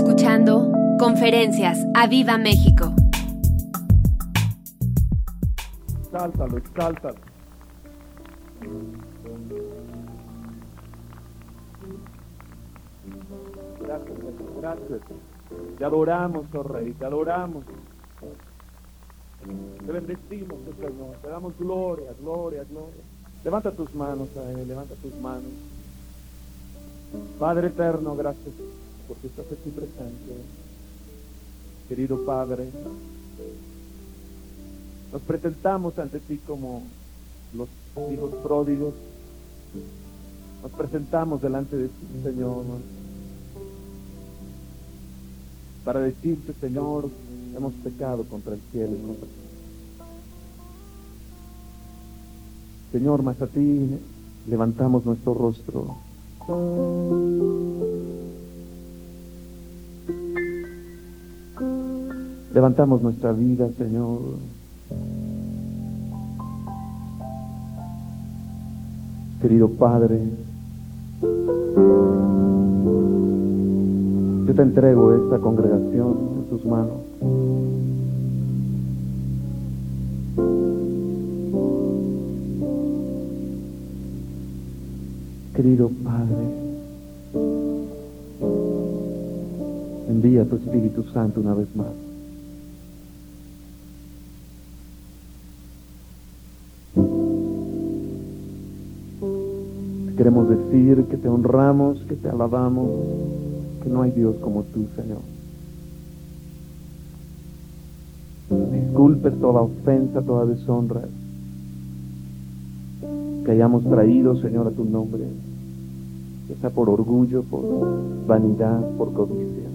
escuchando 0.00 0.72
Conferencias 0.98 1.78
a 1.94 2.06
Viva 2.06 2.38
México. 2.38 2.90
Exáltalo, 6.00 6.56
exáltalo. 6.56 7.18
Gracias, 13.82 14.18
gracias. 14.58 15.00
Te 15.78 15.84
adoramos, 15.84 16.46
oh 16.54 16.62
Rey, 16.62 16.92
te 16.92 17.04
adoramos. 17.04 17.64
Te 19.84 19.92
bendecimos, 19.92 20.58
oh 20.66 20.74
Señor. 20.80 21.16
Te 21.20 21.28
damos 21.28 21.58
gloria, 21.58 22.10
gloria, 22.18 22.64
gloria. 22.64 23.04
Levanta 23.44 23.70
tus 23.70 23.94
manos 23.94 24.28
Él, 24.34 24.66
levanta 24.66 24.94
tus 24.94 25.14
manos. 25.16 25.52
Padre 27.38 27.66
eterno, 27.66 28.16
gracias 28.16 28.54
porque 29.10 29.26
estás 29.26 29.46
aquí 29.46 29.70
presente. 29.70 30.34
Querido 31.88 32.24
Padre, 32.24 32.68
nos 35.12 35.20
presentamos 35.22 35.98
ante 35.98 36.20
ti 36.20 36.38
como 36.46 36.84
los 37.52 37.68
hijos 38.12 38.32
pródigos. 38.36 38.94
Nos 40.62 40.70
presentamos 40.72 41.42
delante 41.42 41.76
de 41.76 41.88
ti, 41.88 42.06
Señor, 42.22 42.62
para 45.84 45.98
decirte, 45.98 46.52
Señor, 46.60 47.10
hemos 47.56 47.74
pecado 47.82 48.22
contra 48.26 48.54
el 48.54 48.60
cielo 48.70 48.94
y 48.94 49.06
contra 49.06 49.26
ti. 49.26 49.34
Señor, 52.92 53.24
más 53.24 53.42
a 53.42 53.48
ti 53.48 53.98
levantamos 54.46 55.04
nuestro 55.04 55.34
rostro. 55.34 55.96
Levantamos 62.52 63.00
nuestra 63.00 63.32
vida, 63.32 63.68
Señor. 63.78 64.18
Querido 69.40 69.68
Padre, 69.68 70.20
yo 74.46 74.54
te 74.54 74.62
entrego 74.62 75.14
esta 75.14 75.38
congregación 75.38 76.18
en 76.38 76.44
tus 76.50 76.64
manos. 76.66 76.98
Querido 85.54 85.90
Padre, 86.02 86.44
envía 90.08 90.44
tu 90.46 90.56
Espíritu 90.56 91.04
Santo 91.12 91.40
una 91.40 91.54
vez 91.54 91.68
más. 91.76 92.09
Queremos 100.20 100.50
decir 100.50 101.06
que 101.06 101.16
te 101.16 101.30
honramos, 101.30 101.98
que 102.00 102.14
te 102.14 102.28
alabamos, 102.28 102.90
que 103.82 103.88
no 103.88 104.02
hay 104.02 104.10
Dios 104.10 104.36
como 104.42 104.64
tú, 104.64 104.84
Señor. 104.94 105.20
Disculpe 108.70 109.30
toda 109.30 109.62
ofensa, 109.62 110.20
toda 110.20 110.44
deshonra 110.44 111.00
que 113.46 113.50
hayamos 113.50 113.82
traído, 113.84 114.36
Señor, 114.42 114.66
a 114.66 114.72
tu 114.72 114.84
nombre, 114.84 115.22
ya 116.50 116.56
sea 116.56 116.68
por 116.68 116.90
orgullo, 116.90 117.42
por 117.44 118.26
vanidad, 118.26 118.78
por 118.98 119.14
codicia. 119.14 119.70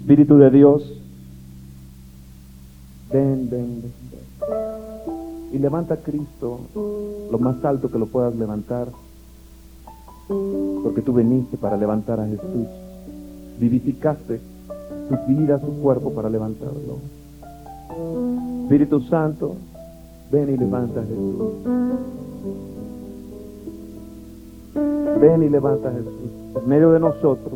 Espíritu 0.00 0.36
de 0.38 0.50
Dios, 0.50 0.82
ven, 3.12 3.48
ven, 3.48 3.82
ven, 3.82 3.92
ven. 4.10 4.21
Y 5.52 5.58
levanta 5.58 5.94
a 5.94 5.96
Cristo 5.98 6.60
lo 7.30 7.38
más 7.38 7.62
alto 7.64 7.90
que 7.90 7.98
lo 7.98 8.06
puedas 8.06 8.34
levantar, 8.34 8.88
porque 10.28 11.02
tú 11.02 11.12
veniste 11.12 11.56
para 11.56 11.76
levantar 11.76 12.20
a 12.20 12.26
Jesús, 12.26 12.66
vivificaste 13.58 14.40
su 15.08 15.16
vida, 15.28 15.60
su 15.60 15.80
cuerpo 15.82 16.10
para 16.12 16.30
levantarlo. 16.30 16.98
Espíritu 18.62 19.00
Santo, 19.02 19.56
ven 20.30 20.54
y 20.54 20.56
levanta 20.56 21.00
a 21.00 21.04
Jesús. 21.04 21.52
Ven 25.20 25.42
y 25.42 25.48
levanta 25.50 25.90
a 25.90 25.92
Jesús 25.92 26.32
en 26.56 26.68
medio 26.68 26.92
de 26.92 27.00
nosotros. 27.00 27.52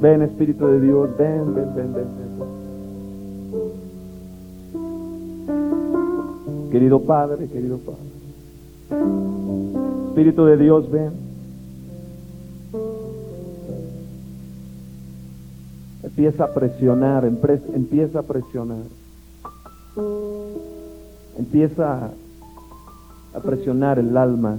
Ven 0.00 0.22
Espíritu 0.22 0.66
de 0.66 0.80
Dios, 0.80 1.10
ven, 1.18 1.54
ven, 1.54 1.74
ven, 1.74 1.94
ven. 1.94 2.19
Querido 6.70 7.00
Padre, 7.00 7.48
querido 7.48 7.78
Padre. 7.78 8.00
Espíritu 10.08 10.44
de 10.44 10.56
Dios, 10.56 10.90
ven. 10.90 11.10
Empieza 16.02 16.44
a 16.44 16.54
presionar, 16.54 17.24
empieza 17.24 18.20
a 18.20 18.22
presionar. 18.22 18.84
Empieza 21.36 22.10
a 23.34 23.40
presionar 23.40 23.98
el 23.98 24.16
alma. 24.16 24.58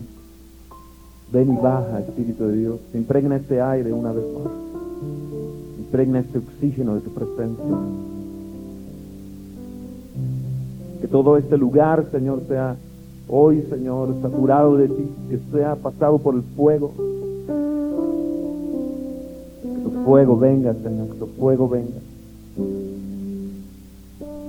Ven 1.31 1.53
y 1.53 1.55
baja, 1.55 2.01
Espíritu 2.01 2.45
de 2.47 2.57
Dios. 2.57 2.79
Impregna 2.93 3.37
este 3.37 3.61
aire 3.61 3.93
una 3.93 4.11
vez 4.11 4.25
más. 4.33 4.51
Impregna 5.79 6.19
este 6.19 6.39
oxígeno 6.39 6.95
de 6.95 7.01
tu 7.01 7.11
presencia. 7.11 8.10
Que 11.01 11.07
todo 11.07 11.37
este 11.37 11.57
lugar, 11.57 12.05
Señor, 12.11 12.41
sea 12.47 12.77
Hoy, 13.33 13.65
Señor, 13.69 14.13
saturado 14.21 14.75
de 14.75 14.89
ti, 14.89 15.09
que 15.29 15.39
sea 15.53 15.77
pasado 15.77 16.17
por 16.17 16.35
el 16.35 16.41
fuego. 16.41 16.91
Que 19.61 19.79
tu 19.83 19.89
fuego 20.03 20.37
venga, 20.37 20.73
Señor, 20.73 21.07
que 21.07 21.17
tu 21.17 21.27
fuego 21.27 21.69
venga. 21.69 22.01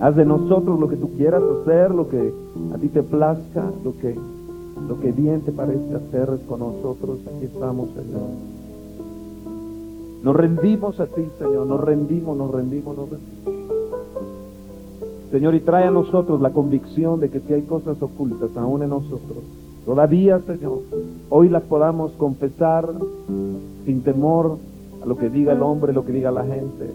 Haz 0.01 0.17
de 0.17 0.25
nosotros 0.25 0.81
lo 0.81 0.89
que 0.89 0.97
tú 0.97 1.13
quieras 1.17 1.45
hacer, 1.45 1.93
lo 1.93 2.09
que 2.09 2.35
a 2.75 2.79
ti 2.79 2.89
te 2.89 3.05
plazca, 3.05 3.71
lo 3.85 3.97
que, 3.99 4.19
lo 4.89 4.99
que 4.99 5.13
bien 5.13 5.43
te 5.43 5.53
parece 5.53 5.95
hacer 5.95 6.41
con 6.49 6.59
nosotros. 6.59 7.21
Aquí 7.37 7.45
estamos, 7.45 7.91
Señor. 7.91 8.31
Nos 10.25 10.35
rendimos 10.35 10.99
a 10.99 11.07
ti, 11.07 11.23
Señor. 11.39 11.69
Nos 11.69 11.81
rendimos, 11.81 12.37
nos 12.37 12.51
rendimos, 12.51 12.97
nos 12.97 13.11
rendimos. 13.11 13.72
Señor, 15.33 15.55
y 15.55 15.61
trae 15.61 15.85
a 15.85 15.91
nosotros 15.91 16.43
la 16.43 16.51
convicción 16.51 17.19
de 17.19 17.31
que 17.31 17.41
si 17.41 17.55
hay 17.55 17.63
cosas 17.63 18.01
ocultas 18.03 18.55
aún 18.55 18.83
en 18.83 18.91
nosotros, 18.91 19.39
todavía, 19.87 20.39
Señor, 20.41 20.81
hoy 21.31 21.49
las 21.49 21.63
podamos 21.63 22.13
confesar 22.13 22.87
sin 23.87 24.03
temor 24.03 24.59
a 25.03 25.07
lo 25.07 25.17
que 25.17 25.31
diga 25.31 25.55
el 25.55 25.63
hombre, 25.63 25.95
lo 25.95 26.05
que 26.05 26.13
diga 26.13 26.31
la 26.31 26.45
gente. 26.45 26.93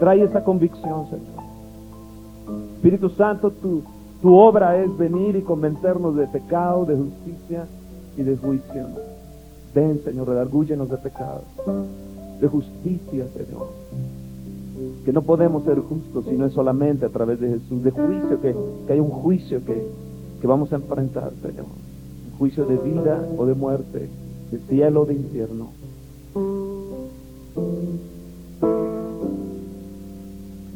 Trae 0.00 0.24
esa 0.24 0.42
convicción, 0.42 1.06
Señor. 1.08 2.64
Espíritu 2.74 3.08
Santo, 3.10 3.52
tu, 3.52 3.82
tu 4.20 4.34
obra 4.34 4.82
es 4.82 4.98
venir 4.98 5.36
y 5.36 5.42
convencernos 5.42 6.16
de 6.16 6.26
pecado, 6.26 6.84
de 6.84 6.96
justicia 6.96 7.64
y 8.16 8.22
de 8.24 8.36
juicio. 8.36 8.86
Ven, 9.72 10.00
Señor, 10.02 10.30
redargúyenos 10.30 10.90
de 10.90 10.96
pecado, 10.96 11.42
de 12.40 12.48
justicia, 12.48 13.28
Señor 13.36 13.79
que 15.04 15.12
no 15.12 15.22
podemos 15.22 15.64
ser 15.64 15.78
justos 15.80 16.24
si 16.26 16.36
no 16.36 16.46
es 16.46 16.52
solamente 16.52 17.06
a 17.06 17.08
través 17.08 17.40
de 17.40 17.48
Jesús, 17.48 17.82
de 17.82 17.90
juicio, 17.90 18.40
que, 18.40 18.54
que 18.86 18.92
hay 18.92 19.00
un 19.00 19.10
juicio 19.10 19.64
que, 19.64 19.86
que 20.40 20.46
vamos 20.46 20.72
a 20.72 20.76
enfrentar, 20.76 21.32
Señor. 21.42 21.66
Un 22.32 22.38
juicio 22.38 22.64
de 22.64 22.76
vida 22.76 23.26
o 23.36 23.46
de 23.46 23.54
muerte, 23.54 24.08
de 24.50 24.58
cielo 24.68 25.02
o 25.02 25.06
de 25.06 25.14
infierno. 25.14 25.68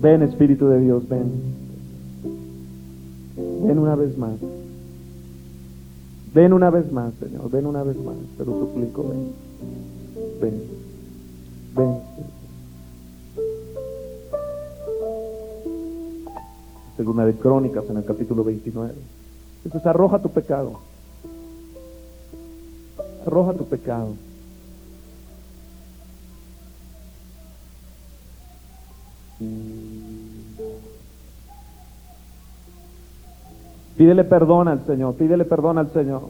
Ven, 0.00 0.22
Espíritu 0.22 0.68
de 0.68 0.80
Dios, 0.80 1.08
ven. 1.08 1.32
Ven 3.36 3.78
una 3.78 3.96
vez 3.96 4.18
más. 4.18 4.34
Ven 6.34 6.52
una 6.52 6.68
vez 6.68 6.92
más, 6.92 7.14
Señor. 7.14 7.50
Ven 7.50 7.64
una 7.64 7.82
vez 7.82 7.96
más. 7.96 8.16
Te 8.36 8.44
lo 8.44 8.52
suplico, 8.52 9.04
ven. 9.08 9.32
Ven. 10.42 10.62
Ven. 11.74 12.33
Segunda 16.96 17.24
de 17.24 17.34
Crónicas 17.34 17.84
en 17.90 17.96
el 17.96 18.04
capítulo 18.04 18.44
29. 18.44 18.94
Entonces 19.64 19.86
arroja 19.86 20.20
tu 20.20 20.30
pecado. 20.30 20.80
Arroja 23.26 23.54
tu 23.54 23.64
pecado. 23.64 24.14
Pídele 33.96 34.24
perdón 34.24 34.68
al 34.68 34.84
Señor, 34.86 35.14
pídele 35.14 35.44
perdón 35.44 35.78
al 35.78 35.90
Señor. 35.92 36.22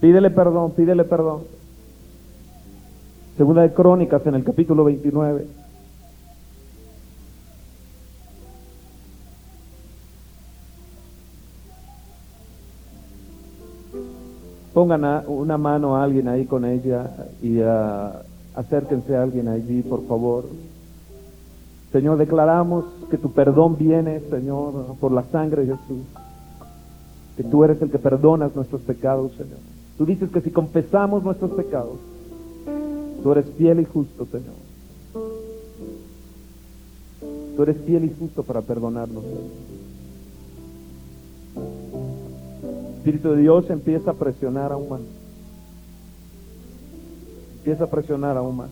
Pídele 0.00 0.30
perdón, 0.30 0.72
pídele 0.72 1.04
perdón. 1.04 1.42
Segunda 3.36 3.62
de 3.62 3.72
Crónicas 3.72 4.26
en 4.26 4.34
el 4.34 4.44
capítulo 4.44 4.84
29. 4.84 5.46
Pongan 14.76 15.24
una 15.26 15.56
mano 15.56 15.96
a 15.96 16.02
alguien 16.04 16.28
ahí 16.28 16.44
con 16.44 16.66
ella 16.66 17.10
y 17.40 17.62
acérquense 18.54 19.16
a 19.16 19.22
alguien 19.22 19.48
allí, 19.48 19.80
por 19.80 20.06
favor. 20.06 20.44
Señor, 21.92 22.18
declaramos 22.18 22.84
que 23.08 23.16
tu 23.16 23.32
perdón 23.32 23.78
viene, 23.78 24.20
Señor, 24.28 24.96
por 25.00 25.12
la 25.12 25.22
sangre 25.32 25.64
de 25.64 25.78
Jesús. 25.78 26.04
Que 27.38 27.42
tú 27.44 27.64
eres 27.64 27.80
el 27.80 27.90
que 27.90 27.98
perdonas 27.98 28.54
nuestros 28.54 28.82
pecados, 28.82 29.32
Señor. 29.32 29.56
Tú 29.96 30.04
dices 30.04 30.28
que 30.30 30.42
si 30.42 30.50
confesamos 30.50 31.24
nuestros 31.24 31.52
pecados, 31.52 31.96
tú 33.22 33.32
eres 33.32 33.46
fiel 33.56 33.80
y 33.80 33.86
justo, 33.86 34.26
Señor. 34.26 34.56
Tú 37.56 37.62
eres 37.62 37.78
fiel 37.86 38.04
y 38.04 38.14
justo 38.20 38.42
para 38.42 38.60
perdonarnos, 38.60 39.24
Señor. 39.24 39.75
Espíritu 43.06 43.30
de 43.36 43.42
Dios 43.42 43.70
empieza 43.70 44.10
a 44.10 44.14
presionar 44.14 44.72
aún 44.72 44.88
más. 44.88 45.00
Empieza 47.58 47.84
a 47.84 47.86
presionar 47.86 48.36
aún 48.36 48.56
más. 48.56 48.70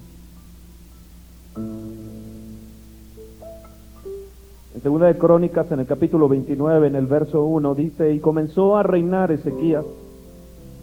En 4.74 4.82
segunda 4.82 5.06
de 5.06 5.16
Crónicas, 5.16 5.70
en 5.70 5.78
el 5.78 5.86
capítulo 5.86 6.28
29, 6.28 6.88
en 6.88 6.96
el 6.96 7.06
verso 7.06 7.44
1, 7.44 7.76
dice, 7.76 8.12
y 8.12 8.18
comenzó 8.18 8.76
a 8.76 8.82
reinar 8.82 9.30
Ezequías, 9.30 9.84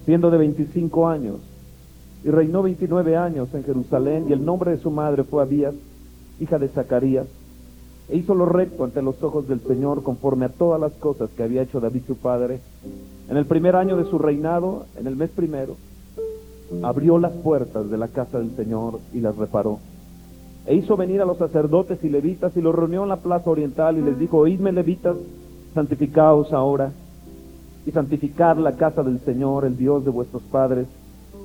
siendo 0.06 0.32
de 0.32 0.38
25 0.38 1.10
años, 1.10 1.36
y 2.24 2.30
reinó 2.30 2.64
29 2.64 3.18
años 3.18 3.54
en 3.54 3.66
Jerusalén, 3.66 4.28
y 4.30 4.32
el 4.32 4.46
nombre 4.46 4.72
de 4.72 4.78
su 4.78 4.92
madre 4.92 5.26
fue 5.26 5.44
Abías, 5.44 5.76
hija 6.40 6.58
de 6.58 6.70
Zacarías, 6.70 7.28
e 8.12 8.18
hizo 8.18 8.36
lo 8.36 8.46
recto 8.46 8.84
ante 8.84 9.02
los 9.02 9.24
ojos 9.24 9.48
del 9.48 9.62
Señor, 9.62 10.04
conforme 10.04 10.46
a 10.46 10.50
todas 10.50 10.82
las 10.82 10.92
cosas 10.94 11.30
que 11.30 11.44
había 11.44 11.62
hecho 11.62 11.80
David 11.80 12.02
su 12.06 12.18
padre, 12.18 12.60
en 13.30 13.38
el 13.38 13.46
primer 13.46 13.78
año 13.78 13.96
de 13.96 14.04
su 14.04 14.20
reinado, 14.20 14.86
en 15.00 15.08
el 15.08 15.16
mes 15.16 15.30
primero, 15.30 15.78
abrió 16.84 17.18
las 17.18 17.32
puertas 17.32 17.90
de 17.90 17.98
la 17.98 18.10
casa 18.10 18.40
del 18.40 18.54
Señor 18.58 19.00
y 19.14 19.22
las 19.22 19.38
reparó. 19.38 19.80
E 20.66 20.76
hizo 20.76 20.98
venir 20.98 21.22
a 21.22 21.26
los 21.26 21.38
sacerdotes 21.38 22.04
y 22.04 22.10
levitas 22.10 22.56
y 22.58 22.62
los 22.62 22.76
reunió 22.76 23.04
en 23.04 23.10
la 23.10 23.16
plaza 23.16 23.50
oriental 23.50 23.98
y 23.98 24.02
les 24.02 24.20
dijo, 24.20 24.40
oídme 24.40 24.74
levitas, 24.74 25.16
santificaos 25.74 26.52
ahora 26.52 26.92
y 27.86 27.92
santificad 27.92 28.58
la 28.58 28.74
casa 28.74 29.04
del 29.04 29.22
Señor, 29.22 29.64
el 29.64 29.78
Dios 29.78 30.04
de 30.04 30.12
vuestros 30.12 30.44
padres, 30.44 30.86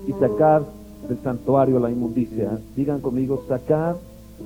y 0.08 0.12
sacad 0.14 0.62
del 1.08 1.18
santuario 1.22 1.78
la 1.78 1.90
inmundicia. 1.90 2.58
Digan 2.74 3.00
conmigo, 3.00 3.44
sacad 3.46 3.96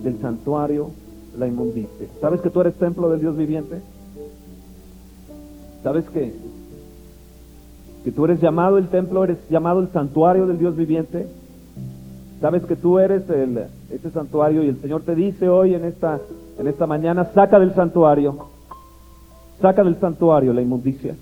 del 0.04 0.20
santuario 0.20 0.90
la 1.38 1.46
inmundicia. 1.46 2.08
¿Sabes 2.20 2.40
que 2.40 2.50
tú 2.50 2.60
eres 2.60 2.74
templo 2.74 3.10
del 3.10 3.20
Dios 3.20 3.36
viviente? 3.36 3.80
¿Sabes 5.82 6.08
que 6.10 6.34
que 8.04 8.12
tú 8.12 8.24
eres 8.24 8.40
llamado 8.40 8.78
el 8.78 8.88
templo, 8.88 9.24
eres 9.24 9.38
llamado 9.48 9.80
el 9.80 9.88
santuario 9.88 10.46
del 10.46 10.58
Dios 10.58 10.76
viviente. 10.76 11.26
Sabes 12.40 12.64
que 12.64 12.76
tú 12.76 12.98
eres 12.98 13.28
el, 13.28 13.66
ese 13.90 14.10
santuario 14.10 14.62
y 14.62 14.68
el 14.68 14.80
Señor 14.80 15.02
te 15.02 15.14
dice 15.14 15.48
hoy 15.48 15.74
en 15.74 15.84
esta, 15.84 16.18
en 16.58 16.66
esta 16.66 16.86
mañana, 16.86 17.26
saca 17.34 17.58
del 17.58 17.74
santuario, 17.74 18.46
saca 19.60 19.84
del 19.84 19.96
santuario 20.00 20.54
la 20.54 20.62
inmundicia. 20.62 21.14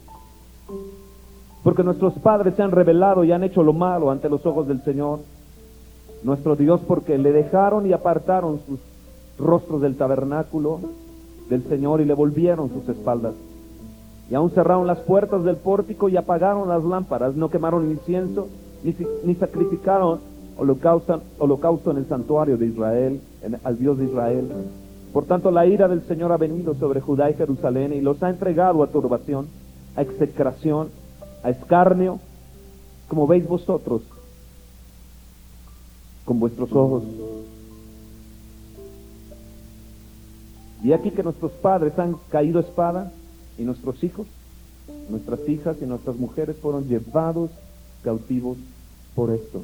Porque 1.65 1.83
nuestros 1.83 2.15
padres 2.15 2.55
se 2.55 2.63
han 2.63 2.71
revelado 2.71 3.25
y 3.25 3.33
han 3.33 3.43
hecho 3.43 3.65
lo 3.65 3.73
malo 3.73 4.13
ante 4.13 4.29
los 4.29 4.47
ojos 4.47 4.69
del 4.69 4.81
Señor, 4.83 5.19
nuestro 6.23 6.55
Dios, 6.55 6.81
porque 6.87 7.19
le 7.19 7.33
dejaron 7.33 7.87
y 7.87 7.93
apartaron 7.93 8.61
sus 8.65 8.79
rostros 9.39 9.81
del 9.81 9.97
tabernáculo 9.97 10.81
del 11.49 11.65
Señor 11.65 12.01
y 12.01 12.05
le 12.05 12.15
volvieron 12.15 12.71
sus 12.71 12.89
espaldas. 12.89 13.35
Y 14.31 14.35
aún 14.35 14.51
cerraron 14.51 14.87
las 14.87 14.99
puertas 15.01 15.45
del 15.45 15.57
pórtico 15.57 16.09
y 16.09 16.17
apagaron 16.17 16.69
las 16.69 16.85
lámparas, 16.85 17.35
no 17.35 17.49
quemaron 17.49 17.91
incienso, 17.91 18.49
ni, 18.85 18.95
ni 19.25 19.35
sacrificaron 19.35 20.21
holocausto, 20.59 21.23
holocausto, 21.39 21.91
en 21.93 21.99
el 21.99 22.07
santuario 22.07 22.59
de 22.59 22.67
Israel, 22.67 23.21
al 23.65 23.79
Dios 23.79 23.99
de 23.99 24.05
Israel. 24.05 24.49
Por 25.13 25.25
tanto, 25.25 25.51
la 25.51 25.67
ira 25.67 25.89
del 25.89 26.03
Señor 26.03 26.33
ha 26.33 26.37
venido 26.37 26.75
sobre 26.75 27.01
Judá 27.01 27.31
y 27.31 27.35
Jerusalén 27.35 27.93
y 27.95 28.01
los 28.01 28.23
ha 28.23 28.29
entregado 28.29 28.83
a 28.83 28.89
turbación, 28.89 29.47
a 29.97 30.03
execración, 30.03 30.89
a 31.43 31.51
escarnio, 31.51 32.19
como 33.09 33.27
veis 33.27 33.49
vosotros 33.49 34.03
con 36.25 36.39
vuestros 36.39 36.71
ojos. 36.73 37.05
Y 40.83 40.93
aquí 40.93 41.11
que 41.11 41.23
nuestros 41.23 41.53
padres 41.53 41.99
han 41.99 42.17
caído 42.31 42.61
espada 42.61 43.13
y 43.59 43.63
nuestros 43.63 44.03
hijos, 44.05 44.27
nuestras 45.11 45.41
hijas 45.49 45.77
y 45.83 45.87
nuestras 45.87 46.17
mujeres 46.17 46.57
fueron 46.57 46.87
llevados 46.87 47.51
cautivos 48.03 48.57
por 49.15 49.31
esto. 49.31 49.63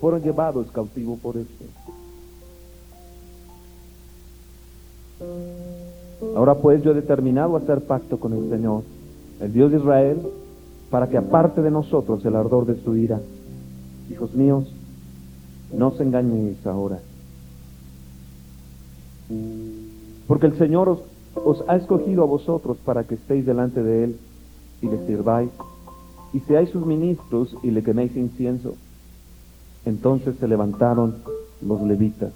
Fueron 0.00 0.22
llevados 0.22 0.70
cautivos 0.72 1.18
por 1.20 1.36
esto. 1.36 1.64
Ahora 6.36 6.54
pues 6.54 6.82
yo 6.82 6.92
he 6.92 6.94
determinado 6.94 7.56
hacer 7.56 7.80
pacto 7.82 8.18
con 8.18 8.32
el 8.32 8.50
Señor, 8.50 8.82
el 9.40 9.52
Dios 9.52 9.70
de 9.70 9.78
Israel, 9.78 10.20
para 10.90 11.08
que 11.08 11.16
aparte 11.16 11.62
de 11.62 11.70
nosotros 11.70 12.24
el 12.24 12.34
ardor 12.34 12.66
de 12.66 12.82
su 12.82 12.96
ira. 12.96 13.20
Hijos 14.10 14.34
míos, 14.34 14.72
no 15.72 15.88
os 15.88 16.00
engañéis 16.00 16.66
ahora. 16.66 17.00
Porque 20.26 20.46
el 20.46 20.56
Señor 20.56 21.02
os 21.34 21.64
ha 21.68 21.76
escogido 21.76 22.22
a 22.22 22.26
vosotros 22.26 22.78
para 22.84 23.04
que 23.04 23.14
estéis 23.14 23.46
delante 23.46 23.82
de 23.82 24.04
Él 24.04 24.16
y 24.82 24.88
le 24.88 25.06
sirváis, 25.06 25.50
y 26.32 26.40
seáis 26.40 26.70
sus 26.70 26.84
ministros 26.84 27.56
y 27.62 27.70
le 27.70 27.82
queméis 27.82 28.16
incienso. 28.16 28.74
Entonces 29.84 30.36
se 30.38 30.48
levantaron 30.48 31.16
los 31.62 31.80
levitas. 31.82 32.32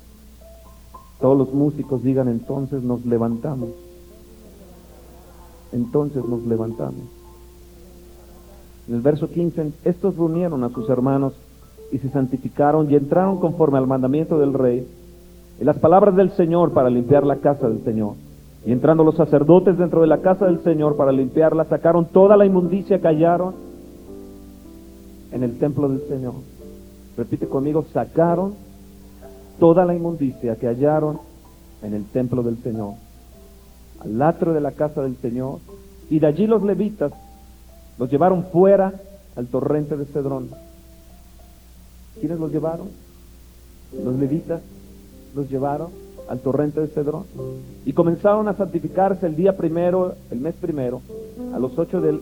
Todos 1.20 1.38
los 1.38 1.52
músicos 1.52 2.02
digan 2.02 2.28
entonces 2.28 2.82
nos 2.82 3.04
levantamos. 3.04 3.70
Entonces 5.72 6.24
nos 6.24 6.44
levantamos. 6.46 7.04
En 8.88 8.94
el 8.94 9.00
verso 9.00 9.28
15, 9.28 9.72
estos 9.84 10.16
reunieron 10.16 10.64
a 10.64 10.70
sus 10.70 10.88
hermanos 10.88 11.34
y 11.92 11.98
se 11.98 12.10
santificaron 12.10 12.90
y 12.90 12.96
entraron 12.96 13.38
conforme 13.38 13.78
al 13.78 13.86
mandamiento 13.86 14.38
del 14.38 14.54
rey 14.54 14.86
y 15.60 15.64
las 15.64 15.78
palabras 15.78 16.16
del 16.16 16.30
Señor 16.32 16.72
para 16.72 16.90
limpiar 16.90 17.24
la 17.24 17.36
casa 17.36 17.68
del 17.68 17.82
Señor. 17.84 18.14
Y 18.64 18.72
entrando 18.72 19.04
los 19.04 19.16
sacerdotes 19.16 19.76
dentro 19.76 20.00
de 20.00 20.06
la 20.06 20.18
casa 20.18 20.46
del 20.46 20.62
Señor 20.62 20.96
para 20.96 21.12
limpiarla, 21.12 21.64
sacaron 21.64 22.06
toda 22.06 22.36
la 22.36 22.46
inmundicia 22.46 23.00
que 23.00 23.08
hallaron 23.08 23.54
en 25.32 25.42
el 25.42 25.58
templo 25.58 25.88
del 25.88 26.02
Señor. 26.08 26.34
Repite 27.16 27.48
conmigo, 27.48 27.84
sacaron 27.92 28.54
toda 29.58 29.84
la 29.84 29.94
inmundicia 29.94 30.56
que 30.56 30.66
hallaron 30.66 31.18
en 31.82 31.94
el 31.94 32.04
templo 32.06 32.42
del 32.42 32.58
Señor, 32.58 32.94
al 34.00 34.22
atrio 34.22 34.52
de 34.52 34.60
la 34.60 34.72
casa 34.72 35.02
del 35.02 35.16
Señor, 35.16 35.58
y 36.08 36.18
de 36.18 36.26
allí 36.26 36.46
los 36.46 36.62
levitas 36.62 37.12
los 37.98 38.10
llevaron 38.10 38.44
fuera 38.44 38.92
al 39.36 39.46
torrente 39.46 39.96
de 39.96 40.04
Cedrón. 40.06 40.48
¿Quiénes 42.20 42.38
los 42.38 42.52
llevaron? 42.52 42.88
Los 44.04 44.14
levitas 44.16 44.60
los 45.34 45.50
llevaron 45.50 45.90
al 46.28 46.40
torrente 46.40 46.80
de 46.80 46.88
Cedrón. 46.88 47.24
Y 47.84 47.92
comenzaron 47.92 48.48
a 48.48 48.54
santificarse 48.54 49.26
el 49.26 49.36
día 49.36 49.56
primero, 49.56 50.14
el 50.30 50.40
mes 50.40 50.54
primero, 50.54 51.00
a 51.54 51.58
los 51.58 51.78
ocho 51.78 52.00
del, 52.00 52.20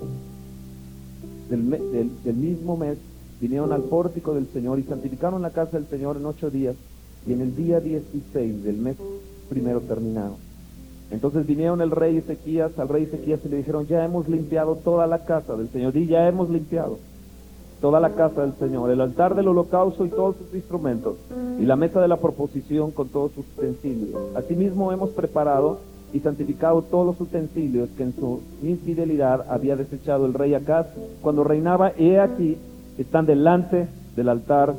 del, 1.49 2.11
del, 2.25 2.35
mismo 2.35 2.77
mes, 2.77 2.99
vinieron 3.41 3.73
al 3.73 3.83
pórtico 3.83 4.35
del 4.35 4.47
Señor 4.49 4.79
y 4.79 4.85
santificaron 4.85 5.43
la 5.43 5.51
casa 5.51 5.79
del 5.79 5.87
Señor 5.89 6.17
en 6.17 6.27
ocho 6.27 6.51
días, 6.51 6.77
y 7.27 7.33
en 7.33 7.41
el 7.41 7.55
día 7.55 7.81
dieciséis 7.81 8.63
del 8.65 8.77
mes 8.77 8.97
primero 9.49 9.81
terminaron. 9.81 10.37
Entonces 11.11 11.45
vinieron 11.45 11.81
el 11.81 11.91
rey 11.91 12.17
Ezequías, 12.17 12.79
al 12.79 12.89
rey 12.89 13.03
Ezequías 13.05 13.41
y 13.45 13.49
le 13.49 13.57
dijeron, 13.59 13.87
ya 13.87 14.05
hemos 14.05 14.29
limpiado 14.29 14.77
toda 14.77 15.07
la 15.07 15.25
casa 15.25 15.57
del 15.57 15.69
Señor, 15.71 15.97
y 15.97 16.07
ya 16.07 16.29
hemos 16.29 16.49
limpiado 16.49 16.99
toda 17.81 18.01
la 18.01 18.11
casa 18.11 18.43
del 18.43 18.55
Señor, 18.55 18.91
el 18.91 19.01
altar 19.01 19.35
del 19.35 19.49
holocausto 19.49 20.05
y 20.05 20.11
todos 20.11 20.37
sus 20.37 20.55
instrumentos, 20.55 21.17
y 21.59 21.65
la 21.65 21.77
mesa 21.77 22.01
de 22.01 22.09
la 22.09 22.19
proposición 22.19 22.91
con 22.91 23.09
todos 23.09 23.33
sus 23.33 23.45
utensilios. 23.57 24.21
Asimismo 24.35 24.93
hemos 24.93 25.11
preparado 25.11 25.79
y 26.13 26.21
santificado 26.21 26.83
todos 26.83 27.07
los 27.07 27.21
utensilios 27.21 27.89
que 27.97 28.03
en 28.03 28.15
su 28.15 28.41
infidelidad 28.63 29.47
había 29.49 29.77
desechado 29.77 30.27
el 30.27 30.35
rey 30.35 30.55
Acaz 30.55 30.87
cuando 31.23 31.45
reinaba, 31.45 31.93
he 31.97 32.19
aquí, 32.19 32.59
están 32.99 33.27
delante 33.27 33.89
del 34.17 34.29
altar 34.29 34.75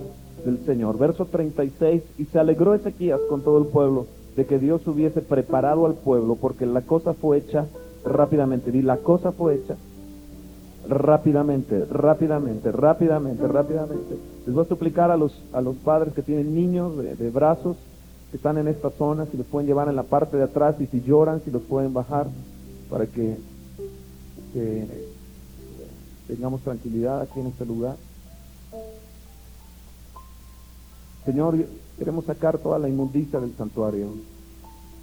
del 0.45 0.59
Señor. 0.65 0.97
Verso 0.97 1.25
36, 1.25 2.03
y 2.17 2.25
se 2.25 2.39
alegró 2.39 2.73
Ezequías 2.73 3.19
con 3.29 3.41
todo 3.41 3.57
el 3.59 3.65
pueblo 3.65 4.05
de 4.35 4.45
que 4.45 4.59
Dios 4.59 4.85
hubiese 4.87 5.21
preparado 5.21 5.85
al 5.85 5.95
pueblo, 5.95 6.35
porque 6.35 6.65
la 6.65 6.81
cosa 6.81 7.13
fue 7.13 7.37
hecha 7.37 7.65
rápidamente, 8.05 8.75
y 8.75 8.81
la 8.81 8.97
cosa 8.97 9.31
fue 9.31 9.55
hecha 9.55 9.75
rápidamente, 10.87 11.85
rápidamente, 11.85 12.71
rápidamente, 12.71 13.47
rápidamente. 13.47 14.17
Les 14.45 14.55
voy 14.55 14.65
a 14.65 14.67
suplicar 14.67 15.11
a 15.11 15.17
los, 15.17 15.41
a 15.53 15.61
los 15.61 15.75
padres 15.77 16.13
que 16.13 16.21
tienen 16.21 16.53
niños 16.53 16.97
de, 16.97 17.29
brazos 17.29 17.77
que 18.29 18.37
están 18.37 18.57
en 18.57 18.67
esta 18.67 18.89
zona, 18.91 19.25
si 19.25 19.37
los 19.37 19.45
pueden 19.45 19.67
llevar 19.67 19.89
en 19.89 19.95
la 19.95 20.03
parte 20.03 20.37
de 20.37 20.43
atrás 20.43 20.75
y 20.79 20.87
si 20.87 21.01
lloran, 21.01 21.41
si 21.43 21.51
los 21.51 21.61
pueden 21.63 21.93
bajar 21.93 22.27
para 22.89 23.05
que 23.05 23.37
tengamos 26.27 26.61
tranquilidad 26.61 27.21
aquí 27.21 27.39
en 27.39 27.47
este 27.47 27.65
lugar. 27.65 27.95
Señor, 31.25 31.55
queremos 31.99 32.25
sacar 32.25 32.57
toda 32.57 32.79
la 32.79 32.89
inmundicia 32.89 33.39
del 33.39 33.55
santuario. 33.55 34.07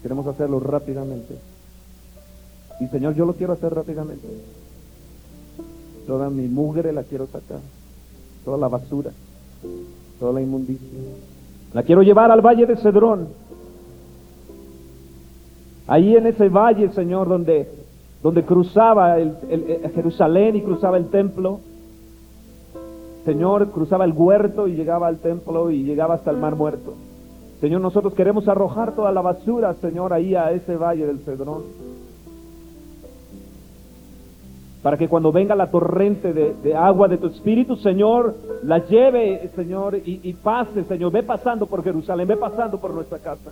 Queremos 0.02 0.26
hacerlo 0.26 0.58
rápidamente. 0.58 1.38
Y 2.80 2.86
Señor, 2.88 3.14
yo 3.14 3.26
lo 3.26 3.34
quiero 3.34 3.52
hacer 3.52 3.72
rápidamente. 3.74 4.26
Toda 6.08 6.30
mi 6.30 6.48
mugre 6.48 6.90
la 6.90 7.02
quiero 7.02 7.26
sacar. 7.26 7.60
Toda 8.42 8.56
la 8.56 8.68
basura. 8.68 9.10
Toda 10.18 10.32
la 10.32 10.40
inmundicia. 10.40 10.88
La 11.74 11.82
quiero 11.82 12.02
llevar 12.02 12.30
al 12.30 12.40
valle 12.40 12.64
de 12.64 12.76
Cedrón. 12.76 13.28
Ahí 15.86 16.16
en 16.16 16.26
ese 16.26 16.48
valle, 16.48 16.88
Señor, 16.92 17.28
donde, 17.28 17.68
donde 18.22 18.42
cruzaba 18.42 19.16
Jerusalén 19.94 20.56
y 20.56 20.62
cruzaba 20.62 20.96
el 20.96 21.10
templo. 21.10 21.60
Señor, 23.26 23.70
cruzaba 23.70 24.06
el 24.06 24.14
huerto 24.14 24.66
y 24.66 24.76
llegaba 24.76 25.08
al 25.08 25.18
templo 25.18 25.70
y 25.70 25.82
llegaba 25.82 26.14
hasta 26.14 26.30
el 26.30 26.38
mar 26.38 26.56
muerto. 26.56 26.94
Señor, 27.60 27.82
nosotros 27.82 28.14
queremos 28.14 28.48
arrojar 28.48 28.94
toda 28.94 29.12
la 29.12 29.20
basura, 29.20 29.74
Señor, 29.74 30.14
ahí 30.14 30.34
a 30.34 30.52
ese 30.52 30.76
valle 30.76 31.04
del 31.04 31.18
Cedrón 31.18 31.64
para 34.88 34.96
que 34.96 35.06
cuando 35.06 35.30
venga 35.30 35.54
la 35.54 35.70
torrente 35.70 36.32
de, 36.32 36.74
agua 36.74 37.08
de 37.08 37.18
tu 37.18 37.26
Espíritu, 37.26 37.76
Señor, 37.76 38.34
la 38.62 38.78
lleve, 38.86 39.50
Señor, 39.54 39.96
y, 39.96 40.20
y, 40.22 40.32
pase, 40.32 40.82
Señor, 40.84 41.12
ve 41.12 41.22
pasando 41.22 41.66
por 41.66 41.84
Jerusalén, 41.84 42.26
ve 42.26 42.38
pasando 42.38 42.80
por 42.80 42.94
nuestra 42.94 43.18
casa, 43.18 43.50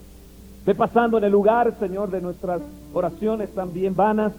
ve 0.64 0.74
pasando 0.74 1.18
en 1.18 1.24
el 1.24 1.32
lugar, 1.32 1.78
Señor, 1.78 2.10
de 2.10 2.22
nuestras 2.22 2.62
oraciones 2.94 3.50
también 3.50 3.94
vanas, 3.94 4.32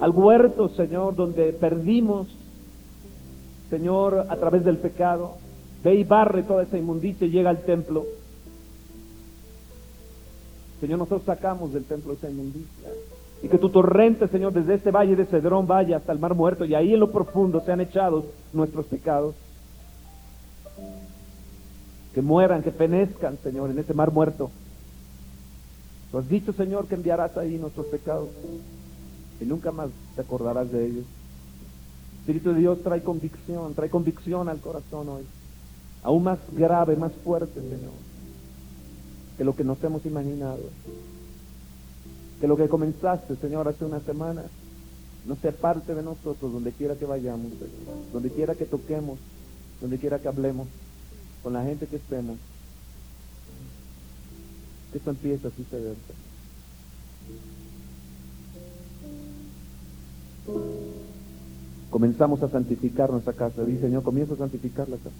al 0.00 0.10
huerto, 0.10 0.70
Señor, 0.70 1.14
donde 1.14 1.52
perdimos, 1.52 2.26
Señor, 3.70 4.26
a 4.28 4.34
través 4.34 4.64
del 4.64 4.78
pecado, 4.78 5.36
ve 5.84 5.94
y 5.94 6.02
barre 6.02 6.42
toda 6.42 6.64
esa 6.64 6.78
inmundicia 6.78 7.28
y 7.28 7.30
llega 7.30 7.50
al 7.50 7.62
templo. 7.62 8.06
Señor, 10.80 10.98
nosotros 10.98 11.22
sacamos 11.26 11.72
del 11.72 11.84
templo 11.84 12.14
esa 12.14 12.28
inmundicia. 12.28 12.88
Y 13.42 13.48
que 13.48 13.58
tu 13.58 13.70
torrente, 13.70 14.28
Señor, 14.28 14.52
desde 14.52 14.74
este 14.74 14.92
valle 14.92 15.16
de 15.16 15.26
Cedrón 15.26 15.66
vaya 15.66 15.96
hasta 15.96 16.12
el 16.12 16.20
mar 16.20 16.34
muerto 16.34 16.64
y 16.64 16.74
ahí 16.74 16.94
en 16.94 17.00
lo 17.00 17.10
profundo 17.10 17.60
sean 17.60 17.80
echados 17.80 18.24
nuestros 18.52 18.86
pecados. 18.86 19.34
Que 22.14 22.22
mueran, 22.22 22.62
que 22.62 22.70
penezcan, 22.70 23.38
Señor, 23.42 23.70
en 23.70 23.78
ese 23.78 23.94
mar 23.94 24.12
muerto. 24.12 24.50
Tú 26.10 26.18
has 26.18 26.28
dicho, 26.28 26.52
Señor, 26.52 26.86
que 26.86 26.94
enviarás 26.94 27.36
ahí 27.36 27.56
nuestros 27.58 27.86
pecados 27.86 28.28
y 29.40 29.44
nunca 29.44 29.72
más 29.72 29.90
te 30.14 30.20
acordarás 30.20 30.70
de 30.70 30.86
ellos. 30.86 31.04
Espíritu 32.20 32.52
de 32.52 32.60
Dios 32.60 32.82
trae 32.84 33.02
convicción, 33.02 33.74
trae 33.74 33.90
convicción 33.90 34.48
al 34.48 34.60
corazón 34.60 35.08
hoy. 35.08 35.22
Aún 36.04 36.22
más 36.22 36.38
grave, 36.52 36.94
más 36.94 37.12
fuerte, 37.24 37.60
Señor, 37.60 37.92
que 39.36 39.42
lo 39.42 39.56
que 39.56 39.64
nos 39.64 39.82
hemos 39.82 40.06
imaginado 40.06 40.60
que 42.42 42.48
lo 42.48 42.56
que 42.56 42.68
comenzaste, 42.68 43.36
Señor, 43.36 43.68
hace 43.68 43.84
una 43.84 44.00
semana, 44.00 44.42
no 45.26 45.36
sea 45.36 45.52
parte 45.52 45.94
de 45.94 46.02
nosotros 46.02 46.52
donde 46.52 46.72
quiera 46.72 46.96
que 46.96 47.04
vayamos, 47.04 47.52
donde 48.12 48.30
quiera 48.30 48.56
que 48.56 48.64
toquemos, 48.64 49.20
donde 49.80 49.96
quiera 49.96 50.18
que 50.18 50.26
hablemos, 50.26 50.66
con 51.44 51.52
la 51.52 51.62
gente 51.62 51.86
que 51.86 51.94
estemos. 51.94 52.36
Que 54.90 54.98
esto 54.98 55.10
empieza 55.10 55.46
a 55.46 55.50
suceder. 55.52 55.94
Comenzamos 61.90 62.42
a 62.42 62.48
santificar 62.48 63.08
nuestra 63.12 63.34
casa. 63.34 63.62
Dice, 63.62 63.82
Señor, 63.82 64.02
comienza 64.02 64.34
a 64.34 64.38
santificar 64.38 64.88
la 64.88 64.96
casa. 64.96 65.14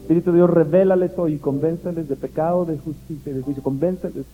Espíritu 0.00 0.32
de 0.32 0.38
Dios, 0.38 0.50
revélales 0.50 1.12
hoy 1.16 1.38
convénceles 1.38 2.08
de 2.08 2.16
pecado, 2.16 2.64
de 2.64 2.76
justicia 2.76 3.30
y 3.30 3.36
de 3.36 3.42
juicio. 3.42 3.62
Convénceles 3.62 4.24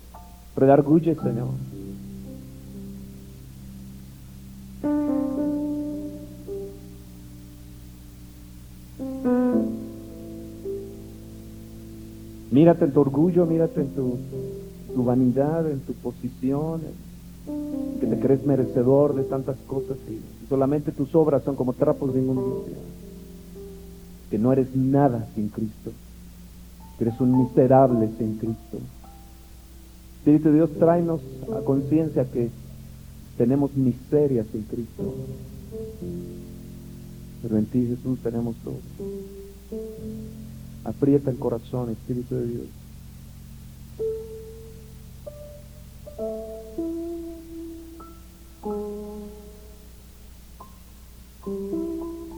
Redarguye, 0.57 1.15
Señor. 1.15 1.49
Mírate 12.51 12.85
en 12.85 12.93
tu 12.93 13.01
orgullo, 13.01 13.47
mírate 13.47 13.81
en 13.81 13.89
tu, 13.95 14.19
vanidad, 14.97 15.71
en 15.71 15.81
tu 15.81 15.93
posición, 15.95 16.81
que 18.01 18.07
te 18.07 18.19
crees 18.19 18.45
merecedor 18.45 19.15
de 19.15 19.23
tantas 19.23 19.57
cosas 19.67 19.97
y 20.09 20.21
solamente 20.49 20.91
tus 20.91 21.15
obras 21.15 21.45
son 21.45 21.55
como 21.55 21.73
trapos 21.75 22.13
de 22.13 22.21
inmundicia. 22.21 22.77
Que 24.31 24.39
no 24.39 24.53
eres 24.53 24.75
nada 24.75 25.29
sin 25.35 25.49
Cristo, 25.49 25.93
que 26.99 27.05
eres 27.05 27.21
un 27.21 27.39
miserable 27.39 28.11
sin 28.19 28.37
Cristo. 28.37 28.79
Espíritu 30.21 30.51
de 30.51 30.55
Dios, 30.57 30.71
tráenos 30.79 31.23
a 31.57 31.65
conciencia 31.65 32.27
que 32.31 32.51
tenemos 33.39 33.75
miserias 33.75 34.47
en 34.53 34.63
Cristo. 34.65 35.15
Pero 37.41 37.57
en 37.57 37.65
ti, 37.65 37.87
Jesús, 37.87 38.19
tenemos 38.23 38.55
todo. 38.57 38.77
Aprieta 40.85 41.31
el 41.31 41.39
corazón, 41.39 41.89
Espíritu 41.89 42.35
de 42.35 42.47
Dios. 42.49 42.67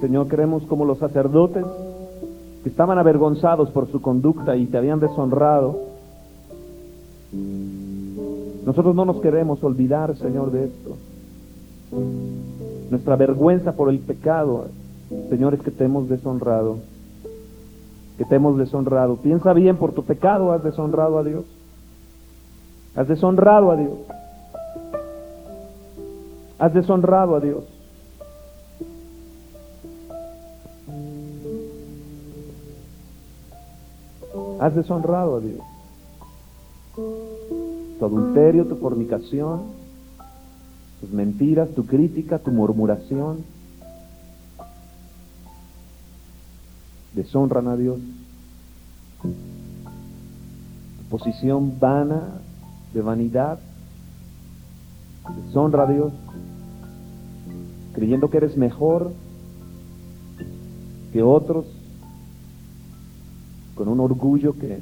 Señor, 0.00 0.28
queremos 0.28 0.62
como 0.66 0.84
los 0.84 0.98
sacerdotes 0.98 1.64
que 2.62 2.68
estaban 2.68 2.98
avergonzados 2.98 3.70
por 3.70 3.90
su 3.90 4.00
conducta 4.00 4.54
y 4.54 4.66
te 4.66 4.78
habían 4.78 5.00
deshonrado 5.00 5.91
nosotros 7.32 8.94
no 8.94 9.04
nos 9.04 9.20
queremos 9.20 9.62
olvidar, 9.64 10.16
Señor, 10.16 10.52
de 10.52 10.64
esto. 10.64 10.96
Nuestra 12.90 13.16
vergüenza 13.16 13.72
por 13.72 13.88
el 13.88 13.98
pecado, 14.00 14.66
Señor, 15.30 15.54
es 15.54 15.62
que 15.62 15.70
te 15.70 15.84
hemos 15.84 16.08
deshonrado. 16.08 16.78
Que 18.18 18.24
te 18.24 18.36
hemos 18.36 18.58
deshonrado. 18.58 19.16
Piensa 19.16 19.52
bien, 19.54 19.76
por 19.76 19.92
tu 19.92 20.04
pecado 20.04 20.52
has 20.52 20.62
deshonrado 20.62 21.18
a 21.18 21.24
Dios. 21.24 21.44
Has 22.94 23.08
deshonrado 23.08 23.70
a 23.70 23.76
Dios. 23.76 23.98
Has 26.58 26.74
deshonrado 26.74 27.36
a 27.36 27.40
Dios. 27.40 27.64
Has 34.60 34.74
deshonrado 34.76 35.36
a 35.36 35.40
Dios 35.40 35.71
tu 36.94 38.04
adulterio, 38.04 38.66
tu 38.66 38.76
fornicación, 38.76 39.62
tus 41.00 41.10
mentiras, 41.10 41.70
tu 41.74 41.86
crítica, 41.86 42.38
tu 42.38 42.50
murmuración, 42.50 43.44
deshonran 47.14 47.68
a 47.68 47.76
Dios. 47.76 47.98
Tu 49.22 51.04
posición 51.10 51.78
vana, 51.78 52.40
de 52.92 53.00
vanidad, 53.00 53.58
deshonra 55.46 55.84
a 55.84 55.92
Dios, 55.92 56.12
creyendo 57.94 58.30
que 58.30 58.36
eres 58.38 58.56
mejor 58.56 59.12
que 61.12 61.22
otros, 61.22 61.66
con 63.74 63.88
un 63.88 64.00
orgullo 64.00 64.58
que 64.58 64.80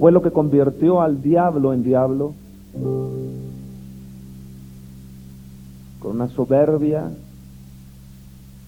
fue 0.00 0.10
lo 0.12 0.22
que 0.22 0.30
convirtió 0.30 1.02
al 1.02 1.20
diablo 1.20 1.74
en 1.74 1.82
diablo, 1.82 2.32
con 6.00 6.12
una 6.12 6.26
soberbia, 6.28 7.10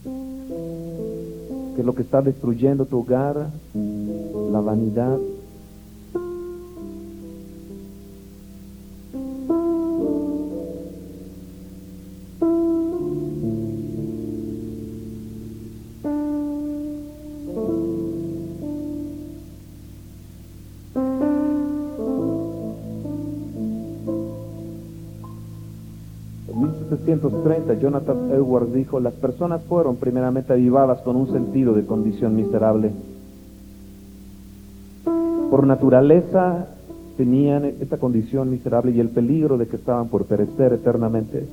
que 0.04 1.80
es 1.80 1.86
lo 1.86 1.94
que 1.94 2.02
está 2.02 2.20
destruyendo 2.20 2.84
tu 2.84 2.98
hogar, 2.98 3.48
la 4.52 4.60
vanidad. 4.60 5.16
1730, 27.72 27.80
Jonathan 27.80 28.30
Edwards 28.30 28.72
dijo, 28.72 29.00
las 29.00 29.14
personas 29.14 29.62
fueron 29.64 29.96
primeramente 29.96 30.52
avivadas 30.52 31.00
con 31.02 31.16
un 31.16 31.30
sentido 31.32 31.74
de 31.74 31.84
condición 31.84 32.34
miserable. 32.34 32.92
Por 35.50 35.66
naturaleza 35.66 36.66
tenían 37.16 37.64
esta 37.64 37.98
condición 37.98 38.50
miserable 38.50 38.92
y 38.92 39.00
el 39.00 39.10
peligro 39.10 39.58
de 39.58 39.66
que 39.66 39.76
estaban 39.76 40.08
por 40.08 40.24
perecer 40.24 40.72
eternamente. 40.72 41.46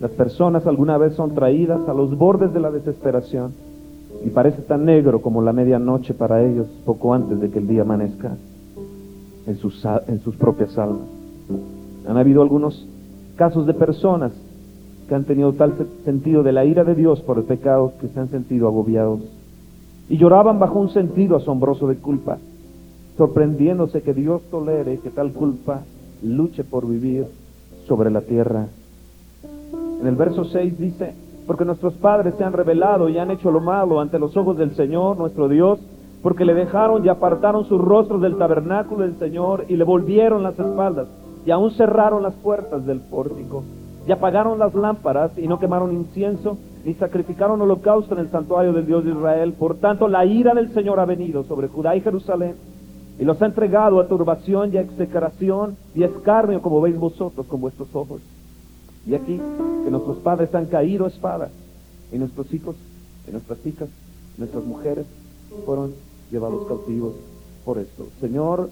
Las 0.00 0.12
personas 0.12 0.66
alguna 0.66 0.98
vez 0.98 1.14
son 1.14 1.34
traídas 1.34 1.88
a 1.88 1.94
los 1.94 2.16
bordes 2.16 2.52
de 2.52 2.60
la 2.60 2.70
desesperación 2.70 3.52
y 4.24 4.30
parece 4.30 4.62
tan 4.62 4.84
negro 4.84 5.20
como 5.22 5.42
la 5.42 5.52
medianoche 5.52 6.14
para 6.14 6.42
ellos 6.42 6.66
poco 6.84 7.14
antes 7.14 7.40
de 7.40 7.50
que 7.50 7.58
el 7.58 7.66
día 7.66 7.82
amanezca 7.82 8.36
en 9.46 9.56
sus, 9.56 9.84
en 10.06 10.20
sus 10.20 10.36
propias 10.36 10.76
almas. 10.78 11.08
Han 12.06 12.16
habido 12.16 12.42
algunos 12.42 12.86
casos 13.36 13.66
de 13.66 13.74
personas 13.74 14.32
que 15.08 15.14
han 15.14 15.24
tenido 15.24 15.52
tal 15.52 15.74
sentido 16.04 16.42
de 16.42 16.52
la 16.52 16.64
ira 16.64 16.84
de 16.84 16.94
Dios 16.94 17.20
por 17.20 17.38
el 17.38 17.44
pecado 17.44 17.92
que 18.00 18.08
se 18.08 18.20
han 18.20 18.30
sentido 18.30 18.68
agobiados 18.68 19.20
y 20.08 20.16
lloraban 20.18 20.58
bajo 20.58 20.78
un 20.78 20.90
sentido 20.90 21.36
asombroso 21.36 21.86
de 21.88 21.96
culpa, 21.96 22.38
sorprendiéndose 23.16 24.02
que 24.02 24.14
Dios 24.14 24.42
tolere 24.50 24.98
que 24.98 25.10
tal 25.10 25.32
culpa 25.32 25.82
luche 26.22 26.64
por 26.64 26.86
vivir 26.86 27.26
sobre 27.86 28.10
la 28.10 28.20
tierra. 28.20 28.66
En 30.00 30.06
el 30.06 30.16
verso 30.16 30.44
6 30.44 30.78
dice, 30.78 31.14
porque 31.46 31.64
nuestros 31.64 31.94
padres 31.94 32.34
se 32.36 32.44
han 32.44 32.52
revelado 32.52 33.08
y 33.08 33.18
han 33.18 33.30
hecho 33.30 33.50
lo 33.50 33.60
malo 33.60 34.00
ante 34.00 34.18
los 34.18 34.36
ojos 34.36 34.58
del 34.58 34.74
Señor, 34.74 35.16
nuestro 35.16 35.48
Dios, 35.48 35.78
porque 36.22 36.44
le 36.44 36.54
dejaron 36.54 37.04
y 37.04 37.08
apartaron 37.08 37.66
sus 37.66 37.80
rostros 37.80 38.20
del 38.20 38.36
tabernáculo 38.36 39.02
del 39.02 39.18
Señor 39.18 39.66
y 39.68 39.76
le 39.76 39.84
volvieron 39.84 40.42
las 40.42 40.58
espaldas 40.58 41.06
y 41.44 41.50
aún 41.50 41.70
cerraron 41.72 42.22
las 42.22 42.34
puertas 42.34 42.86
del 42.86 43.00
pórtico 43.00 43.62
y 44.06 44.12
apagaron 44.12 44.58
las 44.58 44.74
lámparas 44.74 45.32
y 45.38 45.48
no 45.48 45.58
quemaron 45.58 45.92
incienso 45.92 46.58
ni 46.84 46.94
sacrificaron 46.94 47.60
holocausto 47.62 48.14
en 48.14 48.20
el 48.20 48.30
santuario 48.30 48.72
del 48.72 48.86
Dios 48.86 49.04
de 49.04 49.12
Israel. 49.12 49.54
Por 49.54 49.76
tanto, 49.76 50.08
la 50.08 50.26
ira 50.26 50.54
del 50.54 50.72
Señor 50.74 51.00
ha 51.00 51.06
venido 51.06 51.44
sobre 51.44 51.68
Judá 51.68 51.96
y 51.96 52.02
Jerusalén 52.02 52.54
y 53.18 53.24
los 53.24 53.40
ha 53.40 53.46
entregado 53.46 54.00
a 54.00 54.08
turbación 54.08 54.72
y 54.72 54.76
a 54.76 54.82
execración 54.82 55.76
y 55.94 56.02
escarnio, 56.02 56.60
como 56.60 56.80
veis 56.80 56.98
vosotros 56.98 57.46
con 57.46 57.60
vuestros 57.60 57.88
ojos. 57.94 58.20
Y 59.06 59.14
aquí 59.14 59.40
que 59.84 59.90
nuestros 59.90 60.18
padres 60.18 60.54
han 60.54 60.66
caído 60.66 61.06
a 61.06 61.08
espada 61.08 61.48
y 62.12 62.18
nuestros 62.18 62.52
hijos 62.52 62.76
y 63.26 63.32
nuestras 63.32 63.64
hijas, 63.64 63.88
nuestras 64.36 64.64
mujeres 64.64 65.06
fueron 65.64 65.92
llevados 66.30 66.66
cautivos 66.66 67.14
por 67.64 67.78
esto. 67.78 68.08
Señor, 68.20 68.68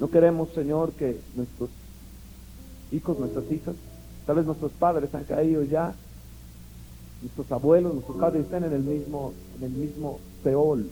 no 0.00 0.08
queremos, 0.08 0.50
Señor, 0.50 0.92
que 0.92 1.18
nuestros 1.34 1.70
hijos, 2.92 3.18
nuestras 3.18 3.50
hijas, 3.50 3.74
tal 4.26 4.36
vez 4.36 4.46
nuestros 4.46 4.72
padres 4.72 5.14
han 5.14 5.24
caído 5.24 5.62
ya, 5.62 5.94
nuestros 7.22 7.50
abuelos, 7.52 7.94
nuestros 7.94 8.16
padres 8.16 8.44
estén 8.44 8.64
en 8.64 8.72
el 8.72 8.82
mismo, 8.82 9.32
en 9.58 9.64
el 9.64 9.72
mismo 9.72 10.18
Seol. 10.42 10.86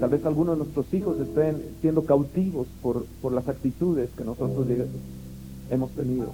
Tal 0.00 0.08
vez 0.08 0.24
algunos 0.24 0.56
de 0.56 0.64
nuestros 0.64 0.94
hijos 0.94 1.20
estén 1.20 1.62
siendo 1.82 2.04
cautivos 2.04 2.66
por, 2.80 3.04
por 3.20 3.32
las 3.32 3.48
actitudes 3.48 4.08
que 4.16 4.24
nosotros 4.24 4.66
hemos 5.70 5.90
tenido. 5.90 6.32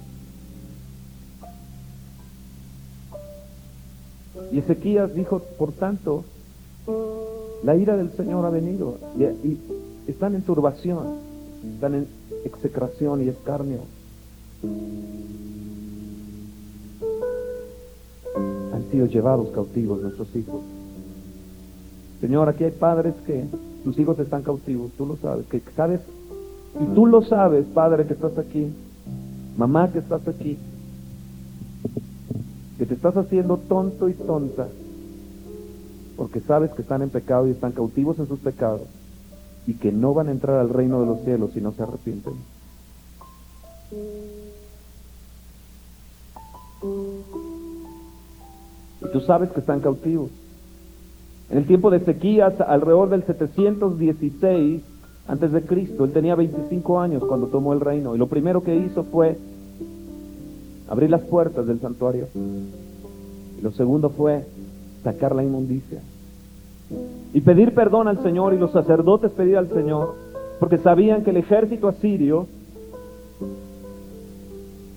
Y 4.51 4.59
Ezequías 4.59 5.13
dijo, 5.13 5.39
por 5.57 5.71
tanto, 5.73 6.23
la 7.63 7.75
ira 7.75 7.95
del 7.97 8.11
Señor 8.11 8.45
ha 8.45 8.49
venido 8.49 8.97
y, 9.17 9.57
están 10.09 10.35
en 10.35 10.41
turbación, 10.41 11.30
están 11.63 11.95
en 11.95 12.07
execración 12.45 13.23
y 13.23 13.29
escarnio. 13.29 13.79
Han 18.73 18.83
sido 18.91 19.05
llevados 19.07 19.49
cautivos 19.49 20.01
nuestros 20.01 20.35
hijos. 20.35 20.61
Señor, 22.19 22.49
aquí 22.49 22.63
hay 22.63 22.71
padres 22.71 23.15
que 23.25 23.45
sus 23.83 23.97
hijos 23.97 24.19
están 24.19 24.43
cautivos, 24.43 24.91
tú 24.97 25.05
lo 25.05 25.17
sabes, 25.17 25.45
que 25.47 25.61
sabes, 25.75 26.01
y 26.79 26.85
tú 26.93 27.07
lo 27.07 27.23
sabes, 27.23 27.65
padre 27.73 28.05
que 28.05 28.13
estás 28.13 28.37
aquí, 28.37 28.67
mamá 29.57 29.91
que 29.91 29.99
estás 29.99 30.27
aquí, 30.27 30.57
que 32.77 32.85
te 32.85 32.93
estás 32.93 33.17
haciendo 33.17 33.57
tonto 33.57 34.07
y 34.07 34.13
tonta 34.13 34.67
porque 36.21 36.39
sabes 36.41 36.69
que 36.71 36.83
están 36.83 37.01
en 37.01 37.09
pecado 37.09 37.47
y 37.47 37.51
están 37.51 37.71
cautivos 37.71 38.19
en 38.19 38.27
sus 38.27 38.39
pecados 38.39 38.81
y 39.67 39.73
que 39.75 39.91
no 39.91 40.13
van 40.13 40.27
a 40.27 40.31
entrar 40.31 40.57
al 40.59 40.69
reino 40.69 40.99
de 41.01 41.05
los 41.05 41.21
cielos 41.21 41.51
si 41.53 41.61
no 41.61 41.71
se 41.73 41.83
arrepienten. 41.83 42.33
Y 49.01 49.11
tú 49.11 49.21
sabes 49.21 49.51
que 49.51 49.59
están 49.59 49.81
cautivos. 49.81 50.29
En 51.49 51.57
el 51.57 51.65
tiempo 51.65 51.89
de 51.89 51.97
Ezequías, 51.97 52.59
alrededor 52.61 53.09
del 53.09 53.23
716 53.23 54.81
antes 55.27 55.51
de 55.51 55.61
Cristo, 55.63 56.05
él 56.05 56.13
tenía 56.13 56.35
25 56.35 56.99
años 56.99 57.23
cuando 57.27 57.47
tomó 57.47 57.73
el 57.73 57.81
reino 57.81 58.15
y 58.15 58.17
lo 58.17 58.27
primero 58.27 58.63
que 58.63 58.75
hizo 58.75 59.03
fue 59.03 59.37
abrir 60.87 61.09
las 61.09 61.21
puertas 61.21 61.67
del 61.67 61.79
santuario. 61.79 62.27
Y 62.35 63.61
lo 63.61 63.71
segundo 63.71 64.09
fue 64.09 64.45
sacar 65.03 65.35
la 65.35 65.43
inmundicia. 65.43 66.01
Y 67.33 67.41
pedir 67.41 67.73
perdón 67.73 68.07
al 68.07 68.21
Señor 68.21 68.53
y 68.53 68.57
los 68.57 68.71
sacerdotes 68.71 69.31
pedir 69.31 69.57
al 69.57 69.69
Señor, 69.69 70.15
porque 70.59 70.77
sabían 70.77 71.23
que 71.23 71.29
el 71.29 71.37
ejército 71.37 71.87
asirio, 71.87 72.47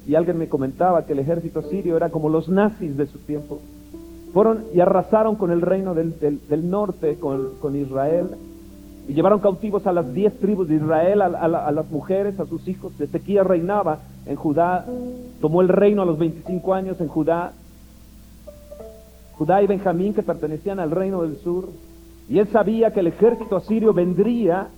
y 0.06 0.14
alguien 0.14 0.38
me 0.38 0.48
comentaba 0.48 1.06
que 1.06 1.12
el 1.12 1.20
ejército 1.20 1.60
asirio 1.60 1.96
era 1.96 2.10
como 2.10 2.28
los 2.28 2.48
nazis 2.48 2.96
de 2.96 3.06
su 3.06 3.18
tiempo, 3.18 3.60
fueron 4.32 4.64
y 4.74 4.80
arrasaron 4.80 5.36
con 5.36 5.52
el 5.52 5.60
reino 5.60 5.94
del, 5.94 6.70
norte, 6.70 7.16
con, 7.20 7.50
con 7.60 7.76
Israel, 7.76 8.30
y 9.06 9.12
llevaron 9.12 9.40
cautivos 9.40 9.86
a 9.86 9.92
las 9.92 10.14
diez 10.14 10.38
tribus 10.38 10.68
de 10.68 10.76
Israel, 10.76 11.20
a, 11.20 11.70
las 11.72 11.90
mujeres, 11.90 12.40
a 12.40 12.46
sus 12.46 12.66
hijos. 12.68 12.98
Ezequiel 12.98 13.44
reinaba 13.44 13.98
en 14.24 14.36
Judá, 14.36 14.86
tomó 15.40 15.60
el 15.60 15.68
reino 15.68 16.02
a 16.02 16.06
los 16.06 16.18
25 16.18 16.74
años 16.74 17.00
en 17.00 17.08
Judá. 17.08 17.52
Judá 19.38 19.62
y 19.62 19.66
Benjamín 19.66 20.14
que 20.14 20.22
pertenecían 20.22 20.80
al 20.80 20.90
reino 20.90 21.22
del 21.22 21.36
sur. 21.38 21.68
Y 22.28 22.38
él 22.38 22.48
sabía 22.48 22.92
que 22.92 23.00
el 23.00 23.08
ejército 23.08 23.56
asirio 23.56 23.92
vendría 23.92 24.68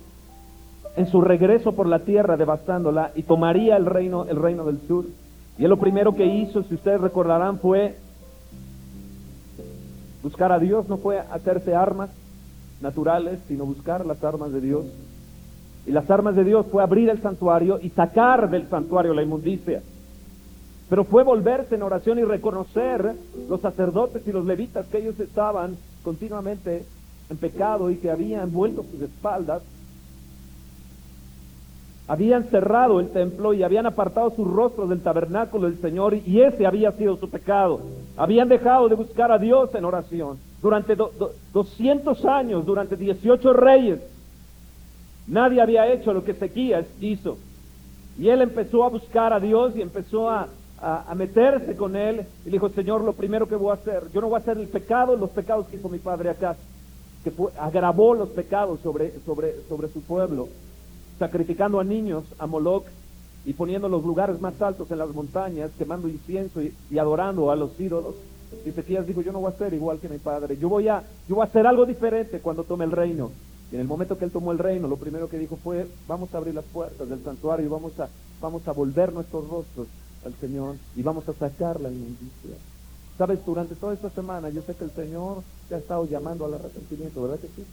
en 0.95 1.07
su 1.07 1.21
regreso 1.21 1.73
por 1.73 1.87
la 1.87 1.99
tierra 1.99 2.37
devastándola 2.37 3.11
y 3.15 3.23
tomaría 3.23 3.77
el 3.77 3.85
reino, 3.85 4.25
el 4.25 4.35
reino 4.35 4.65
del 4.65 4.79
sur. 4.87 5.05
Y 5.57 5.63
él 5.63 5.69
lo 5.69 5.77
primero 5.77 6.15
que 6.15 6.25
hizo, 6.25 6.63
si 6.63 6.75
ustedes 6.75 6.99
recordarán, 6.99 7.59
fue 7.59 7.95
buscar 10.23 10.51
a 10.51 10.59
Dios, 10.59 10.89
no 10.89 10.97
fue 10.97 11.19
hacerse 11.19 11.73
armas, 11.73 12.09
naturales, 12.81 13.39
sino 13.47 13.65
buscar 13.65 14.05
las 14.05 14.23
armas 14.23 14.51
de 14.51 14.61
Dios. 14.61 14.85
Y 15.85 15.91
las 15.91 16.09
armas 16.11 16.35
de 16.35 16.43
Dios 16.43 16.65
fue 16.71 16.83
abrir 16.83 17.09
el 17.09 17.21
santuario 17.21 17.79
y 17.81 17.89
sacar 17.91 18.49
del 18.49 18.67
santuario 18.67 19.13
la 19.13 19.23
inmundicia. 19.23 19.81
Pero 20.89 21.03
fue 21.03 21.23
volverse 21.23 21.75
en 21.75 21.83
oración 21.83 22.19
y 22.19 22.23
reconocer 22.23 23.13
los 23.49 23.61
sacerdotes 23.61 24.25
y 24.27 24.31
los 24.31 24.45
levitas 24.45 24.85
que 24.87 24.99
ellos 24.99 25.19
estaban 25.19 25.77
continuamente 26.03 26.85
en 27.29 27.37
pecado 27.37 27.91
y 27.91 27.97
que 27.97 28.09
habían 28.09 28.51
vuelto 28.51 28.85
sus 28.89 29.01
espaldas. 29.01 29.61
Habían 32.07 32.45
cerrado 32.45 33.01
el 33.01 33.09
templo 33.09 33.53
y 33.53 33.63
habían 33.63 33.85
apartado 33.85 34.31
sus 34.31 34.47
rostros 34.47 34.89
del 34.89 35.01
tabernáculo 35.01 35.69
del 35.69 35.79
Señor 35.79 36.13
y 36.13 36.41
ese 36.41 36.65
había 36.65 36.93
sido 36.93 37.17
su 37.17 37.29
pecado. 37.29 37.81
Habían 38.15 38.47
dejado 38.47 38.87
de 38.87 38.95
buscar 38.95 39.29
a 39.31 39.37
Dios 39.37 39.75
en 39.75 39.83
oración 39.83 40.37
durante 40.61 40.95
200 41.53 42.25
años, 42.25 42.65
durante 42.65 42.95
18 42.95 43.53
reyes, 43.53 43.99
nadie 45.27 45.61
había 45.61 45.91
hecho 45.91 46.13
lo 46.13 46.23
que 46.23 46.31
Ezequías 46.31 46.85
hizo. 46.99 47.37
Y 48.17 48.29
él 48.29 48.41
empezó 48.41 48.83
a 48.83 48.89
buscar 48.89 49.33
a 49.33 49.39
Dios 49.39 49.75
y 49.75 49.81
empezó 49.81 50.29
a, 50.29 50.47
meterse 51.15 51.75
con 51.75 51.95
él. 51.95 52.25
Y 52.45 52.49
dijo, 52.49 52.69
Señor, 52.69 53.01
lo 53.01 53.13
primero 53.13 53.47
que 53.47 53.55
voy 53.55 53.71
a 53.71 53.75
hacer, 53.75 54.03
yo 54.13 54.21
no 54.21 54.29
voy 54.29 54.37
a 54.37 54.41
hacer 54.41 54.57
el 54.57 54.67
pecado, 54.67 55.15
los 55.15 55.31
pecados 55.31 55.67
que 55.67 55.77
hizo 55.77 55.89
mi 55.89 55.99
padre 55.99 56.29
acá, 56.29 56.55
que 57.23 57.31
agravó 57.59 58.13
los 58.13 58.29
pecados 58.29 58.79
sobre, 58.81 59.13
sobre, 59.25 59.55
sobre 59.67 59.87
su 59.89 60.01
pueblo, 60.01 60.47
sacrificando 61.19 61.79
a 61.79 61.83
niños 61.83 62.23
a 62.37 62.47
Moloch 62.47 62.85
y 63.45 63.53
poniendo 63.53 63.89
los 63.89 64.03
lugares 64.03 64.39
más 64.39 64.61
altos 64.61 64.91
en 64.91 64.99
las 64.99 65.09
montañas, 65.09 65.71
quemando 65.77 66.07
incienso 66.07 66.61
y 66.61 66.97
adorando 66.97 67.49
a 67.51 67.55
los 67.55 67.79
ídolos. 67.79 68.15
Y 68.65 68.69
Ezequías 68.69 69.05
dijo, 69.05 69.21
yo 69.21 69.31
no 69.31 69.39
voy 69.39 69.51
a 69.51 69.57
ser 69.57 69.73
igual 69.73 69.99
que 69.99 70.09
mi 70.09 70.19
padre, 70.19 70.57
yo 70.57 70.69
voy 70.69 70.87
a, 70.87 71.03
yo 71.27 71.35
voy 71.35 71.43
a 71.43 71.47
hacer 71.47 71.67
algo 71.67 71.85
diferente 71.85 72.39
cuando 72.39 72.63
tome 72.63 72.85
el 72.85 72.91
reino. 72.91 73.31
Y 73.71 73.75
en 73.75 73.81
el 73.81 73.87
momento 73.87 74.17
que 74.17 74.23
él 74.23 74.31
tomó 74.31 74.53
el 74.53 74.59
reino, 74.59 74.87
lo 74.87 74.95
primero 74.95 75.27
que 75.27 75.37
dijo 75.37 75.57
fue, 75.57 75.87
vamos 76.07 76.33
a 76.33 76.37
abrir 76.37 76.55
las 76.55 76.63
puertas 76.65 77.09
del 77.09 77.21
santuario 77.23 77.65
y 77.65 77.69
vamos 77.69 77.99
a, 77.99 78.07
vamos 78.39 78.65
a 78.67 78.71
volver 78.71 79.11
nuestros 79.11 79.49
rostros 79.49 79.87
al 80.27 80.35
Señor 80.35 80.75
y 80.95 81.01
vamos 81.01 81.27
a 81.27 81.33
sacar 81.33 81.81
la 81.81 81.89
inmundicia. 81.89 82.55
Sabes, 83.17 83.43
durante 83.45 83.75
toda 83.75 83.93
esta 83.93 84.09
semana 84.11 84.49
yo 84.49 84.61
sé 84.61 84.75
que 84.75 84.83
el 84.83 84.91
Señor 84.91 85.41
te 85.67 85.75
ha 85.75 85.79
estado 85.79 86.05
llamando 86.05 86.45
al 86.45 86.53
arrepentimiento, 86.53 87.23
¿verdad 87.23 87.39
que 87.39 87.47
sí? 87.47 87.65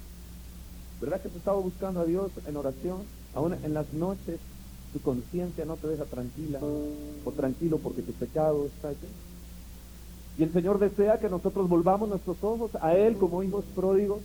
¿Verdad 1.01 1.21
que 1.21 1.29
te 1.29 1.39
estaba 1.39 1.59
buscando 1.59 2.01
a 2.01 2.05
Dios 2.05 2.31
en 2.47 2.57
oración? 2.57 3.03
Aún 3.35 3.53
en 3.53 3.75
las 3.75 3.93
noches 3.93 4.41
tu 4.93 5.01
conciencia 5.01 5.65
no 5.65 5.77
te 5.77 5.89
deja 5.89 6.05
tranquila 6.05 6.61
o 6.63 7.33
tranquilo 7.33 7.79
porque 7.79 8.01
tu 8.01 8.13
pecado 8.13 8.67
está 8.67 8.89
allí. 8.89 9.09
Y 10.39 10.43
el 10.43 10.53
Señor 10.53 10.79
desea 10.79 11.19
que 11.19 11.29
nosotros 11.29 11.69
volvamos 11.69 12.09
nuestros 12.09 12.43
ojos 12.43 12.71
a 12.81 12.95
Él 12.95 13.17
como 13.17 13.43
hijos 13.43 13.65
pródigos. 13.75 14.21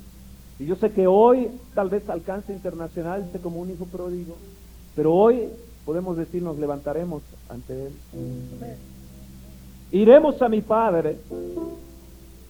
Y 0.60 0.66
yo 0.66 0.76
sé 0.76 0.92
que 0.92 1.08
hoy 1.08 1.50
tal 1.74 1.90
vez 1.90 2.08
alcance 2.10 2.54
internacional 2.54 3.30
como 3.42 3.62
un 3.62 3.72
hijo 3.72 3.86
pródigo, 3.86 4.36
pero 4.96 5.14
hoy 5.14 5.50
podemos 5.90 6.16
decir 6.16 6.44
nos 6.44 6.60
levantaremos 6.60 7.24
ante 7.50 7.88
Él. 7.88 7.94
Iremos 9.92 10.40
a 10.40 10.48
mi 10.48 10.62
Padre. 10.62 11.18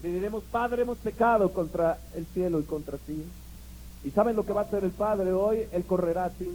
Le 0.03 0.11
diremos, 0.11 0.43
Padre, 0.51 0.81
hemos 0.81 0.97
pecado 0.97 1.47
contra 1.53 1.99
el 2.15 2.25
cielo 2.25 2.59
y 2.59 2.63
contra 2.63 2.97
ti. 2.97 3.23
¿Y 4.03 4.09
saben 4.11 4.35
lo 4.35 4.45
que 4.45 4.51
va 4.51 4.59
a 4.59 4.63
hacer 4.65 4.83
el 4.83 4.91
Padre 4.91 5.31
hoy? 5.31 5.59
Él 5.71 5.85
correrá 5.85 6.25
a 6.25 6.29
ti. 6.31 6.49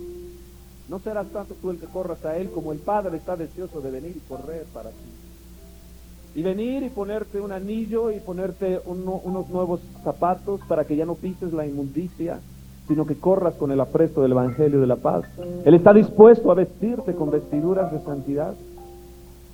No 0.91 0.99
serás 0.99 1.27
tanto 1.29 1.55
tú 1.55 1.71
el 1.71 1.79
que 1.79 1.87
corras 1.87 2.23
a 2.27 2.37
Él 2.37 2.51
como 2.51 2.71
el 2.71 2.81
Padre 2.81 3.17
está 3.17 3.35
deseoso 3.35 3.81
de 3.81 3.91
venir 3.91 4.15
y 4.15 4.29
correr 4.29 4.67
para 4.75 4.91
ti. 4.91 6.35
Y 6.35 6.43
venir 6.43 6.83
y 6.83 6.91
ponerte 6.91 7.41
un 7.41 7.53
anillo 7.53 8.11
y 8.11 8.21
ponerte 8.21 8.79
unos 8.85 9.49
nuevos 9.49 9.81
zapatos 10.03 10.61
para 10.69 10.85
que 10.85 10.97
ya 10.97 11.07
no 11.07 11.15
pises 11.15 11.51
la 11.55 11.67
inmundicia, 11.67 12.41
sino 12.89 13.07
que 13.07 13.17
corras 13.17 13.55
con 13.55 13.71
el 13.71 13.81
apresto 13.81 14.23
del 14.23 14.33
Evangelio 14.33 14.81
de 14.81 14.87
la 14.87 14.97
paz. 14.97 15.25
Él 15.65 15.75
está 15.75 15.93
dispuesto 15.93 16.51
a 16.51 16.55
vestirte 16.55 17.15
con 17.15 17.31
vestiduras 17.31 17.93
de 17.93 18.01
santidad. 18.01 18.55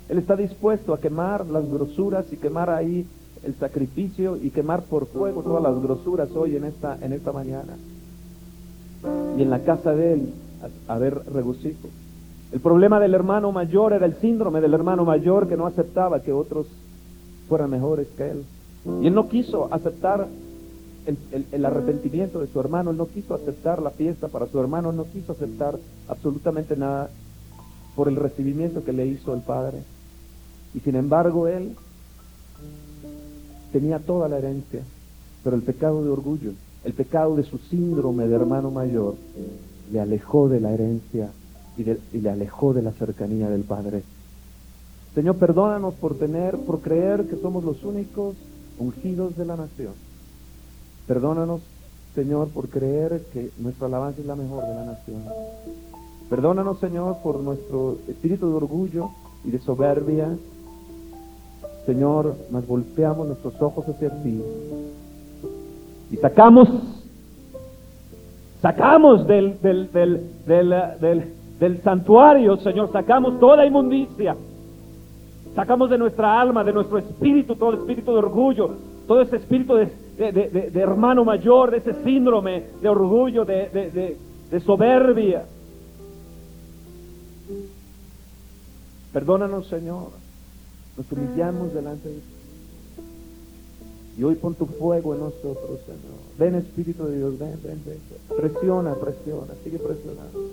Él 0.08 0.18
está 0.18 0.34
dispuesto 0.34 0.92
a 0.92 0.98
quemar 0.98 1.46
las 1.46 1.70
grosuras 1.70 2.26
y 2.32 2.36
quemar 2.36 2.70
ahí 2.70 3.06
el 3.44 3.54
sacrificio 3.54 4.36
y 4.36 4.50
quemar 4.50 4.82
por 4.82 5.06
fuego 5.06 5.42
todas 5.42 5.62
las 5.62 5.80
grosuras 5.80 6.30
hoy 6.32 6.56
en 6.56 6.64
esta, 6.64 6.98
en 7.00 7.12
esta 7.12 7.32
mañana. 7.32 7.76
Y 9.38 9.42
en 9.42 9.50
la 9.50 9.60
casa 9.60 9.94
de 9.94 10.14
Él 10.14 10.32
haber 10.88 11.22
regocijo. 11.32 11.88
El 12.52 12.60
problema 12.60 12.98
del 12.98 13.14
hermano 13.14 13.52
mayor 13.52 13.92
era 13.92 14.06
el 14.06 14.14
síndrome 14.16 14.60
del 14.60 14.74
hermano 14.74 15.04
mayor 15.04 15.48
que 15.48 15.56
no 15.56 15.66
aceptaba 15.66 16.20
que 16.20 16.32
otros 16.32 16.66
fueran 17.48 17.70
mejores 17.70 18.08
que 18.16 18.30
él. 18.30 18.44
Y 19.02 19.06
él 19.06 19.14
no 19.14 19.28
quiso 19.28 19.68
aceptar 19.70 20.26
el, 21.06 21.46
el, 21.50 21.64
arrepentimiento 21.64 22.40
de 22.40 22.46
su 22.46 22.60
hermano, 22.60 22.90
él 22.90 22.96
no 22.96 23.06
quiso 23.06 23.34
aceptar 23.34 23.80
la 23.80 23.90
fiesta 23.90 24.28
para 24.28 24.46
su 24.46 24.60
hermano, 24.60 24.92
no 24.92 25.04
quiso 25.04 25.32
aceptar 25.32 25.78
absolutamente 26.08 26.76
nada 26.76 27.10
por 27.96 28.08
el 28.08 28.16
recibimiento 28.16 28.84
que 28.84 28.92
le 28.92 29.06
hizo 29.06 29.34
el 29.34 29.40
Padre. 29.40 29.82
Y 30.74 30.80
sin 30.80 30.96
embargo 30.96 31.48
él 31.48 31.76
tenía 33.72 33.98
toda 33.98 34.28
la 34.28 34.38
herencia, 34.38 34.82
pero 35.42 35.56
el 35.56 35.62
pecado 35.62 36.04
de 36.04 36.10
orgullo, 36.10 36.52
el 36.84 36.92
pecado 36.92 37.36
de 37.36 37.44
su 37.44 37.58
síndrome 37.58 38.26
de 38.26 38.34
hermano 38.34 38.70
mayor, 38.70 39.14
le 39.92 40.00
alejó 40.00 40.48
de 40.48 40.60
la 40.60 40.72
herencia 40.72 41.30
y, 41.76 42.18
le 42.18 42.30
alejó 42.30 42.72
de 42.72 42.82
la 42.82 42.92
cercanía 42.92 43.48
del 43.48 43.62
Padre. 43.62 44.02
Señor, 45.14 45.36
perdónanos 45.36 45.94
por 45.94 46.16
tener, 46.16 46.56
por 46.58 46.80
creer 46.80 47.26
que 47.26 47.36
somos 47.36 47.64
los 47.64 47.82
únicos 47.84 48.36
ungidos 48.78 49.36
de 49.36 49.44
la 49.44 49.56
nación. 49.56 49.92
Perdónanos, 51.06 51.60
Señor, 52.14 52.48
por 52.48 52.68
creer 52.68 53.22
que 53.32 53.50
nuestra 53.58 53.86
alabanza 53.86 54.20
es 54.20 54.26
la 54.26 54.36
mejor 54.36 54.64
de 54.66 54.74
la 54.74 54.84
nación. 54.84 55.22
Perdónanos, 56.28 56.78
Señor, 56.78 57.18
por 57.22 57.40
nuestro 57.40 57.98
espíritu 58.08 58.48
de 58.48 58.54
orgullo 58.54 59.10
y 59.44 59.50
de 59.50 59.58
soberbia. 59.60 60.28
Señor, 61.86 62.36
nos 62.50 62.66
golpeamos 62.66 63.26
nuestros 63.26 63.60
ojos 63.60 63.88
hacia 63.88 64.10
ti 64.22 64.42
y 66.10 66.16
sacamos 66.16 66.68
Sacamos 68.62 69.26
del, 69.26 69.58
del, 69.62 69.90
del, 69.90 71.32
del, 71.58 71.82
santuario, 71.82 72.58
Señor, 72.58 72.92
sacamos 72.92 73.40
toda 73.40 73.64
inmundicia. 73.64 74.36
Sacamos 75.54 75.88
de 75.88 75.96
nuestra 75.96 76.38
alma, 76.40 76.62
de 76.62 76.72
nuestro 76.72 76.98
espíritu, 76.98 77.56
todo 77.56 77.72
espíritu 77.72 78.12
de 78.12 78.18
orgullo, 78.18 78.70
todo 79.08 79.22
ese 79.22 79.36
espíritu 79.36 79.74
de, 79.74 79.88
de, 80.20 80.70
hermano 80.74 81.24
mayor, 81.24 81.70
de 81.70 81.78
ese 81.78 82.04
síndrome 82.04 82.64
de 82.83 82.88
orgullo, 82.88 83.44
de, 83.44 84.16
soberbia. 84.64 85.44
Perdónanos, 89.12 89.66
Señor. 89.66 90.11
Nos 90.96 91.11
humillamos 91.11 91.72
delante 91.72 92.09
de 92.09 92.14
ti. 92.16 92.22
Y 94.18 94.24
hoy 94.24 94.35
pon 94.35 94.54
tu 94.54 94.66
fuego 94.66 95.14
en 95.14 95.20
nosotros, 95.20 95.80
Señor. 95.87 96.20
Ven 96.38 96.56
Espíritu 96.56 97.06
de 97.06 97.16
Dios, 97.16 97.38
ven, 97.38 97.59
ven, 97.62 97.80
ven. 97.87 97.98
Presiona, 98.37 98.94
presiona, 98.94 99.54
sigue 99.64 99.78
presionando. 99.78 100.50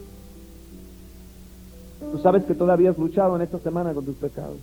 Tú 2.11 2.17
sabes 2.19 2.45
que 2.45 2.55
todavía 2.55 2.91
has 2.91 2.97
luchado 2.97 3.35
en 3.35 3.41
esta 3.41 3.59
semana 3.59 3.93
con 3.93 4.05
tus 4.05 4.15
pecados. 4.15 4.57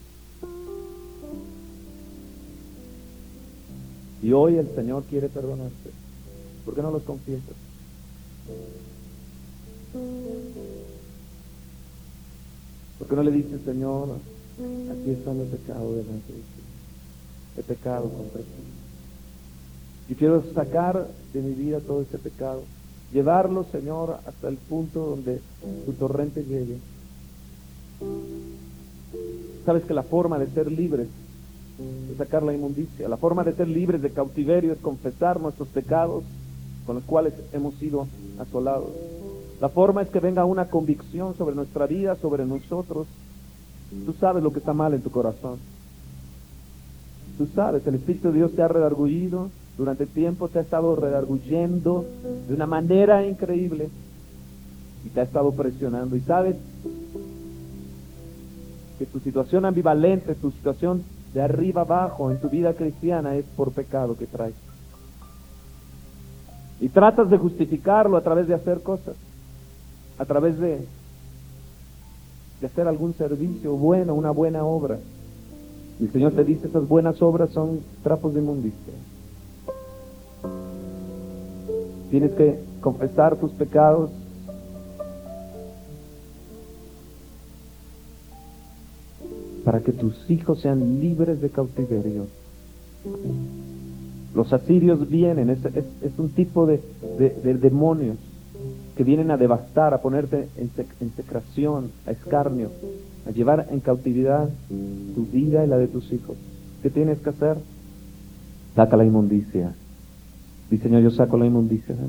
Y 4.24 4.32
hoy 4.32 4.56
el 4.56 4.74
Señor 4.74 5.02
quiere 5.02 5.28
perdonarte. 5.28 5.90
¿Por 6.64 6.74
qué 6.74 6.80
no 6.80 6.90
los 6.90 7.02
confiesas? 7.02 7.54
¿Por 12.98 13.06
qué 13.06 13.16
no 13.16 13.22
le 13.22 13.30
dices, 13.30 13.60
Señor, 13.66 14.16
aquí 14.92 15.10
está 15.10 15.30
el 15.32 15.46
pecado 15.48 15.90
delante 15.90 16.32
de 16.32 16.38
ti? 16.38 17.58
He 17.58 17.62
pecado 17.64 18.08
contra 18.08 18.40
ti. 18.40 18.48
Y 20.08 20.14
quiero 20.14 20.42
sacar 20.54 21.06
de 21.34 21.42
mi 21.42 21.52
vida 21.52 21.80
todo 21.80 22.00
este 22.00 22.16
pecado. 22.16 22.62
Llevarlo, 23.12 23.66
Señor, 23.70 24.20
hasta 24.26 24.48
el 24.48 24.56
punto 24.56 25.00
donde 25.00 25.42
tu 25.84 25.92
torrente 25.92 26.42
llegue. 26.44 26.78
Sabes 29.66 29.84
que 29.84 29.92
la 29.92 30.02
forma 30.02 30.38
de 30.38 30.46
ser 30.46 30.72
libres 30.72 31.08
es 32.10 32.16
sacar 32.16 32.42
la 32.42 32.54
inmundicia. 32.54 33.08
La 33.08 33.16
forma 33.16 33.44
de 33.44 33.52
ser 33.52 33.68
libres 33.68 34.02
de 34.02 34.10
cautiverio 34.10 34.72
es 34.72 34.78
confesar 34.78 35.40
nuestros 35.40 35.68
pecados 35.68 36.24
con 36.86 36.96
los 36.96 37.04
cuales 37.04 37.34
hemos 37.52 37.74
sido 37.74 38.06
asolados. 38.38 38.90
La 39.60 39.68
forma 39.68 40.02
es 40.02 40.08
que 40.10 40.20
venga 40.20 40.44
una 40.44 40.66
convicción 40.66 41.36
sobre 41.36 41.54
nuestra 41.54 41.86
vida, 41.86 42.16
sobre 42.16 42.44
nosotros. 42.44 43.06
Tú 44.04 44.12
sabes 44.14 44.42
lo 44.42 44.52
que 44.52 44.58
está 44.58 44.72
mal 44.72 44.94
en 44.94 45.02
tu 45.02 45.10
corazón. 45.10 45.58
Tú 47.38 47.46
sabes, 47.54 47.86
el 47.86 47.96
Espíritu 47.96 48.28
de 48.28 48.34
Dios 48.34 48.52
te 48.52 48.62
ha 48.62 48.68
redargullido, 48.68 49.50
durante 49.76 50.06
tiempo 50.06 50.48
te 50.48 50.58
ha 50.60 50.62
estado 50.62 50.94
redarguyendo 50.94 52.04
de 52.46 52.54
una 52.54 52.66
manera 52.66 53.26
increíble 53.26 53.88
y 55.04 55.08
te 55.08 55.20
ha 55.20 55.24
estado 55.24 55.50
presionando. 55.52 56.14
Y 56.16 56.20
sabes 56.20 56.56
que 58.98 59.06
tu 59.06 59.18
situación 59.20 59.64
ambivalente, 59.64 60.34
tu 60.34 60.52
situación 60.52 61.02
de 61.34 61.42
arriba 61.42 61.82
abajo 61.82 62.30
en 62.30 62.38
tu 62.38 62.48
vida 62.48 62.74
cristiana 62.74 63.34
es 63.34 63.44
por 63.56 63.72
pecado 63.72 64.16
que 64.16 64.26
traes. 64.26 64.54
Y 66.80 66.88
tratas 66.88 67.28
de 67.28 67.38
justificarlo 67.38 68.16
a 68.16 68.22
través 68.22 68.46
de 68.46 68.54
hacer 68.54 68.82
cosas, 68.82 69.16
a 70.16 70.24
través 70.24 70.58
de, 70.58 70.86
de 72.60 72.66
hacer 72.66 72.86
algún 72.86 73.14
servicio 73.14 73.72
bueno, 73.72 74.14
una 74.14 74.30
buena 74.30 74.64
obra. 74.64 74.98
Y 75.98 76.04
el 76.04 76.12
Señor 76.12 76.32
te 76.32 76.44
dice, 76.44 76.68
esas 76.68 76.86
buenas 76.86 77.20
obras 77.20 77.50
son 77.50 77.80
trapos 78.02 78.34
de 78.34 78.40
inmundicia. 78.40 78.94
Tienes 82.10 82.32
que 82.32 82.60
confesar 82.80 83.36
tus 83.36 83.50
pecados. 83.52 84.10
Para 89.64 89.80
que 89.80 89.92
tus 89.92 90.30
hijos 90.30 90.60
sean 90.60 91.00
libres 91.00 91.40
de 91.40 91.50
cautiverio. 91.50 92.26
Los 94.34 94.52
asirios 94.52 95.08
vienen, 95.08 95.50
es, 95.50 95.58
un 96.18 96.30
tipo 96.30 96.66
de, 96.66 96.80
demonios 97.60 98.16
que 98.96 99.04
vienen 99.04 99.30
a 99.30 99.36
devastar, 99.36 99.94
a 99.94 100.02
ponerte 100.02 100.48
en, 100.56 100.70
en 101.00 101.10
secreción, 101.12 101.90
a 102.06 102.10
escarnio, 102.10 102.70
a 103.26 103.30
llevar 103.30 103.68
en 103.70 103.80
cautividad 103.80 104.48
tu 105.14 105.26
vida 105.26 105.64
y 105.64 105.68
la 105.68 105.78
de 105.78 105.88
tus 105.88 106.12
hijos. 106.12 106.36
¿Qué 106.82 106.90
tienes 106.90 107.18
que 107.18 107.30
hacer? 107.30 107.56
Saca 108.74 108.96
la 108.96 109.04
inmundicia 109.04 109.74
y 110.70 110.78
Señor, 110.78 111.02
yo 111.02 111.10
saco 111.10 111.36
la 111.36 111.46
inmundicia 111.46 111.94
de 111.94 112.02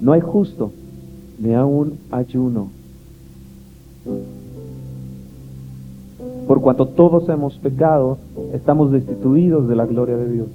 No 0.00 0.12
hay 0.12 0.20
justo, 0.20 0.72
ni 1.38 1.54
aún 1.54 1.98
ayuno. 2.10 2.70
Por 6.50 6.60
cuanto 6.62 6.86
todos 6.86 7.28
hemos 7.28 7.54
pecado, 7.58 8.18
estamos 8.52 8.90
destituidos 8.90 9.68
de 9.68 9.76
la 9.76 9.86
gloria 9.86 10.16
de 10.16 10.32
Dios. 10.32 10.48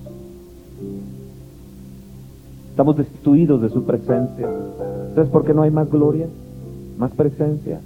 Estamos 2.70 2.98
destituidos 2.98 3.62
de 3.62 3.70
su 3.70 3.86
presencia. 3.86 4.50
¿Sabes 5.16 5.30
por 5.30 5.46
qué 5.46 5.54
no 5.54 5.62
hay 5.62 5.72
más 5.72 5.90
gloria? 5.90 6.28
Más 6.98 7.12
presencia 7.12 7.80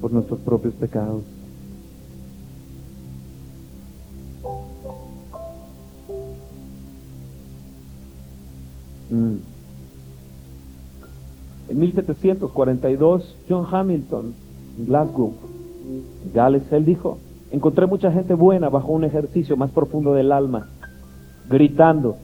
por 0.00 0.12
nuestros 0.12 0.40
propios 0.40 0.74
pecados. 0.74 1.22
En 9.12 9.38
1742, 11.68 13.36
John 13.48 13.64
Hamilton, 13.70 14.34
Glasgow, 14.88 15.34
Gales, 16.34 16.64
él 16.72 16.84
dijo, 16.84 17.18
encontré 17.54 17.86
mucha 17.86 18.10
gente 18.10 18.34
buena 18.34 18.68
bajo 18.68 18.92
un 18.92 19.04
ejercicio 19.04 19.56
más 19.56 19.70
profundo 19.70 20.12
del 20.12 20.32
alma, 20.32 20.66
gritando, 21.48 22.16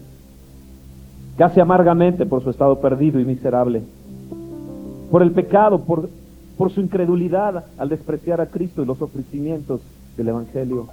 casi 1.36 1.60
amargamente 1.60 2.26
por 2.26 2.42
su 2.42 2.50
estado 2.50 2.80
perdido 2.80 3.20
y 3.20 3.24
miserable, 3.24 3.82
por 5.08 5.22
el 5.22 5.30
pecado, 5.30 5.82
por, 5.82 6.08
por 6.58 6.72
su 6.72 6.80
incredulidad 6.80 7.64
al 7.78 7.88
despreciar 7.88 8.40
a 8.40 8.46
Cristo 8.46 8.82
y 8.82 8.86
los 8.86 9.00
ofrecimientos 9.00 9.80
del 10.16 10.30
Evangelio, 10.30 10.88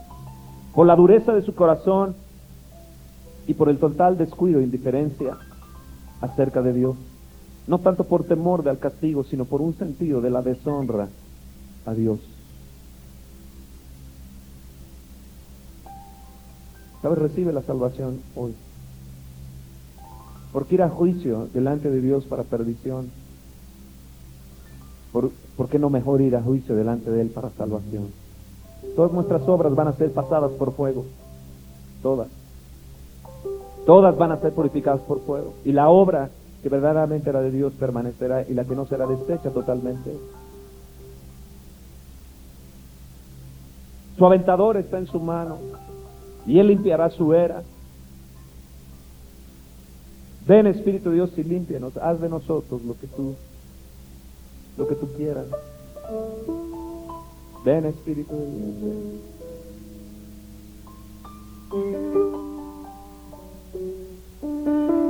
por 0.76 0.86
la 0.86 0.95
dureza 0.95 1.34
de 1.34 1.41
su 1.41 1.56
corazón 1.56 2.15
y 3.47 3.56
por 3.56 3.69
el 3.69 3.80
total 3.80 4.19
descuido 4.19 4.60
e 4.60 4.63
indiferencia 4.63 5.36
acerca 6.21 6.62
de 6.62 6.73
Dios. 6.73 6.95
No 7.65 7.80
tanto 7.80 8.04
por 8.04 8.23
temor 8.23 8.63
del 8.63 8.78
castigo, 8.78 9.23
sino 9.23 9.45
por 9.45 9.62
un 9.62 9.73
sentido 9.73 10.21
de 10.21 10.30
la 10.30 10.43
deshonra 10.43 11.08
a 11.88 11.93
Dios. 11.95 12.37
Recibe 17.15 17.54
la 17.54 17.62
salvación 17.62 18.22
hoy. 18.36 18.54
Porque 20.52 20.76
ir 20.76 20.82
a 20.82 20.89
juicio 20.89 21.48
delante 21.54 21.89
de 21.89 22.02
Dios 22.02 22.26
para 22.26 22.43
perdición. 22.43 23.10
¿Por, 25.12 25.32
¿Por 25.56 25.70
qué 25.70 25.80
no 25.80 25.89
mejor 25.89 26.22
ir 26.22 26.36
a 26.36 26.41
juicio 26.41 26.76
delante 26.76 27.12
de 27.12 27.22
Él 27.22 27.30
para 27.30 27.50
salvación? 27.52 28.08
Todas 28.96 29.12
nuestras 29.12 29.48
obras 29.48 29.76
van 29.76 29.88
a 29.88 29.93
ser 29.93 30.12
pasadas 30.12 30.52
por 30.52 30.74
fuego. 30.74 31.06
Todas. 32.02 32.28
Todas 33.86 34.17
van 34.17 34.32
a 34.32 34.39
ser 34.39 34.54
purificadas 34.54 35.02
por 35.02 35.22
fuego. 35.22 35.54
Y 35.63 35.72
la 35.72 35.89
obra 35.89 36.30
que 36.62 36.70
verdaderamente 36.70 37.30
era 37.30 37.41
de 37.41 37.52
Dios 37.52 37.74
permanecerá 37.80 38.43
y 38.48 38.54
la 38.54 38.65
que 38.65 38.76
no 38.76 38.86
será 38.86 39.06
deshecha 39.06 39.50
totalmente. 39.52 40.17
Su 44.17 44.26
aventador 44.26 44.78
está 44.78 44.98
en 44.98 45.08
su 45.08 45.20
mano 45.20 45.58
y 46.47 46.60
Él 46.60 46.67
limpiará 46.67 47.10
su 47.10 47.33
era. 47.33 47.62
Ven 50.47 50.65
Espíritu 50.65 51.10
de 51.10 51.15
Dios 51.15 51.38
y 51.38 51.43
límpianos, 51.43 51.97
haz 51.97 52.21
de 52.21 52.29
nosotros 52.29 52.81
lo 52.83 52.97
que 52.97 53.07
tú, 53.07 53.36
lo 54.77 54.88
que 54.88 54.95
tú 54.95 55.10
quieras. 55.17 55.45
Ven 57.65 57.86
Espíritu 57.86 58.33
de 58.33 58.45
Dios. 58.79 58.95
Espíritu 64.47 65.07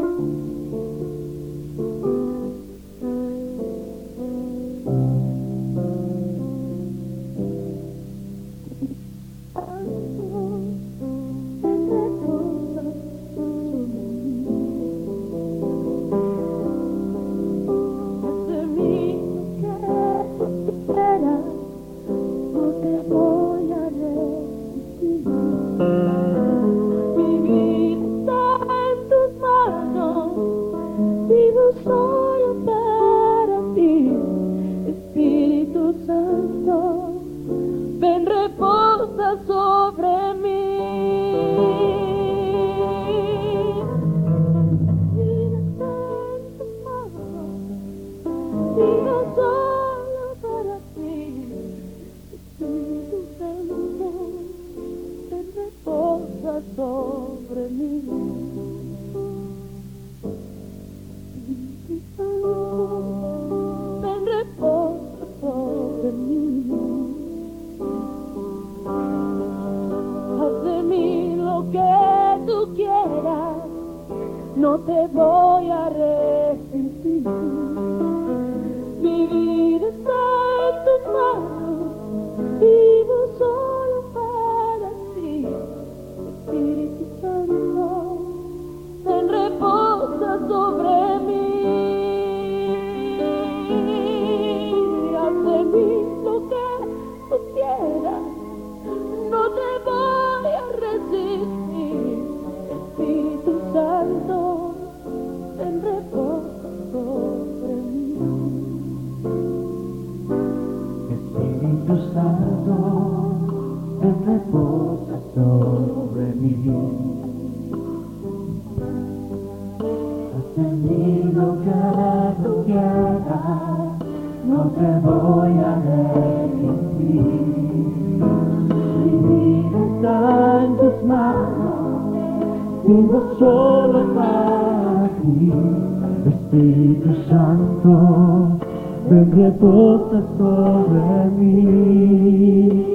ven 139.10 139.32
reposa 139.32 140.22
sobre 140.38 141.30
mí. 141.38 142.86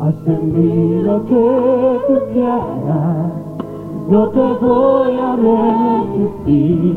Haz 0.00 0.14
en 0.26 0.42
mí 0.52 1.02
que 1.28 1.44
tú 2.06 2.14
quieras, 2.32 3.32
no 4.08 4.28
te 4.28 4.46
voy 4.64 5.14
a 5.18 5.36
resistir. 5.36 6.96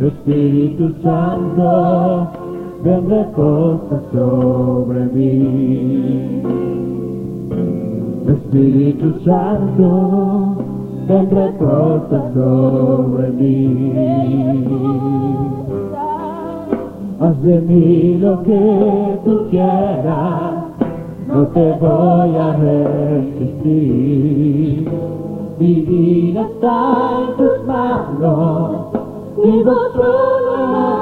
Espíritu 0.00 0.92
Santo, 1.02 2.28
ven 2.84 3.08
reposa 3.08 4.02
sobre 4.12 5.06
mí. 5.06 6.42
Espíritu 8.28 9.08
Santo, 9.24 10.56
ven 11.08 11.30
reposa 11.30 12.32
sobre 12.34 13.30
mí. 13.30 13.92
Haz 17.18 17.42
de 17.42 17.60
mí 17.62 18.18
lo 18.20 18.42
que 18.42 19.18
tú 19.24 19.46
quieras, 19.48 20.52
no 21.26 21.46
te 21.46 21.72
voy 21.80 22.36
a 22.36 22.52
resistir. 22.56 23.66
Mi 25.58 25.80
vida 25.80 26.42
está 26.42 27.22
en 27.22 27.36
tus 27.38 27.66
manos, 27.66 28.92
vivo 29.42 29.74
solo 29.94 30.56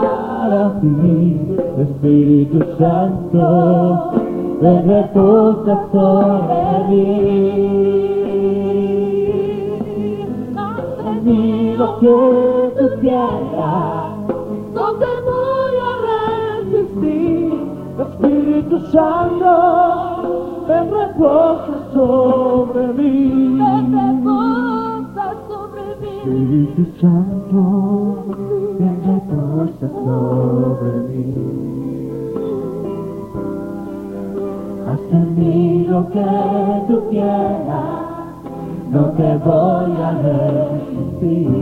para 0.05 0.81
ti. 0.81 1.57
Espíritu 1.79 2.61
Santo, 2.79 4.12
ven 4.61 4.87
reposa 4.87 5.74
sobre 5.90 6.85
mí. 6.90 8.14
Haz 10.57 11.05
de 11.05 11.12
mí 11.22 11.74
lo 11.77 11.98
que 11.98 12.14
tú 12.79 12.87
quieras. 13.00 14.13
Espíritu 18.35 18.81
Santo, 18.90 20.64
ven 20.66 20.90
reposa 20.90 21.77
sobre 21.92 22.88
mí. 22.94 23.59
Ven 23.59 23.92
reposa 23.94 25.27
sobre 25.49 25.85
mí. 26.01 26.14
Espíritu 26.18 26.85
Santo, 27.01 27.61
ven 28.81 28.99
reposa 29.07 29.87
sobre 29.88 30.92
mí. 31.09 31.27
Haz 34.88 35.05
en 35.12 35.27
mí 35.38 35.87
lo 35.88 36.11
que 36.11 36.27
tú 36.88 37.03
quieras, 37.11 38.03
no 38.90 39.03
te 39.12 39.37
voy 39.44 39.92
a 40.03 40.11
resistir. 40.27 41.55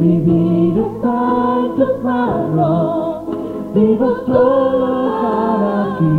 Mi 0.00 0.18
vida 0.18 0.82
está 0.86 1.56
en 1.60 1.76
tus 1.76 2.02
manos 2.02 3.13
vivo 3.74 4.16
solo 4.26 5.10
para 5.20 5.98
ti, 5.98 6.16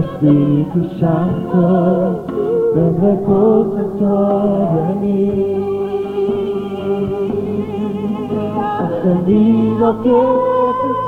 Espíritu 0.00 0.80
Santo, 0.98 2.24
ven 2.74 2.92
reposa 3.00 3.82
sobre 3.98 4.94
mí. 5.00 5.20
Ascendido 8.80 10.02
que 10.02 10.10
te 10.72 11.06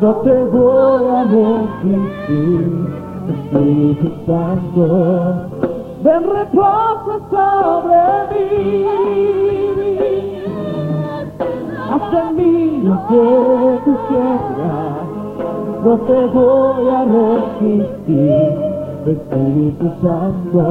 no 0.00 0.14
te 0.22 0.44
voy 0.44 1.04
a 1.08 1.24
mentir, 1.24 2.66
Espíritu 3.28 4.08
Santo, 4.24 4.82
ven 6.02 6.22
reposa 6.30 7.14
sobre 7.30 7.96
mí 8.30 9.59
haz 11.90 12.10
de 12.12 12.24
mí 12.34 12.82
lo 12.84 12.94
que 13.08 13.80
tú 13.84 13.92
quieras, 14.08 15.04
no 15.84 15.92
te 15.98 16.26
voy 16.26 16.88
a 16.88 17.04
resistir, 17.04 18.50
Espíritu 19.06 19.86
Santo, 20.02 20.62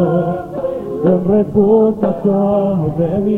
en 1.03 1.19
reposa 1.25 2.09
sobre 2.23 3.19
mí. 3.19 3.37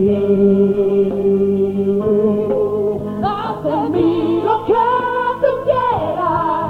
Haz 3.24 3.64
de 3.64 3.90
mí 3.90 4.42
lo 4.44 4.66
que 4.66 4.86
tú 5.42 5.52
quieras, 5.66 6.70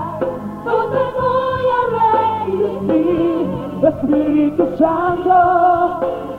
no 0.66 0.78
te 0.94 1.04
voy 1.20 1.66
a 1.78 1.82
resistir, 2.00 3.44
Espíritu 3.84 4.64
Santo, 4.78 5.36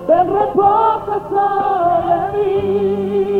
en 0.08 0.26
reposa 0.32 1.14
sobre 1.30 2.16
mí. 2.32 3.31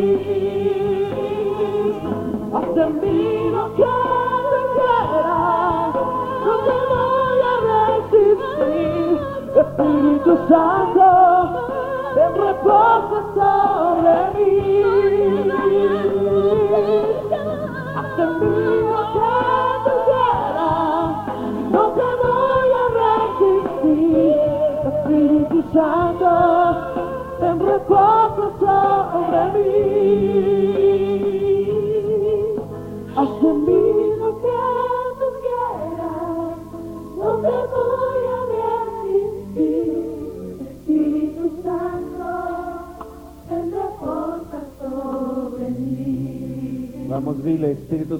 Espíritu 10.32 10.48
Santo, 10.48 11.08
ven 12.14 12.34
reposa 12.34 13.18
sobre 13.34 14.14
mí. 14.34 15.50
hasta 17.94 18.22
Hazte 18.22 18.24
mío, 18.40 19.31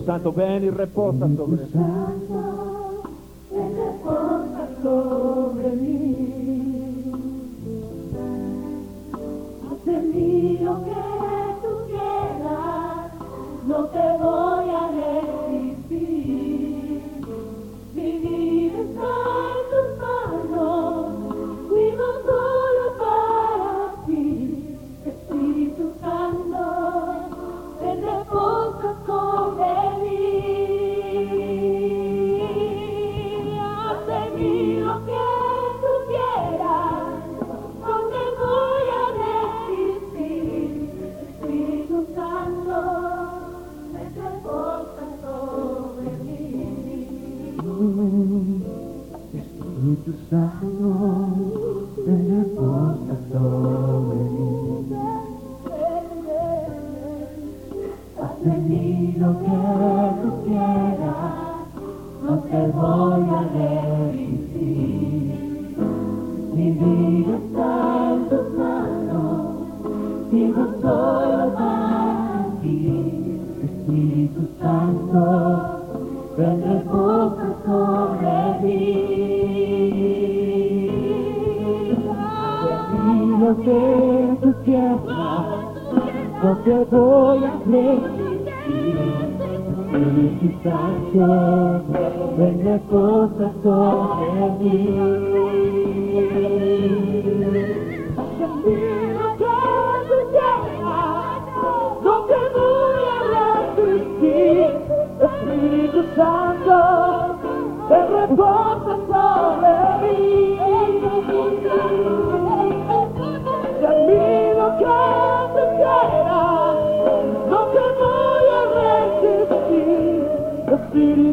Santo, 0.04 0.32
ven 0.32 0.64
y 0.64 0.70
reposa 0.70 1.28
sobre 1.36 1.62
nosotros. 1.62 2.01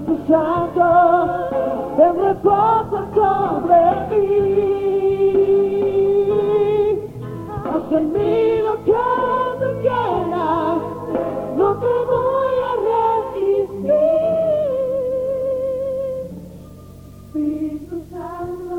escuchando, 0.09 0.85
el 1.97 2.13
reposo 2.15 2.97
sobre 3.13 3.81
mí. 4.09 4.29
Haz 7.65 7.91
en 7.91 8.05
mí 8.13 8.61
lo 8.63 8.73
que 8.85 9.03
tú 9.59 9.67
quieras, 9.81 10.77
no 11.57 11.67
te 11.75 11.93
voy 12.09 12.55
a 12.69 12.73
resistir. 12.89 13.99
Espíritu 17.25 17.97
Santo, 18.11 18.77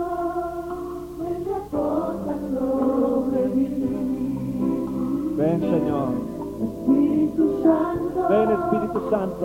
ven 1.20 1.40
reposa 1.44 2.34
sobre 2.58 3.40
mí. 3.54 3.68
Ven 5.36 5.58
Señor. 5.60 6.10
Espíritu 6.60 7.44
Santo, 7.62 8.18
ven 8.28 8.48
Espíritu 8.50 9.00
Santo. 9.10 9.44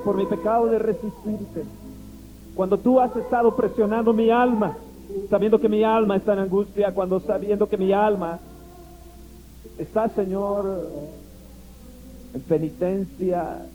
Por 0.00 0.16
mi 0.16 0.26
pecado 0.26 0.66
de 0.66 0.78
resistirte. 0.78 1.64
Cuando 2.54 2.78
tú 2.78 3.00
has 3.00 3.14
estado 3.16 3.54
presionando 3.54 4.12
mi 4.12 4.30
alma, 4.30 4.76
sabiendo 5.30 5.60
que 5.60 5.68
mi 5.68 5.84
alma 5.84 6.16
está 6.16 6.32
en 6.34 6.40
angustia, 6.40 6.92
cuando 6.92 7.20
sabiendo 7.20 7.68
que 7.68 7.76
mi 7.76 7.92
alma 7.92 8.38
está, 9.78 10.08
Señor, 10.08 10.86
en 12.34 12.40
penitencia. 12.42 13.66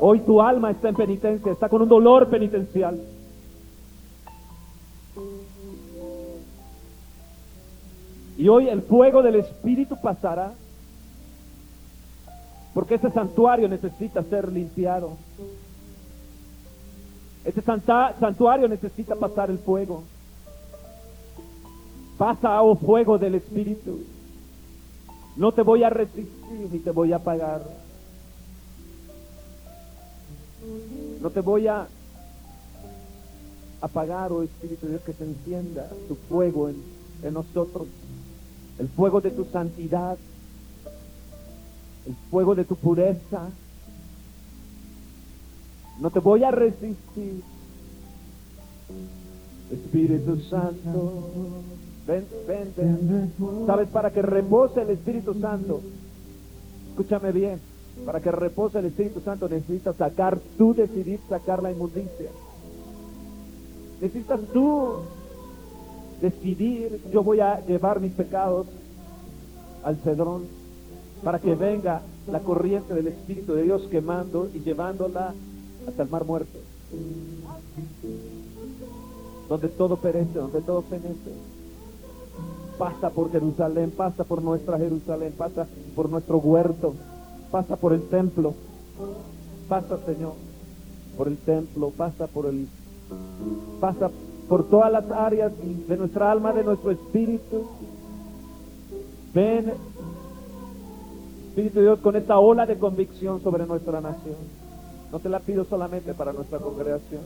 Hoy 0.00 0.20
tu 0.20 0.40
alma 0.40 0.70
está 0.70 0.88
en 0.88 0.94
penitencia, 0.94 1.52
está 1.52 1.68
con 1.68 1.82
un 1.82 1.88
dolor 1.88 2.28
penitencial. 2.28 3.00
Y 8.38 8.48
hoy 8.48 8.68
el 8.68 8.80
fuego 8.80 9.22
del 9.22 9.34
Espíritu 9.34 9.96
pasará, 10.00 10.54
porque 12.74 12.94
ese 12.94 13.10
santuario 13.10 13.68
necesita 13.68 14.22
ser 14.22 14.52
limpiado. 14.52 15.16
Ese 17.44 17.62
santuario 17.62 18.68
necesita 18.68 19.16
pasar 19.16 19.50
el 19.50 19.58
fuego. 19.58 20.02
Pasa, 22.18 22.60
oh 22.62 22.76
fuego 22.76 23.18
del 23.18 23.36
Espíritu. 23.36 24.00
No 25.36 25.52
te 25.52 25.62
voy 25.62 25.82
a 25.82 25.90
resistir 25.90 26.68
ni 26.70 26.78
te 26.78 26.90
voy 26.90 27.12
a 27.12 27.16
apagar. 27.16 27.62
No 31.20 31.30
te 31.30 31.40
voy 31.40 31.66
a 31.66 31.88
apagar, 33.80 34.32
oh 34.32 34.42
Espíritu 34.42 34.86
Dios, 34.86 35.00
que 35.00 35.14
se 35.14 35.24
encienda 35.24 35.88
tu 36.08 36.14
fuego 36.14 36.68
en, 36.68 36.76
en 37.22 37.34
nosotros. 37.34 37.88
El 38.78 38.88
fuego 38.88 39.20
de 39.20 39.30
tu 39.30 39.44
santidad. 39.46 40.18
El 42.06 42.14
fuego 42.30 42.54
de 42.54 42.64
tu 42.64 42.76
pureza. 42.76 43.48
No 46.00 46.10
te 46.10 46.18
voy 46.20 46.44
a 46.44 46.50
resistir. 46.50 47.42
Espíritu 49.70 50.40
Santo. 50.40 51.24
Ven, 52.06 52.26
ven, 52.46 52.72
ven. 52.76 53.32
¿Sabes? 53.66 53.88
Para 53.88 54.10
que 54.10 54.22
repose 54.22 54.82
el 54.82 54.90
Espíritu 54.90 55.34
Santo. 55.34 55.80
Escúchame 56.90 57.32
bien. 57.32 57.60
Para 58.04 58.20
que 58.20 58.32
repose 58.32 58.78
el 58.78 58.86
Espíritu 58.86 59.20
Santo 59.20 59.48
necesitas 59.48 59.96
sacar, 59.96 60.38
tú 60.56 60.74
decidir 60.74 61.20
sacar 61.28 61.62
la 61.62 61.70
inmundicia. 61.70 62.30
Necesitas 64.00 64.40
tú 64.52 64.94
decidir, 66.20 67.00
yo 67.12 67.22
voy 67.22 67.40
a 67.40 67.60
llevar 67.66 68.00
mis 68.00 68.12
pecados 68.12 68.66
al 69.84 69.96
cedrón 69.98 70.59
para 71.22 71.38
que 71.38 71.54
venga 71.54 72.02
la 72.30 72.40
corriente 72.40 72.94
del 72.94 73.08
Espíritu 73.08 73.54
de 73.54 73.64
Dios 73.64 73.82
quemando 73.90 74.48
y 74.54 74.60
llevándola 74.60 75.34
hasta 75.86 76.02
el 76.02 76.08
mar 76.08 76.24
muerto. 76.24 76.58
Donde 79.48 79.68
todo 79.68 79.96
perece, 79.96 80.38
donde 80.38 80.60
todo 80.62 80.82
fenece. 80.82 81.32
Pasa 82.78 83.10
por 83.10 83.30
Jerusalén, 83.30 83.90
pasa 83.90 84.24
por 84.24 84.42
nuestra 84.42 84.78
Jerusalén, 84.78 85.34
pasa 85.36 85.66
por 85.94 86.08
nuestro 86.08 86.38
huerto, 86.38 86.94
pasa 87.50 87.76
por 87.76 87.92
el 87.92 88.08
templo. 88.08 88.54
Pasa, 89.68 89.98
Señor, 90.04 90.32
por 91.16 91.28
el 91.28 91.36
templo, 91.38 91.90
pasa 91.96 92.26
por 92.26 92.46
el 92.46 92.66
pasa 93.80 94.10
por 94.48 94.68
todas 94.68 94.90
las 94.90 95.08
áreas 95.10 95.52
de 95.88 95.96
nuestra 95.96 96.30
alma, 96.32 96.52
de 96.52 96.64
nuestro 96.64 96.90
espíritu. 96.90 97.66
Ven, 99.32 99.72
Dios, 101.68 102.00
con 102.00 102.16
esta 102.16 102.38
ola 102.38 102.64
de 102.66 102.78
convicción 102.78 103.42
sobre 103.42 103.66
nuestra 103.66 104.00
nación. 104.00 104.36
No 105.12 105.18
te 105.18 105.28
la 105.28 105.40
pido 105.40 105.64
solamente 105.64 106.14
para 106.14 106.32
nuestra 106.32 106.58
congregación, 106.58 107.22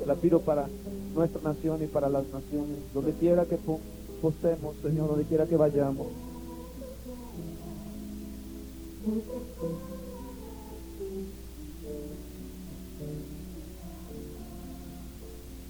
te 0.00 0.06
la 0.06 0.14
pido 0.14 0.40
para 0.40 0.68
nuestra 1.14 1.40
nación 1.42 1.82
y 1.82 1.86
para 1.86 2.08
las 2.08 2.24
naciones, 2.32 2.78
donde 2.92 3.12
quiera 3.14 3.46
que 3.46 3.56
po- 3.56 3.80
postemos, 4.20 4.76
Señor, 4.82 5.08
donde 5.08 5.24
quiera 5.24 5.46
que 5.46 5.56
vayamos. 5.56 6.08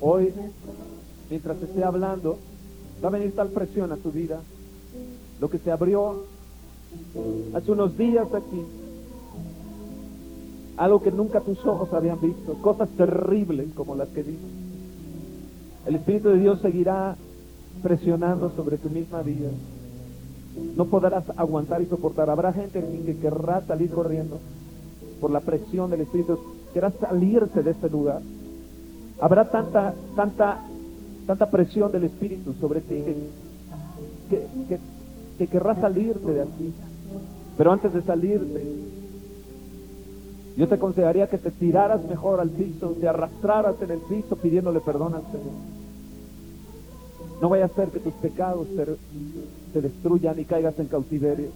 Hoy, 0.01 0.33
mientras 1.31 1.63
esté 1.63 1.83
hablando, 1.85 2.39
va 3.03 3.09
a 3.09 3.13
venir 3.13 3.35
tal 3.35 3.51
presión 3.51 3.93
a 3.93 3.97
tu 3.97 4.11
vida. 4.11 4.43
Lo 5.41 5.49
que 5.49 5.59
se 5.59 5.71
abrió 5.71 6.27
hace 7.55 7.73
unos 7.73 7.97
días 7.97 8.27
aquí, 8.33 8.63
algo 10.77 11.03
que 11.03 11.13
nunca 11.13 11.41
tus 11.41 11.65
ojos 11.65 11.93
habían 11.93 12.21
visto, 12.21 12.55
cosas 12.55 12.89
terribles 12.91 13.69
como 13.75 13.95
las 13.95 14.09
que 14.09 14.23
vimos. 14.23 14.51
El 15.87 15.97
Espíritu 15.97 16.31
de 16.31 16.39
Dios 16.39 16.61
seguirá 16.61 17.17
presionando 17.83 18.51
sobre 18.57 18.79
tu 18.79 18.89
misma 18.91 19.23
vida. 19.23 19.51
No 20.77 20.87
podrás 20.87 21.25
aguantar 21.37 21.83
y 21.83 21.87
soportar. 21.87 22.31
Habrá 22.31 22.53
gente 22.53 22.79
aquí 22.79 22.99
que 23.05 23.17
querrá 23.19 23.61
salir 23.63 23.91
corriendo 23.91 24.39
por 25.21 25.31
la 25.31 25.41
presión 25.41 25.91
del 25.91 26.03
Espíritu, 26.03 26.39
querrá 26.73 26.91
salirse 26.91 27.63
de 27.63 27.71
este 27.71 27.89
lugar. 27.89 28.21
Habrá 29.21 29.51
tanta, 29.51 29.95
tanta, 30.17 30.65
tanta 31.27 31.51
presión 31.51 31.93
del 31.93 32.05
Espíritu 32.05 32.55
sobre 32.61 32.81
ti 32.81 33.03
que, 34.31 34.79
que 35.39 35.47
querrás 35.47 35.81
salirte 35.81 36.33
de 36.33 36.43
aquí. 36.43 36.73
Pero 37.57 37.73
antes 37.73 37.93
de 37.93 38.03
salirte, 38.03 38.63
yo 40.57 40.69
te 40.69 40.75
aconsejaría 40.75 41.29
que 41.29 41.39
te 41.39 41.51
tiraras 41.51 42.05
mejor 42.05 42.41
al 42.41 42.51
piso, 42.51 42.97
te 43.01 43.09
arrastraras 43.09 43.81
en 43.83 43.91
el 43.91 43.99
piso 43.99 44.37
pidiéndole 44.37 44.81
perdón 44.81 45.15
al 45.15 45.23
Señor. 45.23 45.55
No 47.41 47.49
vaya 47.49 47.65
a 47.65 47.69
ser 47.69 47.89
que 47.89 48.01
tus 48.01 48.15
pecados 48.15 48.69
te, 48.77 48.87
te 49.73 49.81
destruyan 49.81 50.39
y 50.39 50.45
caigas 50.45 50.79
en 50.79 50.87
cautiverio. 50.87 51.49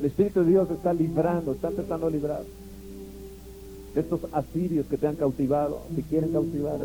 El 0.00 0.04
Espíritu 0.04 0.40
de 0.40 0.50
Dios 0.50 0.70
está 0.70 0.92
librando, 0.92 1.52
está 1.52 1.68
empezando 1.68 2.06
a 2.06 2.10
librar 2.10 2.42
de 3.94 4.00
estos 4.00 4.20
asirios 4.32 4.86
que 4.86 4.96
te 4.96 5.06
han 5.06 5.16
cautivado, 5.16 5.80
que 5.94 6.02
quieren 6.02 6.32
cautivar. 6.32 6.78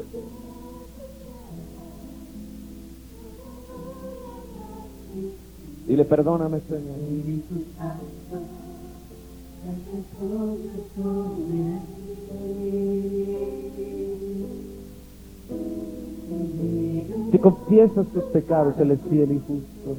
Dile, 5.88 6.06
perdóname, 6.06 6.62
Señor. 6.62 6.96
Si 17.32 17.38
confiesas 17.40 18.08
tus 18.08 18.24
pecados, 18.26 18.76
Él 18.80 18.92
es 18.92 19.00
fiel 19.10 19.32
y 19.32 19.40
justo. 19.40 19.98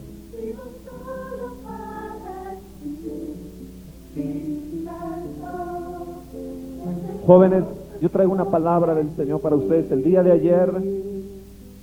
Jóvenes, 7.26 7.64
yo 8.00 8.10
traigo 8.10 8.32
una 8.32 8.44
palabra 8.44 8.94
del 8.94 9.14
Señor 9.16 9.40
para 9.40 9.56
ustedes. 9.56 9.90
El 9.90 10.04
día 10.04 10.22
de 10.22 10.32
ayer 10.32 10.70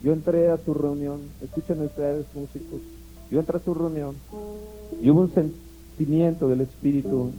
yo 0.03 0.13
entré 0.13 0.49
a 0.49 0.57
su 0.57 0.73
reunión. 0.73 1.19
Escuchen 1.41 1.81
ustedes, 1.81 2.25
músicos. 2.35 2.79
Yo 3.31 3.39
entré 3.39 3.57
a 3.57 3.61
su 3.61 3.73
reunión 3.73 4.15
y 5.01 5.09
hubo 5.09 5.21
un 5.21 5.33
sentimiento 5.33 6.49
del 6.49 6.61
Espíritu 6.61 7.31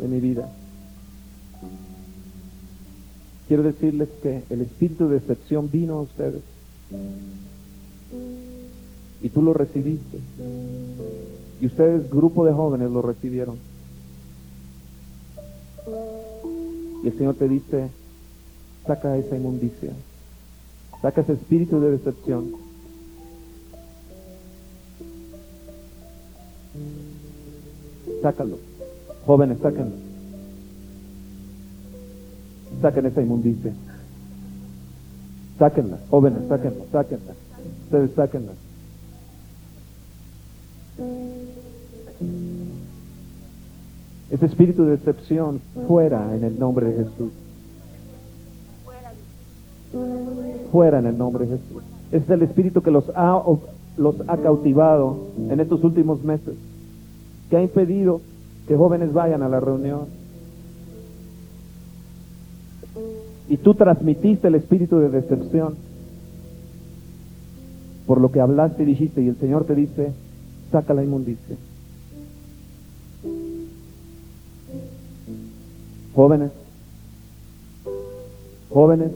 en 0.00 0.10
mi 0.10 0.18
vida. 0.18 0.50
Quiero 3.46 3.62
decirles 3.62 4.08
que 4.22 4.42
el 4.48 4.62
espíritu 4.62 5.06
de 5.06 5.20
decepción 5.20 5.70
vino 5.70 5.98
a 5.98 6.02
ustedes 6.02 6.40
y 9.22 9.28
tú 9.28 9.42
lo 9.42 9.52
recibiste. 9.52 10.18
Y 11.60 11.66
ustedes, 11.66 12.10
grupo 12.10 12.44
de 12.46 12.52
jóvenes, 12.52 12.90
lo 12.90 13.02
recibieron. 13.02 13.56
Y 17.02 17.08
el 17.08 17.18
Señor 17.18 17.34
te 17.34 17.48
dice, 17.48 17.90
saca 18.86 19.16
esa 19.18 19.36
inmundicia, 19.36 19.92
saca 21.02 21.20
ese 21.20 21.34
espíritu 21.34 21.80
de 21.80 21.90
decepción. 21.90 22.63
Sácalo. 28.24 28.56
Jóvenes, 29.26 29.58
sáquenlo. 29.60 29.96
Saquen 32.80 33.04
esa 33.04 33.20
inmundicia. 33.20 33.74
Sáquenla. 35.58 35.98
Jóvenes, 36.08 36.48
sáquenla, 36.48 36.84
sáquenla. 36.90 37.32
Ustedes 37.84 38.10
sáquenla. 38.16 38.52
Ese 44.30 44.46
espíritu 44.46 44.84
de 44.84 44.92
decepción 44.92 45.60
fuera 45.86 46.34
en 46.34 46.44
el 46.44 46.58
nombre 46.58 46.86
de 46.86 47.04
Jesús. 47.04 47.30
fuera 50.72 50.98
en 50.98 51.06
el 51.06 51.18
nombre 51.18 51.46
de 51.46 51.58
Jesús. 51.58 51.82
Es 52.10 52.28
el 52.30 52.40
espíritu 52.40 52.80
que 52.80 52.90
los 52.90 53.04
ha, 53.14 53.40
los 53.98 54.16
ha 54.26 54.36
cautivado 54.38 55.28
en 55.50 55.60
estos 55.60 55.84
últimos 55.84 56.24
meses, 56.24 56.54
que 57.50 57.56
ha 57.56 57.62
impedido 57.62 58.20
que 58.66 58.76
jóvenes 58.76 59.12
vayan 59.12 59.42
a 59.42 59.48
la 59.48 59.60
reunión. 59.60 60.06
Y 63.48 63.58
tú 63.58 63.74
transmitiste 63.74 64.48
el 64.48 64.54
espíritu 64.54 64.98
de 64.98 65.10
decepción 65.10 65.74
por 68.06 68.20
lo 68.20 68.30
que 68.30 68.40
hablaste 68.40 68.82
y 68.82 68.86
dijiste, 68.86 69.22
y 69.22 69.28
el 69.28 69.36
Señor 69.36 69.64
te 69.64 69.74
dice, 69.74 70.12
saca 70.70 70.92
la 70.92 71.02
inmundicia. 71.02 71.56
Jóvenes, 76.14 76.52
jóvenes, 78.70 79.10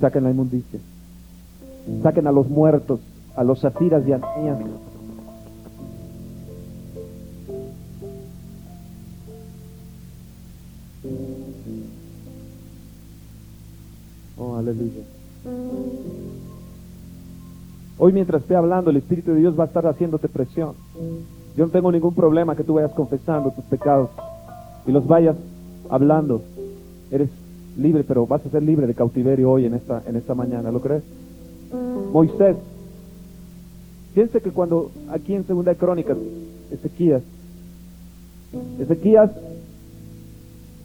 saquen 0.00 0.24
la 0.24 0.30
inmundicia. 0.30 0.80
Saquen 2.02 2.26
a 2.26 2.32
los 2.32 2.48
muertos, 2.48 3.00
a 3.36 3.44
los 3.44 3.60
zafiras 3.60 4.06
y 4.06 4.12
Ananías. 4.12 4.58
Hoy 17.98 18.12
mientras 18.12 18.42
esté 18.42 18.54
hablando, 18.54 18.90
el 18.90 18.96
Espíritu 18.96 19.32
de 19.32 19.40
Dios 19.40 19.58
va 19.58 19.64
a 19.64 19.66
estar 19.66 19.86
haciéndote 19.86 20.28
presión. 20.28 20.74
Yo 21.56 21.66
no 21.66 21.72
tengo 21.72 21.90
ningún 21.90 22.14
problema 22.14 22.54
que 22.54 22.62
tú 22.62 22.74
vayas 22.74 22.92
confesando 22.92 23.50
tus 23.50 23.64
pecados 23.64 24.10
y 24.86 24.92
los 24.92 25.06
vayas 25.06 25.36
hablando. 25.90 26.42
Eres 27.10 27.30
libre, 27.76 28.04
pero 28.04 28.26
vas 28.26 28.44
a 28.46 28.50
ser 28.50 28.62
libre 28.62 28.86
de 28.86 28.94
cautiverio 28.94 29.50
hoy 29.50 29.66
en 29.66 29.74
esta, 29.74 30.02
en 30.06 30.16
esta 30.16 30.34
mañana, 30.34 30.70
¿lo 30.70 30.80
crees? 30.80 31.02
Moisés. 32.12 32.56
Fíjense 34.14 34.40
que 34.40 34.50
cuando 34.50 34.90
aquí 35.10 35.34
en 35.34 35.44
Segunda 35.44 35.72
de 35.72 35.78
Crónicas, 35.78 36.16
Ezequías, 36.70 37.22
Ezequías 38.78 39.30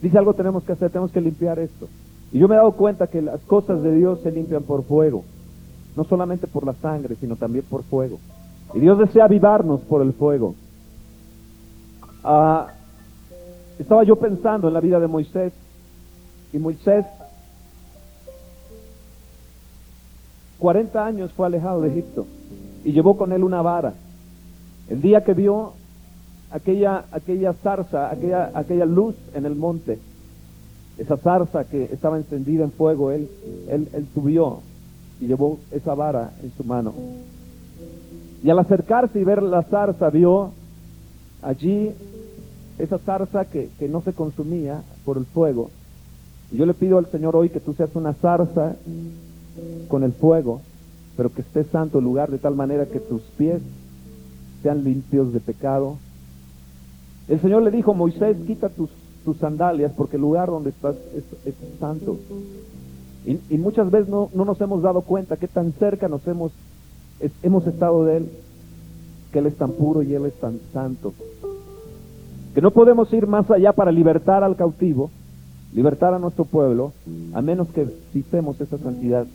dice 0.01 0.17
algo 0.17 0.33
tenemos 0.33 0.63
que 0.63 0.73
hacer, 0.73 0.89
tenemos 0.89 1.11
que 1.11 1.21
limpiar 1.21 1.59
esto. 1.59 1.87
Y 2.33 2.39
yo 2.39 2.47
me 2.47 2.55
he 2.55 2.57
dado 2.57 2.71
cuenta 2.73 3.07
que 3.07 3.21
las 3.21 3.39
cosas 3.41 3.81
de 3.83 3.95
Dios 3.95 4.19
se 4.21 4.31
limpian 4.31 4.63
por 4.63 4.83
fuego, 4.83 5.23
no 5.95 6.03
solamente 6.03 6.47
por 6.47 6.65
la 6.65 6.73
sangre, 6.73 7.15
sino 7.15 7.35
también 7.35 7.63
por 7.69 7.83
fuego. 7.83 8.17
Y 8.73 8.79
Dios 8.79 8.97
desea 8.97 9.25
avivarnos 9.25 9.81
por 9.81 10.01
el 10.01 10.13
fuego. 10.13 10.55
Ah, 12.23 12.67
estaba 13.77 14.03
yo 14.03 14.15
pensando 14.15 14.67
en 14.67 14.73
la 14.73 14.79
vida 14.79 14.99
de 14.99 15.07
Moisés, 15.07 15.53
y 16.51 16.57
Moisés 16.57 17.05
40 20.59 21.05
años 21.05 21.31
fue 21.33 21.47
alejado 21.47 21.81
de 21.81 21.89
Egipto 21.89 22.25
y 22.85 22.93
llevó 22.93 23.17
con 23.17 23.31
él 23.31 23.43
una 23.43 23.61
vara. 23.61 23.93
El 24.89 25.01
día 25.01 25.23
que 25.23 25.33
vio 25.33 25.73
aquella, 26.51 27.05
aquella 27.11 27.53
zarza, 27.53 28.09
aquella, 28.09 28.51
aquella 28.53 28.85
luz 28.85 29.15
en 29.33 29.45
el 29.45 29.55
monte, 29.55 29.99
esa 31.03 31.17
zarza 31.17 31.65
que 31.65 31.83
estaba 31.85 32.17
encendida 32.17 32.63
en 32.63 32.71
fuego, 32.71 33.11
él, 33.11 33.27
él, 33.69 33.89
él 33.93 34.07
subió 34.13 34.59
y 35.19 35.27
llevó 35.27 35.59
esa 35.71 35.93
vara 35.93 36.31
en 36.41 36.51
su 36.55 36.63
mano. 36.63 36.93
Y 38.41 38.49
al 38.49 38.59
acercarse 38.59 39.19
y 39.19 39.23
ver 39.23 39.43
la 39.43 39.63
zarza, 39.63 40.09
vio 40.09 40.51
allí 41.41 41.91
esa 42.79 42.97
zarza 42.99 43.45
que, 43.45 43.69
que 43.77 43.89
no 43.89 44.01
se 44.01 44.13
consumía 44.13 44.81
por 45.03 45.17
el 45.17 45.25
fuego. 45.25 45.69
Y 46.51 46.57
yo 46.57 46.65
le 46.65 46.73
pido 46.73 46.97
al 46.97 47.07
Señor 47.07 47.35
hoy 47.35 47.49
que 47.49 47.59
tú 47.59 47.73
seas 47.73 47.93
una 47.95 48.13
zarza 48.13 48.75
con 49.89 50.03
el 50.03 50.13
fuego, 50.13 50.61
pero 51.17 51.33
que 51.33 51.41
esté 51.41 51.65
santo 51.65 51.99
el 51.99 52.05
lugar 52.05 52.31
de 52.31 52.37
tal 52.37 52.55
manera 52.55 52.85
que 52.85 52.99
tus 52.99 53.21
pies 53.37 53.61
sean 54.61 54.83
limpios 54.83 55.33
de 55.33 55.41
pecado. 55.41 55.97
El 57.27 57.41
Señor 57.41 57.63
le 57.63 57.71
dijo, 57.71 57.93
Moisés, 57.93 58.37
quita 58.45 58.69
tus, 58.69 58.89
tus 59.23 59.37
sandalias 59.37 59.91
porque 59.95 60.17
el 60.17 60.21
lugar 60.21 60.49
donde 60.49 60.71
estás 60.71 60.95
es, 61.15 61.23
es 61.45 61.55
santo. 61.79 62.17
Y, 63.25 63.57
muchas 63.57 63.89
veces 63.89 64.09
no, 64.09 64.29
no, 64.33 64.43
nos 64.43 64.59
hemos 64.59 64.81
dado 64.81 65.01
cuenta 65.01 65.37
que 65.37 65.47
tan 65.47 65.71
cerca 65.73 66.09
nos 66.09 66.27
hemos, 66.27 66.51
hemos 67.41 67.65
estado 67.65 68.03
de 68.03 68.17
Él, 68.17 68.29
que 69.31 69.39
Él 69.39 69.45
es 69.45 69.55
tan 69.55 69.71
puro 69.71 70.01
y 70.03 70.13
Él 70.13 70.25
es 70.25 70.33
tan 70.33 70.59
santo. 70.73 71.13
Que 72.53 72.61
no 72.61 72.71
podemos 72.71 73.11
ir 73.13 73.25
más 73.25 73.49
allá 73.49 73.71
para 73.71 73.91
libertar 73.91 74.43
al 74.43 74.57
cautivo, 74.57 75.09
libertar 75.73 76.13
a 76.13 76.19
nuestro 76.19 76.43
pueblo, 76.43 76.91
a 77.33 77.41
menos 77.41 77.69
que 77.69 77.87
citemos 78.11 78.59
esa 78.59 78.77
santidad. 78.77 79.25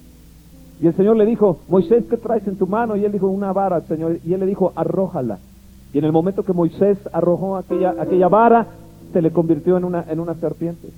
Y 0.80 0.86
el 0.86 0.94
Señor 0.94 1.16
le 1.16 1.24
dijo, 1.24 1.58
Moisés, 1.68 2.04
¿qué 2.08 2.16
traes 2.18 2.46
en 2.46 2.56
tu 2.56 2.66
mano? 2.66 2.94
Y 2.94 3.04
él 3.04 3.10
dijo, 3.10 3.26
una 3.26 3.52
vara, 3.52 3.80
Señor. 3.80 4.18
Y 4.24 4.32
él 4.34 4.40
le 4.40 4.46
dijo, 4.46 4.72
arrójala. 4.76 5.38
Y 5.92 5.98
en 5.98 6.04
el 6.04 6.12
momento 6.12 6.44
que 6.44 6.52
Moisés 6.52 6.98
arrojó 7.12 7.56
aquella, 7.56 7.94
aquella 7.98 8.28
vara, 8.28 8.66
se 9.12 9.22
le 9.22 9.30
convirtió 9.30 9.76
en 9.76 9.84
una, 9.84 10.04
en 10.08 10.20
una 10.20 10.34
serpiente. 10.34 10.88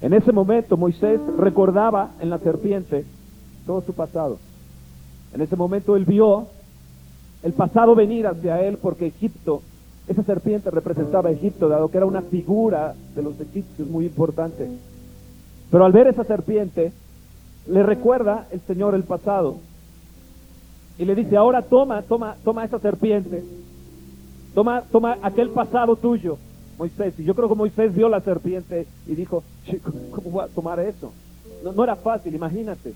En 0.00 0.12
ese 0.12 0.32
momento 0.32 0.76
Moisés 0.76 1.20
recordaba 1.36 2.10
en 2.20 2.30
la 2.30 2.38
serpiente 2.38 3.04
todo 3.66 3.82
su 3.82 3.92
pasado. 3.92 4.38
En 5.34 5.40
ese 5.40 5.56
momento 5.56 5.96
él 5.96 6.04
vio 6.04 6.46
el 7.42 7.52
pasado 7.52 7.94
venir 7.94 8.26
hacia 8.26 8.62
él 8.62 8.78
porque 8.80 9.06
Egipto, 9.06 9.62
esa 10.06 10.22
serpiente 10.22 10.70
representaba 10.70 11.28
a 11.28 11.32
Egipto, 11.32 11.68
dado 11.68 11.88
que 11.88 11.98
era 11.98 12.06
una 12.06 12.22
figura 12.22 12.94
de 13.14 13.22
los 13.22 13.38
egipcios 13.40 13.88
muy 13.88 14.06
importante. 14.06 14.68
Pero 15.70 15.84
al 15.84 15.92
ver 15.92 16.06
esa 16.06 16.24
serpiente, 16.24 16.92
le 17.68 17.82
recuerda 17.82 18.46
el 18.50 18.60
Señor 18.60 18.94
el 18.94 19.02
pasado. 19.02 19.56
Y 20.98 21.04
le 21.04 21.14
dice, 21.14 21.36
ahora 21.36 21.62
toma, 21.62 22.02
toma, 22.02 22.36
toma 22.42 22.64
esa 22.64 22.78
serpiente. 22.78 23.44
Toma, 24.54 24.82
toma 24.90 25.18
aquel 25.22 25.50
pasado 25.50 25.94
tuyo, 25.96 26.38
Moisés. 26.78 27.18
Y 27.18 27.24
yo 27.24 27.34
creo 27.34 27.48
que 27.48 27.54
Moisés 27.54 27.94
vio 27.94 28.08
la 28.08 28.20
serpiente 28.20 28.86
y 29.06 29.14
dijo, 29.14 29.42
¿cómo 30.12 30.30
voy 30.30 30.44
a 30.44 30.48
tomar 30.48 30.80
eso? 30.80 31.12
No, 31.64 31.72
no 31.72 31.84
era 31.84 31.96
fácil, 31.96 32.34
imagínate. 32.34 32.94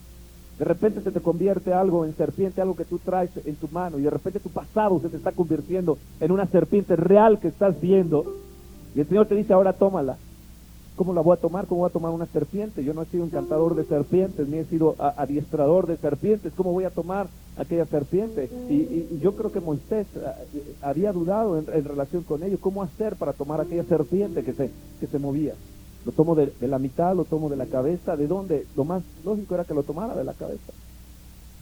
De 0.59 0.65
repente 0.65 1.01
se 1.01 1.11
te 1.11 1.21
convierte 1.21 1.73
algo 1.73 2.05
en 2.05 2.15
serpiente, 2.15 2.61
algo 2.61 2.77
que 2.77 2.85
tú 2.85 2.99
traes 2.99 3.31
en 3.45 3.57
tu 3.57 3.69
mano, 3.69 3.99
y 3.99 4.03
de 4.03 4.11
repente 4.11 4.39
tu 4.39 4.51
pasado 4.51 5.01
se 5.01 5.09
te 5.09 5.17
está 5.17 5.33
convirtiendo 5.33 5.99
en 6.21 6.31
una 6.31 6.47
serpiente 6.47 6.95
real 6.95 7.41
que 7.41 7.49
estás 7.49 7.81
viendo. 7.81 8.25
Y 8.95 9.01
el 9.01 9.09
Señor 9.09 9.27
te 9.27 9.35
dice, 9.35 9.53
ahora 9.53 9.73
tómala. 9.73 10.17
¿Cómo 10.97 11.15
la 11.15 11.23
voy 11.23 11.35
a 11.35 11.41
tomar? 11.41 11.67
¿Cómo 11.67 11.81
voy 11.81 11.89
a 11.89 11.93
tomar 11.93 12.13
una 12.13 12.27
serpiente? 12.27 12.85
Yo 12.85 12.93
no 12.93 13.03
he 13.03 13.07
sido 13.07 13.25
encantador 13.25 13.75
de 13.75 13.85
serpientes, 13.85 14.47
ni 14.47 14.59
he 14.59 14.65
sido 14.65 14.95
adiestrador 14.99 15.87
de 15.87 15.97
serpientes. 15.97 16.53
¿Cómo 16.55 16.73
voy 16.73 16.85
a 16.85 16.91
tomar 16.91 17.29
aquella 17.57 17.87
serpiente? 17.87 18.51
Y, 18.69 19.19
yo 19.21 19.35
creo 19.35 19.51
que 19.51 19.61
Moisés 19.61 20.07
uh, 20.17 20.59
había 20.83 21.13
dudado 21.13 21.59
en, 21.59 21.65
en, 21.73 21.85
relación 21.85 22.25
con 22.25 22.43
ello. 22.43 22.59
¿Cómo 22.61 22.83
hacer 22.83 23.17
para 23.17 23.33
tomar 23.33 23.61
aquella 23.61 23.85
serpiente 23.85 24.45
que 24.45 24.53
se, 24.53 24.71
que 25.01 25.07
se 25.07 25.19
movía? 25.19 25.55
¿Lo 26.05 26.13
tomo 26.13 26.35
de, 26.35 26.53
la 26.61 26.79
mitad? 26.79 27.17
¿Lo 27.17 27.25
tomo 27.25 27.49
de 27.49 27.57
la 27.57 27.67
cabeza? 27.67 28.15
¿De 28.15 28.27
dónde? 28.27 28.67
Lo 28.77 28.85
más 28.85 29.03
lógico 29.25 29.55
era 29.55 29.65
que 29.65 29.75
lo 29.75 29.85
tomara 29.85 30.15
de 30.15 30.25
la 30.25 30.35
cabeza. 30.35 30.73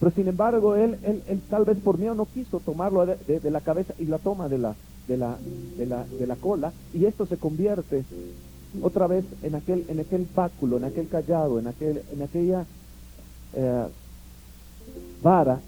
Pero 0.00 0.12
sin 0.12 0.26
embargo, 0.26 0.74
él, 0.74 0.98
él, 1.04 1.22
él 1.28 1.40
tal 1.48 1.64
vez 1.64 1.78
por 1.78 1.98
miedo 1.98 2.14
no 2.14 2.24
quiso 2.24 2.58
tomarlo 2.58 3.06
de, 3.06 3.38
de 3.38 3.50
la 3.50 3.60
cabeza 3.60 3.94
y 3.98 4.06
la 4.06 4.18
toma 4.18 4.48
de 4.48 4.58
la, 4.58 4.74
de 5.06 5.16
la, 5.16 5.36
de 5.76 5.86
la, 5.86 6.04
de 6.04 6.26
la 6.26 6.36
cola. 6.36 6.72
Y 6.92 7.04
esto 7.04 7.26
se 7.26 7.36
convierte 7.36 8.04
otra 8.82 9.06
vez 9.06 9.24
en 9.42 9.54
aquel, 9.54 9.84
en 9.88 10.00
aquel 10.00 10.26
báculo, 10.34 10.76
en 10.76 10.84
aquel 10.84 11.08
callado, 11.08 11.58
en, 11.58 11.66
aquel, 11.66 12.02
en 12.12 12.22
aquella 12.22 12.66
eh, 13.54 13.86
vara. 15.22 15.60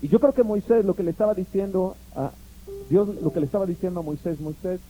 Y 0.00 0.08
yo 0.08 0.20
creo 0.20 0.32
que 0.32 0.42
Moisés 0.42 0.84
lo 0.84 0.94
que 0.94 1.02
le 1.02 1.10
estaba 1.10 1.34
diciendo 1.34 1.96
a 2.14 2.32
Dios, 2.88 3.08
lo 3.22 3.32
que 3.32 3.40
le 3.40 3.46
estaba 3.46 3.66
diciendo 3.66 4.00
a 4.00 4.02
Moisés, 4.02 4.40
Moisés, 4.40 4.80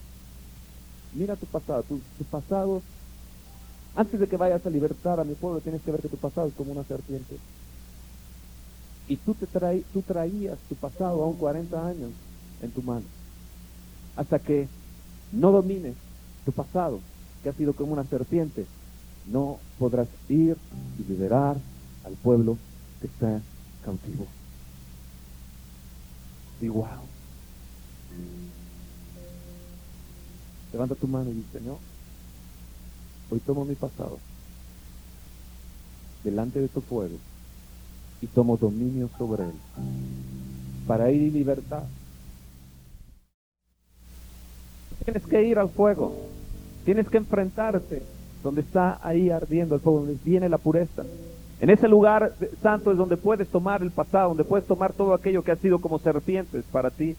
mira 1.14 1.36
tu 1.36 1.46
pasado, 1.46 1.84
tu, 1.84 2.00
pasado, 2.30 2.82
antes 3.96 4.18
de 4.18 4.26
que 4.26 4.36
vayas 4.36 4.64
a 4.64 4.70
libertar 4.70 5.20
a 5.20 5.24
mi 5.24 5.34
pueblo, 5.34 5.60
tienes 5.60 5.82
que 5.82 5.92
ver 5.92 6.00
que 6.00 6.08
tu 6.08 6.16
pasado 6.16 6.48
es 6.48 6.54
como 6.54 6.72
una 6.72 6.84
serpiente. 6.84 7.36
Y 9.06 9.16
tú, 9.16 9.34
te 9.34 9.46
traí, 9.46 9.84
tú 9.92 10.02
traías 10.02 10.58
tu 10.68 10.74
pasado 10.76 11.22
aún 11.22 11.36
40 11.36 11.86
años 11.86 12.10
en 12.62 12.70
tu 12.70 12.82
mano. 12.82 13.04
Hasta 14.16 14.38
que 14.38 14.68
no 15.32 15.52
domines 15.52 15.94
tu 16.44 16.52
pasado, 16.52 17.00
que 17.42 17.48
ha 17.48 17.52
sido 17.52 17.74
como 17.74 17.92
una 17.92 18.04
serpiente, 18.04 18.66
no 19.26 19.58
podrás 19.78 20.08
ir 20.28 20.56
y 20.98 21.04
liberar 21.04 21.56
al 22.04 22.12
pueblo 22.14 22.58
que 23.00 23.06
está 23.06 23.40
cautivo. 23.84 24.26
Y 26.60 26.68
wow. 26.68 26.86
Levanta 30.72 30.94
tu 30.94 31.08
mano 31.08 31.30
y 31.30 31.34
dice, 31.34 31.58
Señor, 31.58 31.78
hoy 33.30 33.40
tomo 33.40 33.64
mi 33.64 33.74
pasado 33.74 34.18
delante 36.22 36.60
de 36.60 36.68
tu 36.68 36.80
fuego 36.80 37.16
y 38.20 38.26
tomo 38.26 38.56
dominio 38.56 39.10
sobre 39.18 39.44
él 39.44 39.54
para 40.86 41.10
ir 41.10 41.22
y 41.22 41.30
libertad 41.30 41.84
Tienes 45.04 45.26
que 45.26 45.42
ir 45.42 45.58
al 45.58 45.68
fuego. 45.68 46.23
Tienes 46.84 47.08
que 47.08 47.18
enfrentarte 47.18 48.02
donde 48.42 48.60
está 48.60 48.98
ahí 49.02 49.30
ardiendo 49.30 49.74
el 49.74 49.80
fuego, 49.80 50.00
donde 50.00 50.16
viene 50.22 50.48
la 50.48 50.58
pureza. 50.58 51.02
En 51.60 51.70
ese 51.70 51.88
lugar 51.88 52.32
santo 52.62 52.92
es 52.92 52.98
donde 52.98 53.16
puedes 53.16 53.48
tomar 53.48 53.82
el 53.82 53.90
pasado, 53.90 54.28
donde 54.28 54.44
puedes 54.44 54.66
tomar 54.66 54.92
todo 54.92 55.14
aquello 55.14 55.42
que 55.42 55.52
ha 55.52 55.56
sido 55.56 55.78
como 55.78 55.98
serpientes 55.98 56.64
para 56.70 56.90
ti, 56.90 57.16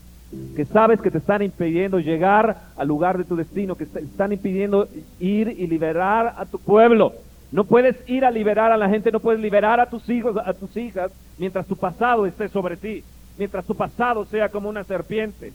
que 0.55 0.65
sabes 0.65 1.01
que 1.01 1.09
te 1.09 1.17
están 1.17 1.41
impidiendo 1.41 1.99
llegar 1.99 2.63
al 2.75 2.87
lugar 2.87 3.17
de 3.17 3.23
tu 3.23 3.35
destino, 3.35 3.75
que 3.75 3.85
te 3.85 3.99
están 3.99 4.33
impidiendo 4.33 4.87
ir 5.19 5.47
y 5.47 5.65
liberar 5.65 6.35
a 6.37 6.45
tu 6.45 6.59
pueblo. 6.59 7.13
No 7.51 7.63
puedes 7.63 7.95
ir 8.07 8.25
a 8.25 8.31
liberar 8.31 8.71
a 8.71 8.77
la 8.77 8.89
gente, 8.89 9.11
no 9.11 9.19
puedes 9.19 9.41
liberar 9.41 9.79
a 9.79 9.89
tus 9.89 10.07
hijos, 10.09 10.35
a 10.37 10.53
tus 10.53 10.75
hijas, 10.77 11.11
mientras 11.39 11.65
tu 11.65 11.75
pasado 11.75 12.25
esté 12.25 12.49
sobre 12.49 12.77
ti, 12.77 13.03
mientras 13.37 13.65
tu 13.65 13.75
pasado 13.75 14.25
sea 14.25 14.49
como 14.49 14.69
una 14.69 14.83
serpiente. 14.83 15.53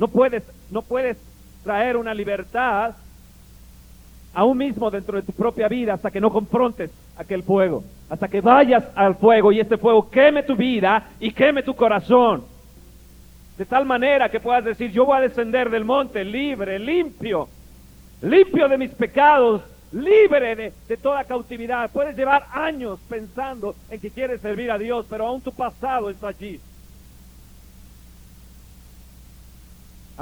No 0.00 0.08
puedes, 0.08 0.42
no 0.70 0.82
puedes 0.82 1.16
traer 1.62 1.96
una 1.96 2.14
libertad 2.14 2.94
aún 4.34 4.58
mismo 4.58 4.90
dentro 4.90 5.16
de 5.16 5.22
tu 5.22 5.32
propia 5.32 5.68
vida 5.68 5.94
hasta 5.94 6.10
que 6.10 6.20
no 6.20 6.30
confrontes 6.30 6.90
aquel 7.16 7.42
fuego, 7.42 7.84
hasta 8.08 8.28
que 8.28 8.40
vayas 8.40 8.84
al 8.94 9.16
fuego 9.16 9.52
y 9.52 9.60
este 9.60 9.76
fuego 9.76 10.08
queme 10.10 10.42
tu 10.42 10.56
vida 10.56 11.10
y 11.20 11.32
queme 11.32 11.62
tu 11.62 11.74
corazón. 11.74 12.44
De 13.58 13.66
tal 13.66 13.84
manera 13.84 14.30
que 14.30 14.40
puedas 14.40 14.64
decir, 14.64 14.90
yo 14.90 15.04
voy 15.04 15.18
a 15.18 15.20
descender 15.20 15.70
del 15.70 15.84
monte 15.84 16.24
libre, 16.24 16.78
limpio, 16.78 17.48
limpio 18.22 18.68
de 18.68 18.78
mis 18.78 18.90
pecados, 18.92 19.62
libre 19.92 20.56
de, 20.56 20.72
de 20.88 20.96
toda 20.96 21.24
cautividad. 21.24 21.90
Puedes 21.90 22.16
llevar 22.16 22.46
años 22.52 22.98
pensando 23.08 23.74
en 23.90 24.00
que 24.00 24.10
quieres 24.10 24.40
servir 24.40 24.70
a 24.70 24.78
Dios, 24.78 25.06
pero 25.08 25.26
aún 25.26 25.42
tu 25.42 25.52
pasado 25.52 26.08
está 26.08 26.28
allí. 26.28 26.58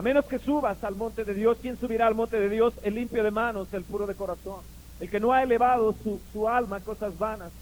A 0.00 0.02
menos 0.02 0.24
que 0.24 0.38
subas 0.38 0.82
al 0.82 0.96
monte 0.96 1.26
de 1.26 1.34
Dios, 1.34 1.58
¿quién 1.60 1.78
subirá 1.78 2.06
al 2.06 2.14
monte 2.14 2.40
de 2.40 2.48
Dios? 2.48 2.72
El 2.82 2.94
limpio 2.94 3.22
de 3.22 3.30
manos, 3.30 3.68
el 3.74 3.84
puro 3.84 4.06
de 4.06 4.14
corazón, 4.14 4.60
el 4.98 5.10
que 5.10 5.20
no 5.20 5.34
ha 5.34 5.42
elevado 5.42 5.94
su, 6.32 6.48
alma 6.48 6.76
a 6.76 6.80
cosas 6.80 7.18
vanas. 7.18 7.52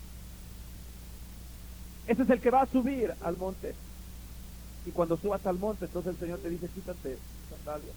Ese 2.07 2.22
es 2.22 2.30
el 2.30 2.41
que 2.41 2.53
va 2.53 2.62
a 2.62 2.66
subir 2.66 3.12
al 3.22 3.36
monte. 3.36 3.74
Y 4.86 4.93
cuando 4.93 5.16
subas 5.16 5.45
al 5.47 5.59
monte, 5.59 5.86
entonces 5.86 6.12
el 6.14 6.20
Señor 6.20 6.39
te 6.39 6.49
dice, 6.49 6.68
quítate 6.68 7.18
sandalias 7.51 7.97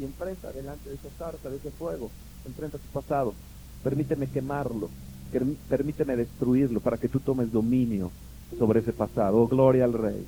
y 0.00 0.02
enfrenta 0.02 0.50
delante 0.50 0.88
de 0.88 0.96
esa 0.96 1.10
zarza, 1.10 1.48
de 1.48 1.56
ese 1.58 1.70
fuego, 1.70 2.10
enfrenta 2.44 2.76
tu 2.78 2.88
pasado. 2.88 3.34
Permíteme 3.84 4.26
quemarlo, 4.26 4.90
permí- 5.32 5.58
permíteme 5.68 6.16
destruirlo 6.16 6.80
para 6.80 6.98
que 6.98 7.08
tú 7.08 7.20
tomes 7.20 7.52
dominio 7.52 8.10
sobre 8.58 8.80
ese 8.80 8.92
pasado. 8.92 9.36
Oh, 9.42 9.46
gloria 9.46 9.84
al 9.84 9.92
Rey, 9.92 10.26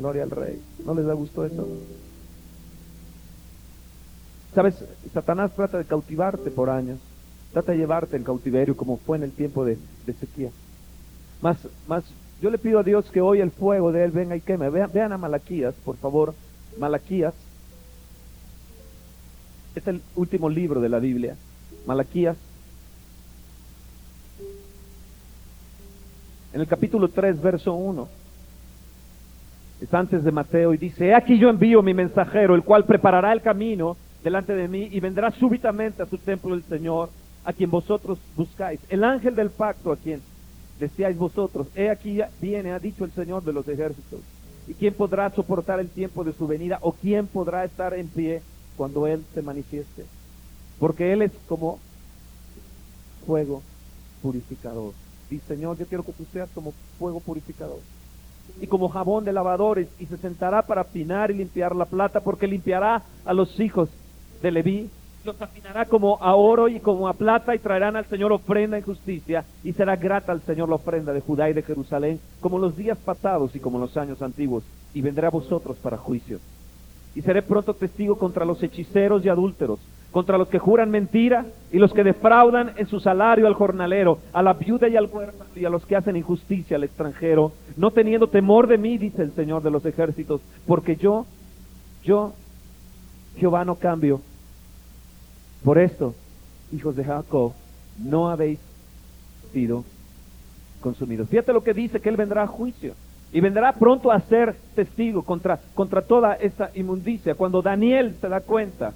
gloria 0.00 0.24
al 0.24 0.32
Rey. 0.32 0.60
¿No 0.84 0.94
les 0.94 1.06
da 1.06 1.12
gusto 1.12 1.46
eso? 1.46 1.64
Sabes, 4.56 4.82
Satanás 5.12 5.54
trata 5.54 5.76
de 5.76 5.84
cautivarte 5.84 6.50
por 6.50 6.70
años, 6.70 6.98
trata 7.52 7.72
de 7.72 7.78
llevarte 7.78 8.16
en 8.16 8.24
cautiverio 8.24 8.74
como 8.74 8.96
fue 8.96 9.18
en 9.18 9.24
el 9.24 9.32
tiempo 9.32 9.66
de, 9.66 9.76
de 10.06 10.12
Ezequiel. 10.12 10.50
Más, 11.42 11.58
más, 11.86 12.04
yo 12.40 12.48
le 12.48 12.56
pido 12.56 12.78
a 12.78 12.82
Dios 12.82 13.10
que 13.10 13.20
hoy 13.20 13.42
el 13.42 13.50
fuego 13.50 13.92
de 13.92 14.02
Él 14.02 14.12
venga 14.12 14.34
y 14.34 14.40
queme. 14.40 14.70
Vean, 14.70 14.90
vean 14.94 15.12
a 15.12 15.18
Malaquías, 15.18 15.74
por 15.84 15.98
favor. 15.98 16.32
Malaquías 16.78 17.34
es 19.74 19.86
el 19.86 20.00
último 20.14 20.48
libro 20.48 20.80
de 20.80 20.88
la 20.88 21.00
Biblia. 21.00 21.36
Malaquías. 21.84 22.38
En 26.54 26.62
el 26.62 26.66
capítulo 26.66 27.08
3, 27.08 27.42
verso 27.42 27.74
1. 27.74 28.08
Es 29.82 29.92
antes 29.92 30.24
de 30.24 30.32
Mateo 30.32 30.72
y 30.72 30.78
dice, 30.78 31.08
He 31.08 31.14
aquí 31.14 31.38
yo 31.38 31.50
envío 31.50 31.82
mi 31.82 31.92
mensajero, 31.92 32.54
el 32.54 32.62
cual 32.62 32.86
preparará 32.86 33.34
el 33.34 33.42
camino 33.42 33.98
delante 34.26 34.56
de 34.56 34.66
mí 34.66 34.88
y 34.90 34.98
vendrá 34.98 35.30
súbitamente 35.30 36.02
a 36.02 36.06
su 36.06 36.18
templo 36.18 36.56
el 36.56 36.64
Señor, 36.64 37.10
a 37.44 37.52
quien 37.52 37.70
vosotros 37.70 38.18
buscáis. 38.34 38.80
El 38.88 39.04
ángel 39.04 39.36
del 39.36 39.50
pacto 39.50 39.92
a 39.92 39.96
quien 39.96 40.20
decíais 40.80 41.16
vosotros, 41.16 41.68
he 41.76 41.90
aquí 41.90 42.18
viene, 42.40 42.72
ha 42.72 42.80
dicho 42.80 43.04
el 43.04 43.12
Señor 43.12 43.44
de 43.44 43.52
los 43.52 43.68
ejércitos. 43.68 44.18
¿Y 44.66 44.74
quién 44.74 44.94
podrá 44.94 45.30
soportar 45.30 45.78
el 45.78 45.90
tiempo 45.90 46.24
de 46.24 46.32
su 46.32 46.48
venida? 46.48 46.80
¿O 46.82 46.90
quién 46.90 47.28
podrá 47.28 47.64
estar 47.64 47.94
en 47.94 48.08
pie 48.08 48.42
cuando 48.76 49.06
Él 49.06 49.24
se 49.32 49.42
manifieste? 49.42 50.06
Porque 50.80 51.12
Él 51.12 51.22
es 51.22 51.30
como 51.46 51.78
fuego 53.28 53.62
purificador. 54.22 54.92
Y 55.30 55.38
Señor, 55.38 55.78
yo 55.78 55.86
quiero 55.86 56.02
que 56.02 56.10
tú 56.10 56.26
seas 56.32 56.48
como 56.52 56.72
fuego 56.98 57.20
purificador. 57.20 57.78
Y 58.60 58.66
como 58.66 58.88
jabón 58.88 59.24
de 59.24 59.32
lavadores, 59.32 59.86
y 60.00 60.06
se 60.06 60.16
sentará 60.16 60.62
para 60.62 60.80
afinar 60.80 61.30
y 61.30 61.34
limpiar 61.34 61.76
la 61.76 61.84
plata, 61.84 62.18
porque 62.18 62.48
limpiará 62.48 63.04
a 63.24 63.32
los 63.32 63.60
hijos 63.60 63.88
de 64.42 64.50
Leví, 64.50 64.90
los 65.24 65.42
afinará 65.42 65.84
como 65.86 66.18
a 66.22 66.34
oro 66.36 66.68
y 66.68 66.78
como 66.78 67.08
a 67.08 67.12
plata, 67.12 67.54
y 67.54 67.58
traerán 67.58 67.96
al 67.96 68.06
Señor 68.06 68.32
ofrenda 68.32 68.78
en 68.78 68.84
justicia, 68.84 69.44
y 69.64 69.72
será 69.72 69.96
grata 69.96 70.32
al 70.32 70.40
Señor 70.42 70.68
la 70.68 70.76
ofrenda 70.76 71.12
de 71.12 71.20
Judá 71.20 71.50
y 71.50 71.52
de 71.52 71.62
Jerusalén, 71.62 72.20
como 72.40 72.58
los 72.58 72.76
días 72.76 72.96
pasados 72.98 73.54
y 73.56 73.60
como 73.60 73.78
los 73.78 73.96
años 73.96 74.22
antiguos, 74.22 74.62
y 74.94 75.00
vendrá 75.02 75.28
a 75.28 75.32
vosotros 75.32 75.76
para 75.78 75.96
juicio. 75.96 76.38
Y 77.14 77.22
seré 77.22 77.42
pronto 77.42 77.74
testigo 77.74 78.16
contra 78.16 78.44
los 78.44 78.62
hechiceros 78.62 79.24
y 79.24 79.28
adúlteros, 79.28 79.80
contra 80.12 80.38
los 80.38 80.48
que 80.48 80.58
juran 80.58 80.90
mentira 80.90 81.44
y 81.72 81.78
los 81.78 81.92
que 81.92 82.04
defraudan 82.04 82.72
en 82.76 82.86
su 82.86 83.00
salario 83.00 83.46
al 83.46 83.54
jornalero, 83.54 84.18
a 84.32 84.42
la 84.42 84.54
viuda 84.54 84.88
y 84.88 84.96
al 84.96 85.10
huérfano 85.12 85.50
y 85.54 85.64
a 85.64 85.70
los 85.70 85.84
que 85.84 85.96
hacen 85.96 86.16
injusticia 86.16 86.76
al 86.76 86.84
extranjero, 86.84 87.52
no 87.76 87.90
teniendo 87.90 88.28
temor 88.28 88.66
de 88.66 88.78
mí, 88.78 88.96
dice 88.96 89.22
el 89.22 89.32
Señor 89.32 89.62
de 89.62 89.70
los 89.70 89.84
ejércitos, 89.84 90.40
porque 90.66 90.96
yo, 90.96 91.26
yo, 92.02 92.32
Jehová 93.36 93.64
no 93.64 93.76
cambio. 93.76 94.20
Por 95.64 95.78
esto, 95.78 96.14
hijos 96.72 96.96
de 96.96 97.04
Jacob, 97.04 97.52
no 97.98 98.28
habéis 98.28 98.58
sido 99.52 99.84
consumidos. 100.80 101.28
Fíjate 101.28 101.52
lo 101.52 101.62
que 101.64 101.74
dice, 101.74 102.00
que 102.00 102.08
Él 102.08 102.16
vendrá 102.16 102.42
a 102.42 102.46
juicio. 102.46 102.94
Y 103.32 103.40
vendrá 103.40 103.72
pronto 103.72 104.12
a 104.12 104.20
ser 104.20 104.56
testigo 104.74 105.22
contra, 105.22 105.58
contra 105.74 106.02
toda 106.02 106.34
esa 106.34 106.70
inmundicia. 106.74 107.34
Cuando 107.34 107.60
Daniel 107.60 108.14
se 108.20 108.28
da 108.28 108.40
cuenta, 108.40 108.94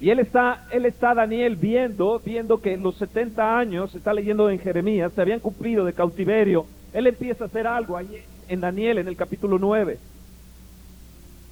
y 0.00 0.10
él 0.10 0.20
está, 0.20 0.66
él 0.70 0.86
está 0.86 1.12
Daniel 1.12 1.56
viendo, 1.56 2.20
viendo 2.24 2.60
que 2.60 2.76
los 2.76 2.96
70 2.96 3.58
años, 3.58 3.94
está 3.94 4.14
leyendo 4.14 4.48
en 4.48 4.60
Jeremías, 4.60 5.12
se 5.12 5.20
habían 5.20 5.40
cumplido 5.40 5.84
de 5.84 5.92
cautiverio. 5.92 6.66
Él 6.92 7.08
empieza 7.08 7.44
a 7.44 7.46
hacer 7.48 7.66
algo 7.66 7.96
ahí 7.96 8.22
en 8.48 8.60
Daniel, 8.60 8.98
en 8.98 9.08
el 9.08 9.16
capítulo 9.16 9.58
9. 9.58 9.98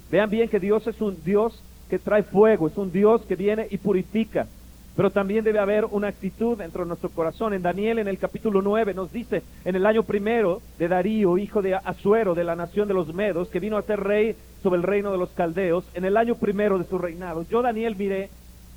Vean 0.09 0.29
bien 0.29 0.47
que 0.47 0.59
Dios 0.61 0.87
es 0.87 1.01
un 1.01 1.21
Dios 1.25 1.61
que 1.89 1.99
trae 1.99 2.23
fuego, 2.23 2.67
es 2.67 2.77
un 2.77 2.91
Dios 2.91 3.21
que 3.23 3.35
viene 3.35 3.67
y 3.69 3.77
purifica. 3.77 4.47
Pero 4.95 5.11
también 5.11 5.43
debe 5.43 5.59
haber 5.59 5.85
una 5.85 6.07
actitud 6.07 6.57
dentro 6.57 6.83
de 6.83 6.87
nuestro 6.87 7.09
corazón. 7.09 7.53
En 7.53 7.61
Daniel, 7.61 7.99
en 7.99 8.07
el 8.07 8.17
capítulo 8.17 8.63
9, 8.63 8.95
nos 8.95 9.11
dice, 9.11 9.43
en 9.63 9.75
el 9.75 9.85
año 9.85 10.01
primero 10.01 10.59
de 10.79 10.87
Darío, 10.87 11.37
hijo 11.37 11.61
de 11.61 11.75
Asuero, 11.75 12.33
de 12.33 12.43
la 12.43 12.55
nación 12.55 12.87
de 12.87 12.95
los 12.95 13.13
Medos, 13.13 13.49
que 13.49 13.59
vino 13.59 13.77
a 13.77 13.83
ser 13.83 13.99
rey 13.99 14.35
sobre 14.63 14.77
el 14.77 14.83
reino 14.83 15.11
de 15.11 15.19
los 15.19 15.29
Caldeos, 15.29 15.85
en 15.93 16.03
el 16.03 16.17
año 16.17 16.33
primero 16.35 16.79
de 16.79 16.85
su 16.85 16.97
reinado. 16.97 17.45
Yo, 17.47 17.61
Daniel, 17.61 17.95
miré 17.95 18.29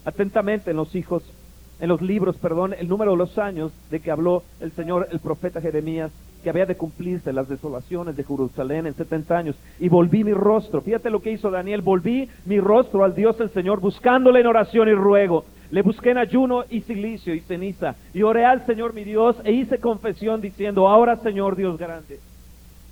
atentamente 0.05 0.73
en 0.73 0.77
los 0.77 0.95
hijos, 0.95 1.23
en 1.81 1.89
los 1.89 2.03
libros, 2.03 2.37
perdón, 2.37 2.75
el 2.79 2.89
número 2.89 3.13
de 3.13 3.17
los 3.17 3.39
años 3.39 3.73
de 3.91 4.01
que 4.01 4.11
habló 4.11 4.43
el 4.61 4.73
Señor, 4.73 5.09
el 5.11 5.21
profeta 5.21 5.63
Jeremías, 5.63 6.13
que 6.43 6.51
había 6.51 6.66
de 6.66 6.76
cumplirse 6.76 7.32
las 7.32 7.49
desolaciones 7.49 8.16
de 8.16 8.24
Jerusalén 8.24 8.86
en 8.86 8.95
70 8.95 9.36
años. 9.36 9.57
Y 9.78 9.88
volví 9.88 10.24
mi 10.24 10.32
rostro, 10.32 10.80
fíjate 10.80 11.11
lo 11.11 11.20
que 11.20 11.32
hizo 11.32 11.51
Daniel, 11.51 11.82
volví 11.82 12.28
mi 12.47 12.61
rostro 12.61 13.05
al 13.05 13.14
Dios 13.14 13.41
el 13.41 13.51
Señor, 13.51 13.80
buscándole 13.80 14.41
en 14.41 14.47
oración 14.47 14.88
y 14.88 14.93
ruego. 14.93 15.45
Le 15.70 15.82
busqué 15.82 16.11
en 16.11 16.18
ayuno 16.18 16.64
y 16.68 16.80
silicio 16.80 17.34
y 17.34 17.41
ceniza. 17.41 17.95
Y 18.12 18.22
oré 18.22 18.45
al 18.45 18.66
Señor 18.66 18.93
mi 18.93 19.05
Dios 19.05 19.36
e 19.45 19.53
hice 19.53 19.78
confesión 19.78 20.41
diciendo, 20.41 20.88
ahora 20.88 21.16
Señor 21.16 21.55
Dios 21.55 21.78
grande, 21.78 22.18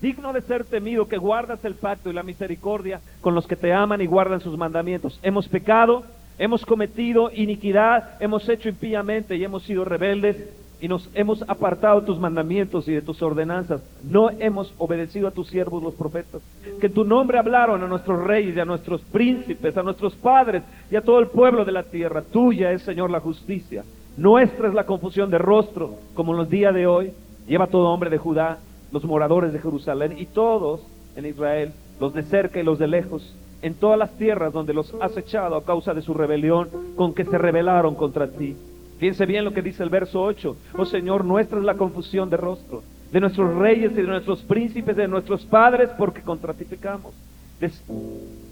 digno 0.00 0.32
de 0.32 0.42
ser 0.42 0.64
temido, 0.64 1.08
que 1.08 1.18
guardas 1.18 1.64
el 1.64 1.74
pacto 1.74 2.10
y 2.10 2.12
la 2.12 2.22
misericordia 2.22 3.00
con 3.20 3.34
los 3.34 3.46
que 3.46 3.56
te 3.56 3.72
aman 3.72 4.00
y 4.00 4.06
guardan 4.06 4.40
sus 4.40 4.56
mandamientos. 4.56 5.18
Hemos 5.22 5.48
pecado, 5.48 6.04
hemos 6.38 6.64
cometido 6.64 7.32
iniquidad, 7.34 8.22
hemos 8.22 8.48
hecho 8.48 8.68
impíamente 8.68 9.34
y 9.34 9.42
hemos 9.42 9.64
sido 9.64 9.84
rebeldes 9.84 10.36
y 10.80 10.88
nos 10.88 11.08
hemos 11.14 11.42
apartado 11.48 12.00
de 12.00 12.06
tus 12.06 12.18
mandamientos 12.18 12.86
y 12.86 12.92
de 12.92 13.02
tus 13.02 13.20
ordenanzas. 13.22 13.82
No 14.04 14.30
hemos 14.30 14.72
obedecido 14.78 15.28
a 15.28 15.32
tus 15.32 15.48
siervos 15.48 15.82
los 15.82 15.94
profetas, 15.94 16.40
que 16.80 16.86
en 16.86 16.94
tu 16.94 17.04
nombre 17.04 17.38
hablaron 17.38 17.82
a 17.82 17.88
nuestros 17.88 18.22
reyes 18.22 18.56
y 18.56 18.60
a 18.60 18.64
nuestros 18.64 19.00
príncipes, 19.02 19.76
a 19.76 19.82
nuestros 19.82 20.14
padres 20.14 20.62
y 20.90 20.96
a 20.96 21.02
todo 21.02 21.18
el 21.18 21.28
pueblo 21.28 21.64
de 21.64 21.72
la 21.72 21.82
tierra. 21.82 22.22
Tuya 22.22 22.72
es, 22.72 22.82
Señor, 22.82 23.10
la 23.10 23.20
justicia. 23.20 23.84
Nuestra 24.16 24.68
es 24.68 24.74
la 24.74 24.86
confusión 24.86 25.30
de 25.30 25.38
rostro, 25.38 25.96
como 26.14 26.32
en 26.32 26.38
los 26.38 26.50
días 26.50 26.74
de 26.74 26.86
hoy. 26.86 27.12
Lleva 27.46 27.66
todo 27.66 27.88
hombre 27.88 28.10
de 28.10 28.18
Judá, 28.18 28.58
los 28.92 29.04
moradores 29.04 29.52
de 29.52 29.58
Jerusalén 29.58 30.16
y 30.18 30.26
todos 30.26 30.80
en 31.16 31.26
Israel, 31.26 31.72
los 32.00 32.14
de 32.14 32.22
cerca 32.22 32.60
y 32.60 32.62
los 32.62 32.78
de 32.78 32.86
lejos, 32.86 33.34
en 33.62 33.74
todas 33.74 33.98
las 33.98 34.16
tierras 34.16 34.52
donde 34.52 34.74
los 34.74 34.94
has 35.00 35.16
echado 35.16 35.56
a 35.56 35.64
causa 35.64 35.94
de 35.94 36.02
su 36.02 36.14
rebelión, 36.14 36.68
con 36.96 37.14
que 37.14 37.24
se 37.24 37.38
rebelaron 37.38 37.94
contra 37.94 38.28
ti. 38.28 38.56
Fíjense 38.98 39.26
bien 39.26 39.44
lo 39.44 39.52
que 39.52 39.62
dice 39.62 39.82
el 39.82 39.90
verso 39.90 40.20
8. 40.22 40.56
Oh 40.76 40.84
Señor, 40.84 41.24
nuestra 41.24 41.58
es 41.58 41.64
la 41.64 41.74
confusión 41.74 42.30
de 42.30 42.36
rostro, 42.36 42.82
de 43.12 43.20
nuestros 43.20 43.54
reyes 43.54 43.92
y 43.92 43.96
de 43.96 44.02
nuestros 44.02 44.42
príncipes, 44.42 44.96
de 44.96 45.06
nuestros 45.06 45.44
padres, 45.44 45.90
porque 45.96 46.20
contra 46.22 46.52
ti 46.52 46.64
pecamos. 46.64 47.14
De, 47.60 47.70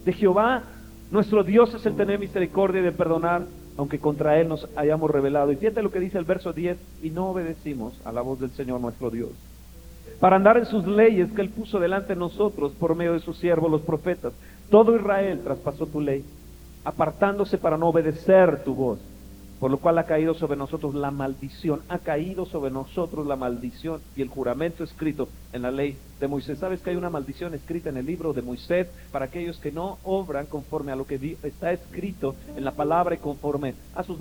de 0.04 0.12
Jehová, 0.12 0.62
nuestro 1.10 1.42
Dios 1.42 1.74
es 1.74 1.84
el 1.84 1.96
tener 1.96 2.20
misericordia 2.20 2.80
y 2.80 2.84
de 2.84 2.92
perdonar, 2.92 3.42
aunque 3.76 3.98
contra 3.98 4.38
Él 4.38 4.48
nos 4.48 4.68
hayamos 4.76 5.10
revelado. 5.10 5.50
Y 5.50 5.56
fíjate 5.56 5.82
lo 5.82 5.90
que 5.90 6.00
dice 6.00 6.18
el 6.18 6.24
verso 6.24 6.52
10, 6.52 6.78
y 7.02 7.10
no 7.10 7.30
obedecimos 7.30 8.00
a 8.04 8.12
la 8.12 8.20
voz 8.20 8.38
del 8.38 8.50
Señor 8.50 8.80
nuestro 8.80 9.10
Dios. 9.10 9.30
Para 10.20 10.36
andar 10.36 10.56
en 10.58 10.66
sus 10.66 10.86
leyes 10.86 11.32
que 11.32 11.42
Él 11.42 11.50
puso 11.50 11.80
delante 11.80 12.14
de 12.14 12.20
nosotros 12.20 12.72
por 12.78 12.94
medio 12.94 13.14
de 13.14 13.20
sus 13.20 13.36
siervos, 13.36 13.68
los 13.68 13.82
profetas. 13.82 14.32
Todo 14.70 14.94
Israel 14.96 15.40
traspasó 15.42 15.86
tu 15.86 16.00
ley, 16.00 16.24
apartándose 16.84 17.58
para 17.58 17.76
no 17.76 17.88
obedecer 17.88 18.62
tu 18.62 18.74
voz 18.74 19.00
por 19.58 19.70
lo 19.70 19.78
cual 19.78 19.98
ha 19.98 20.04
caído 20.04 20.34
sobre 20.34 20.56
nosotros 20.56 20.94
la 20.94 21.10
maldición, 21.10 21.82
ha 21.88 21.98
caído 21.98 22.46
sobre 22.46 22.70
nosotros 22.70 23.26
la 23.26 23.36
maldición 23.36 24.00
y 24.14 24.22
el 24.22 24.28
juramento 24.28 24.84
escrito 24.84 25.28
en 25.52 25.62
la 25.62 25.70
ley 25.70 25.96
de 26.20 26.28
Moisés. 26.28 26.58
¿Sabes 26.58 26.80
que 26.80 26.90
hay 26.90 26.96
una 26.96 27.10
maldición 27.10 27.54
escrita 27.54 27.88
en 27.88 27.96
el 27.96 28.06
libro 28.06 28.32
de 28.32 28.42
Moisés 28.42 28.88
para 29.12 29.26
aquellos 29.26 29.58
que 29.58 29.72
no 29.72 29.98
obran 30.04 30.46
conforme 30.46 30.92
a 30.92 30.96
lo 30.96 31.06
que 31.06 31.36
está 31.42 31.72
escrito 31.72 32.34
en 32.56 32.64
la 32.64 32.72
palabra 32.72 33.14
y 33.14 33.18
conforme 33.18 33.74
a 33.94 34.02
sus, 34.02 34.18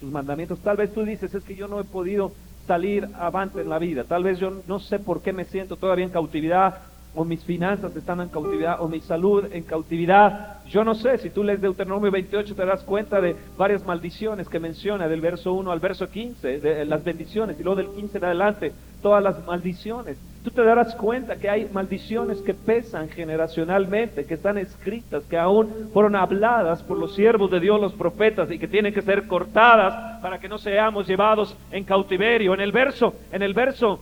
sus 0.00 0.10
mandamientos? 0.10 0.58
Tal 0.60 0.76
vez 0.76 0.92
tú 0.92 1.04
dices, 1.04 1.34
es 1.34 1.44
que 1.44 1.54
yo 1.54 1.68
no 1.68 1.80
he 1.80 1.84
podido 1.84 2.32
salir 2.66 3.08
avante 3.18 3.60
en 3.60 3.68
la 3.68 3.78
vida, 3.78 4.04
tal 4.04 4.22
vez 4.22 4.38
yo 4.38 4.62
no 4.68 4.78
sé 4.78 5.00
por 5.00 5.20
qué 5.20 5.32
me 5.32 5.44
siento 5.44 5.76
todavía 5.76 6.04
en 6.04 6.12
cautividad, 6.12 6.91
o 7.14 7.24
mis 7.24 7.44
finanzas 7.44 7.94
están 7.94 8.20
en 8.20 8.28
cautividad, 8.28 8.80
o 8.80 8.88
mi 8.88 9.00
salud 9.00 9.44
en 9.52 9.62
cautividad. 9.64 10.64
Yo 10.66 10.84
no 10.84 10.94
sé, 10.94 11.18
si 11.18 11.30
tú 11.30 11.44
lees 11.44 11.60
Deuteronomio 11.60 12.10
28 12.10 12.54
te 12.54 12.64
das 12.64 12.82
cuenta 12.82 13.20
de 13.20 13.36
varias 13.58 13.84
maldiciones 13.84 14.48
que 14.48 14.58
menciona 14.58 15.08
del 15.08 15.20
verso 15.20 15.52
1 15.52 15.70
al 15.70 15.80
verso 15.80 16.08
15, 16.08 16.60
de 16.60 16.84
las 16.86 17.04
bendiciones, 17.04 17.60
y 17.60 17.62
luego 17.62 17.76
del 17.76 17.88
15 17.88 18.18
en 18.18 18.24
adelante, 18.24 18.72
todas 19.02 19.22
las 19.22 19.44
maldiciones. 19.44 20.16
Tú 20.42 20.50
te 20.50 20.64
darás 20.64 20.94
cuenta 20.94 21.36
que 21.36 21.50
hay 21.50 21.68
maldiciones 21.72 22.40
que 22.40 22.54
pesan 22.54 23.08
generacionalmente, 23.08 24.24
que 24.24 24.34
están 24.34 24.58
escritas, 24.58 25.24
que 25.24 25.36
aún 25.36 25.90
fueron 25.92 26.16
habladas 26.16 26.82
por 26.82 26.98
los 26.98 27.14
siervos 27.14 27.50
de 27.50 27.60
Dios, 27.60 27.80
los 27.80 27.92
profetas, 27.92 28.50
y 28.50 28.58
que 28.58 28.68
tienen 28.68 28.94
que 28.94 29.02
ser 29.02 29.26
cortadas 29.26 30.20
para 30.20 30.38
que 30.38 30.48
no 30.48 30.58
seamos 30.58 31.06
llevados 31.06 31.56
en 31.70 31.84
cautiverio. 31.84 32.54
En 32.54 32.60
el 32.60 32.72
verso, 32.72 33.14
en 33.30 33.42
el 33.42 33.54
verso 33.54 34.00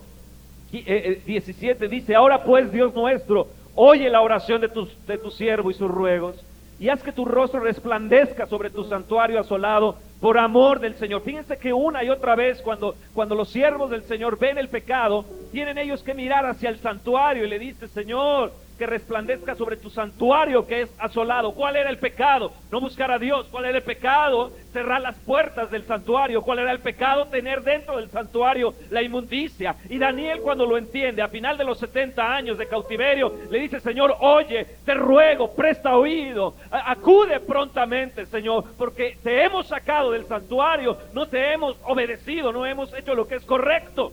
17 0.73 1.85
eh, 1.85 1.89
dice, 1.89 2.15
ahora 2.15 2.45
pues 2.45 2.71
Dios 2.71 2.95
nuestro, 2.95 3.49
oye 3.75 4.09
la 4.09 4.21
oración 4.21 4.61
de 4.61 4.69
tu, 4.69 4.89
de 5.07 5.19
tu 5.19 5.31
siervo 5.31 5.71
y 5.71 5.75
sus 5.75 5.91
ruegos, 5.91 6.37
y 6.79 6.89
haz 6.89 7.03
que 7.03 7.13
tu 7.13 7.25
rostro 7.25 7.61
resplandezca 7.61 8.47
sobre 8.47 8.71
tu 8.71 8.85
santuario 8.85 9.39
asolado 9.39 9.97
por 10.21 10.39
amor 10.39 10.81
del 10.81 10.95
Señor. 10.95 11.23
Fíjense 11.23 11.59
que 11.59 11.73
una 11.73 12.03
y 12.03 12.09
otra 12.09 12.35
vez 12.35 12.63
cuando, 12.63 12.95
cuando 13.15 13.35
los 13.35 13.51
siervos 13.51 13.91
del 13.91 14.03
Señor 14.05 14.39
ven 14.39 14.57
el 14.57 14.69
pecado, 14.69 15.25
tienen 15.53 15.77
ellos 15.77 16.03
que 16.03 16.15
mirar 16.15 16.47
hacia 16.47 16.71
el 16.71 16.79
santuario 16.79 17.45
y 17.45 17.49
le 17.51 17.59
dice, 17.59 17.87
Señor, 17.89 18.53
que 18.81 18.87
resplandezca 18.87 19.55
sobre 19.57 19.77
tu 19.77 19.91
santuario 19.91 20.67
que 20.67 20.81
es 20.81 20.91
asolado. 20.99 21.53
¿Cuál 21.53 21.77
era 21.77 21.91
el 21.91 21.99
pecado? 21.99 22.51
No 22.73 22.81
buscar 22.81 23.13
a 23.13 23.19
Dios. 23.19 23.47
¿Cuál 23.51 23.67
era 23.67 23.77
el 23.77 23.85
pecado? 23.85 24.53
Cerrar 24.73 25.03
las 25.03 25.17
puertas 25.19 25.71
del 25.71 25.85
santuario. 25.85 26.41
¿Cuál 26.41 26.61
era 26.61 26.73
el 26.73 26.79
pecado? 26.79 27.27
Tener 27.27 27.63
dentro 27.63 27.99
del 27.99 28.09
santuario 28.09 28.73
la 28.89 29.03
inmundicia. 29.03 29.77
Y 29.91 29.99
Daniel 29.99 30.41
cuando 30.41 30.65
lo 30.65 30.79
entiende, 30.79 31.21
a 31.21 31.29
final 31.29 31.59
de 31.59 31.65
los 31.65 31.79
70 31.79 32.35
años 32.35 32.57
de 32.57 32.69
cautiverio, 32.69 33.31
le 33.51 33.59
dice, 33.59 33.81
Señor, 33.81 34.17
oye, 34.19 34.65
te 34.87 34.95
ruego, 34.95 35.55
presta 35.55 35.95
oído, 35.95 36.55
acude 36.71 37.39
prontamente, 37.41 38.25
Señor, 38.25 38.65
porque 38.79 39.19
te 39.23 39.45
hemos 39.45 39.67
sacado 39.67 40.13
del 40.13 40.25
santuario, 40.25 40.97
no 41.13 41.27
te 41.29 41.53
hemos 41.53 41.77
obedecido, 41.85 42.51
no 42.51 42.65
hemos 42.65 42.95
hecho 42.95 43.15
lo 43.15 43.29
que 43.29 43.35
es 43.35 43.45
correcto. 43.45 44.13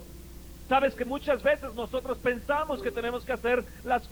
Sabes 0.68 0.96
que 0.96 1.06
muchas 1.06 1.42
veces 1.42 1.74
nosotros 1.76 2.18
pensamos 2.18 2.82
que 2.82 2.92
tenemos 2.92 3.24
que 3.24 3.32
hacer 3.32 3.64
las 3.86 4.10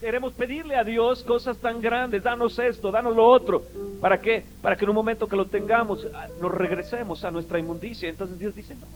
queremos 0.00 0.32
pedirle 0.32 0.74
a 0.76 0.82
Dios 0.82 1.22
cosas 1.22 1.58
tan 1.58 1.82
grandes, 1.82 2.22
danos 2.22 2.58
esto, 2.58 2.90
danos 2.90 3.14
lo 3.14 3.26
otro. 3.26 3.64
¿Para 4.00 4.18
qué? 4.18 4.44
Para 4.62 4.76
que 4.76 4.84
en 4.84 4.90
un 4.90 4.96
momento 4.96 5.28
que 5.28 5.36
lo 5.36 5.44
tengamos 5.44 6.06
ah, 6.14 6.28
nos 6.40 6.52
regresemos 6.52 7.22
a 7.24 7.30
nuestra 7.30 7.58
inmundicia. 7.58 8.08
Entonces 8.08 8.38
Dios 8.38 8.54
dice, 8.54 8.74
"No." 8.76 8.86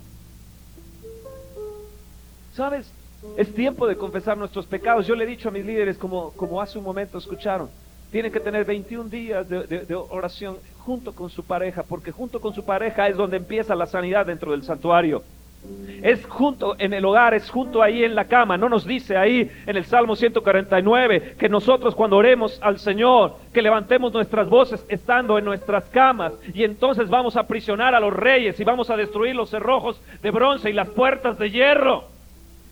¿Sabes? 2.55 2.91
Es 3.37 3.55
tiempo 3.55 3.87
de 3.87 3.97
confesar 3.97 4.39
nuestros 4.39 4.65
pecados. 4.65 5.07
Yo 5.07 5.15
le 5.15 5.25
he 5.25 5.27
dicho 5.27 5.51
a 5.51 5.53
mis 5.53 5.65
líderes, 5.67 5.99
como, 5.99 6.33
como 6.33 6.61
hace 6.63 6.79
un 6.79 6.85
momento 6.85 7.19
escucharon, 7.19 7.69
tienen 8.13 8.33
que 8.33 8.41
tener 8.41 8.65
21 8.65 9.11
días 9.11 9.47
de 9.49 9.95
oración 9.95 10.57
junto 10.79 11.15
con 11.15 11.29
su 11.29 11.43
pareja, 11.43 11.83
porque 11.83 12.13
junto 12.13 12.41
con 12.41 12.55
su 12.55 12.65
pareja 12.65 13.09
es 13.09 13.17
donde 13.17 13.39
empieza 13.39 13.75
la 13.75 13.87
sanidad 13.87 14.25
dentro 14.25 14.53
del 14.53 14.63
santuario. 14.63 15.23
Es 16.03 16.27
junto 16.27 16.77
en 16.79 16.93
el 16.93 17.05
hogar, 17.05 17.33
es 17.33 17.49
junto 17.49 17.83
ahí 17.83 18.05
en 18.05 18.15
la 18.15 18.27
cama. 18.27 18.59
No 18.59 18.69
nos 18.69 18.87
dice 18.87 19.17
ahí 19.17 19.51
en 19.67 19.77
el 19.77 19.85
Salmo 19.85 20.17
149 20.17 21.37
que 21.39 21.49
nosotros 21.49 21.95
cuando 21.95 22.19
oremos 22.19 22.59
al 22.63 22.79
Señor, 22.79 23.37
que 23.53 23.63
levantemos 23.63 24.13
nuestras 24.13 24.49
voces 24.49 24.85
estando 24.89 25.39
en 25.39 25.47
nuestras 25.47 25.85
camas 25.87 26.35
y 26.53 26.65
entonces 26.65 27.09
vamos 27.09 27.37
a 27.37 27.41
aprisionar 27.41 27.95
a 27.95 28.01
los 28.01 28.13
reyes 28.13 28.61
y 28.61 28.65
vamos 28.65 28.91
a 28.91 28.97
destruir 28.97 29.35
los 29.35 29.49
cerrojos 29.49 30.01
de 30.23 30.31
bronce 30.31 30.69
y 30.69 30.75
las 30.75 30.91
puertas 30.91 31.39
de 31.39 31.51
hierro. 31.51 32.05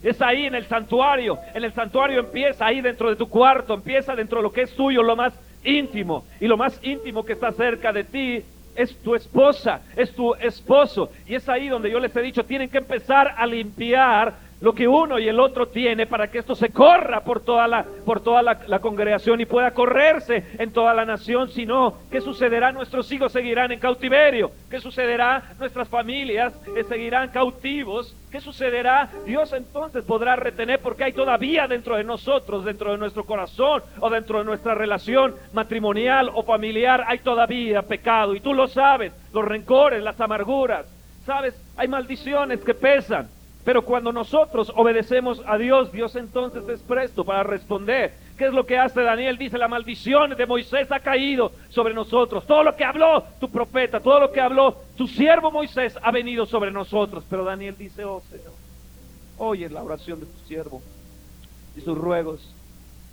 Es 0.03 0.21
ahí 0.21 0.45
en 0.45 0.53
el 0.53 0.65
santuario. 0.65 1.39
En 1.55 1.63
el 1.63 1.73
santuario 1.73 2.19
empieza 2.19 2.65
ahí 2.65 2.81
dentro 2.81 3.09
de 3.09 3.15
tu 3.15 3.29
cuarto, 3.29 3.73
empieza 3.73 4.15
dentro 4.15 4.39
de 4.39 4.43
lo 4.43 4.51
que 4.51 4.63
es 4.63 4.75
tuyo, 4.75 5.01
lo 5.01 5.15
más 5.15 5.33
íntimo. 5.63 6.25
Y 6.39 6.47
lo 6.47 6.57
más 6.57 6.79
íntimo 6.83 7.23
que 7.25 7.33
está 7.33 7.51
cerca 7.51 7.93
de 7.93 8.03
ti 8.03 8.43
es 8.75 8.95
tu 8.97 9.15
esposa, 9.15 9.81
es 9.95 10.13
tu 10.13 10.33
esposo. 10.35 11.11
Y 11.25 11.35
es 11.35 11.47
ahí 11.49 11.67
donde 11.67 11.91
yo 11.91 11.99
les 11.99 12.15
he 12.15 12.21
dicho, 12.21 12.43
tienen 12.45 12.69
que 12.69 12.79
empezar 12.79 13.35
a 13.37 13.45
limpiar 13.45 14.35
lo 14.63 14.73
que 14.73 14.87
uno 14.87 15.19
y 15.19 15.27
el 15.27 15.41
otro 15.41 15.67
tiene 15.67 16.07
para 16.07 16.31
que 16.31 16.37
esto 16.37 16.55
se 16.55 16.69
corra 16.69 17.19
por 17.25 17.41
toda 17.41 17.67
la, 17.67 17.85
por 18.05 18.21
toda 18.21 18.41
la, 18.41 18.79
congregación 18.79 19.41
y 19.41 19.45
pueda 19.45 19.71
correrse 19.71 20.41
en 20.57 20.71
toda 20.71 20.93
la 20.93 21.03
nación. 21.03 21.49
Si 21.49 21.65
no, 21.65 21.95
¿qué 22.09 22.21
sucederá? 22.21 22.71
Nuestros 22.71 23.11
hijos 23.11 23.33
seguirán 23.33 23.73
en 23.73 23.79
cautiverio. 23.81 24.51
¿Qué 24.69 24.79
sucederá? 24.79 25.43
Nuestras 25.59 25.89
familias 25.89 26.53
eh, 26.77 26.85
seguirán 26.85 27.27
cautivos. 27.31 28.15
¿Qué 28.31 28.39
sucederá? 28.39 29.09
Dios 29.25 29.51
entonces 29.51 30.05
podrá 30.05 30.37
retener 30.37 30.79
porque 30.79 31.03
hay 31.03 31.11
todavía 31.11 31.67
dentro 31.67 31.97
de 31.97 32.05
nosotros, 32.05 32.63
dentro 32.63 32.93
de 32.93 32.97
nuestro 32.97 33.25
corazón 33.25 33.83
o 33.99 34.09
dentro 34.09 34.39
de 34.39 34.45
nuestra 34.45 34.75
relación 34.75 35.35
matrimonial 35.51 36.31
o 36.33 36.41
familiar, 36.43 37.03
hay 37.05 37.19
todavía 37.19 37.81
pecado. 37.81 38.33
Y 38.33 38.39
tú 38.39 38.53
lo 38.53 38.69
sabes, 38.69 39.11
los 39.33 39.43
rencores, 39.43 40.01
las 40.01 40.21
amarguras. 40.21 40.85
Sabes, 41.25 41.53
hay 41.75 41.89
maldiciones 41.89 42.63
que 42.63 42.73
pesan. 42.73 43.27
Pero 43.63 43.85
cuando 43.85 44.11
nosotros 44.11 44.71
obedecemos 44.75 45.41
a 45.45 45.57
Dios, 45.57 45.91
Dios 45.91 46.15
entonces 46.15 46.67
es 46.67 46.81
presto 46.81 47.23
para 47.23 47.43
responder. 47.43 48.13
¿Qué 48.37 48.47
es 48.47 48.53
lo 48.53 48.65
que 48.65 48.77
hace 48.77 49.01
Daniel? 49.01 49.37
Dice, 49.37 49.57
la 49.57 49.69
maldición 49.69 50.35
de 50.35 50.45
Moisés 50.45 50.91
ha 50.91 50.99
caído 50.99 51.51
sobre 51.69 51.93
nosotros. 51.93 52.45
Todo 52.45 52.63
lo 52.63 52.75
que 52.75 52.83
habló 52.83 53.23
tu 53.39 53.49
profeta, 53.49 54.01
todo 54.01 54.19
lo 54.19 54.31
que 54.31 54.41
habló 54.41 54.75
tu 54.97 55.07
siervo 55.07 55.49
Moisés 55.49 55.97
ha 56.01 56.11
venido 56.11 56.45
sobre 56.45 56.71
nosotros. 56.71 57.23
Pero 57.29 57.45
Daniel 57.45 57.75
dice, 57.77 58.03
oh 58.03 58.21
Señor, 58.29 58.51
oye 59.37 59.69
la 59.69 59.81
oración 59.81 60.19
de 60.19 60.25
tu 60.25 60.39
siervo 60.45 60.81
y 61.77 61.81
sus 61.81 61.97
ruegos 61.97 62.53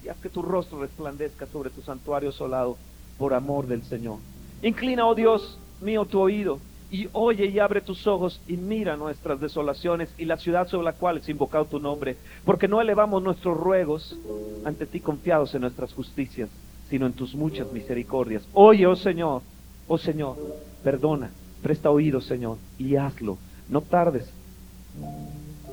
y 0.05 0.09
haz 0.09 0.18
que 0.18 0.30
tu 0.30 0.42
rostro 0.42 0.80
resplandezca 0.80 1.46
sobre 1.46 1.70
tu 1.70 1.82
santuario 1.82 2.32
solado 2.32 2.76
por 3.18 3.34
amor 3.34 3.66
del 3.66 3.82
Señor. 3.84 4.18
Inclina, 4.62 5.07
oh 5.07 5.14
Dios 5.14 5.59
mío, 5.80 6.05
tu 6.07 6.20
oído 6.20 6.59
y 6.91 7.09
oye 7.12 7.47
y 7.47 7.59
abre 7.59 7.80
tus 7.80 8.07
ojos 8.07 8.41
y 8.49 8.57
mira 8.57 8.97
nuestras 8.97 9.41
desolaciones 9.41 10.09
y 10.18 10.24
la 10.24 10.36
ciudad 10.36 10.66
sobre 10.68 10.84
la 10.84 10.93
cual 10.93 11.18
es 11.18 11.28
invocado 11.28 11.64
tu 11.64 11.78
nombre, 11.78 12.16
porque 12.45 12.68
no 12.68 12.80
elevamos 12.80 13.22
nuestros 13.22 13.57
ruegos 13.57 14.16
ante 14.64 14.86
ti 14.86 15.01
confiados 15.01 15.55
en 15.55 15.62
nuestras 15.62 15.93
justicias, 15.93 16.49
sino 16.88 17.07
en 17.07 17.12
tus 17.12 17.34
muchas 17.34 17.72
misericordias. 17.72 18.43
Oye, 18.53 18.86
oh 18.86 18.97
Señor, 18.97 19.43
oh 19.86 19.99
Señor, 19.99 20.36
perdona, 20.82 21.30
presta 21.62 21.91
oído, 21.91 22.20
Señor, 22.20 22.57
y 22.78 22.97
hazlo. 22.97 23.38
No 23.68 23.82
tardes, 23.82 24.28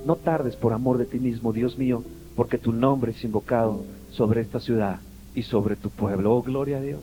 no 0.05 0.15
tardes 0.17 0.55
por 0.55 0.73
amor 0.73 0.99
de 0.99 1.05
ti 1.05 1.19
mismo, 1.19 1.51
Dios 1.51 1.77
mío, 1.77 2.03
porque 2.35 2.59
tu 2.59 2.71
nombre 2.71 3.11
es 3.11 3.23
invocado 3.23 3.83
sobre 4.11 4.41
esta 4.41 4.59
ciudad 4.59 4.99
y 5.33 5.41
sobre 5.41 5.75
tu 5.75 5.89
pueblo. 5.89 6.35
Oh, 6.35 6.43
gloria 6.43 6.77
a 6.77 6.81
Dios. 6.81 7.01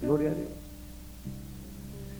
Gloria 0.00 0.30
a 0.30 0.34
Dios. 0.34 0.65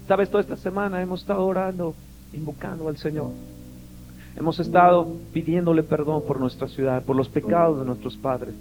Sabes, 0.07 0.31
toda 0.31 0.41
esta 0.43 0.57
semana 0.57 1.03
hemos 1.03 1.21
estado 1.21 1.45
orando, 1.45 1.95
invocando 2.33 2.89
al 2.89 2.97
Señor. 2.97 3.31
Hemos 4.37 4.61
estado 4.61 5.17
pidiéndole 5.33 5.83
perdón 5.83 6.23
por 6.27 6.39
nuestra 6.39 6.69
ciudad, 6.69 7.03
por 7.03 7.17
los 7.17 7.29
pecados 7.29 7.81
de 7.81 7.87
nuestros 7.87 8.17
padres, 8.17 8.55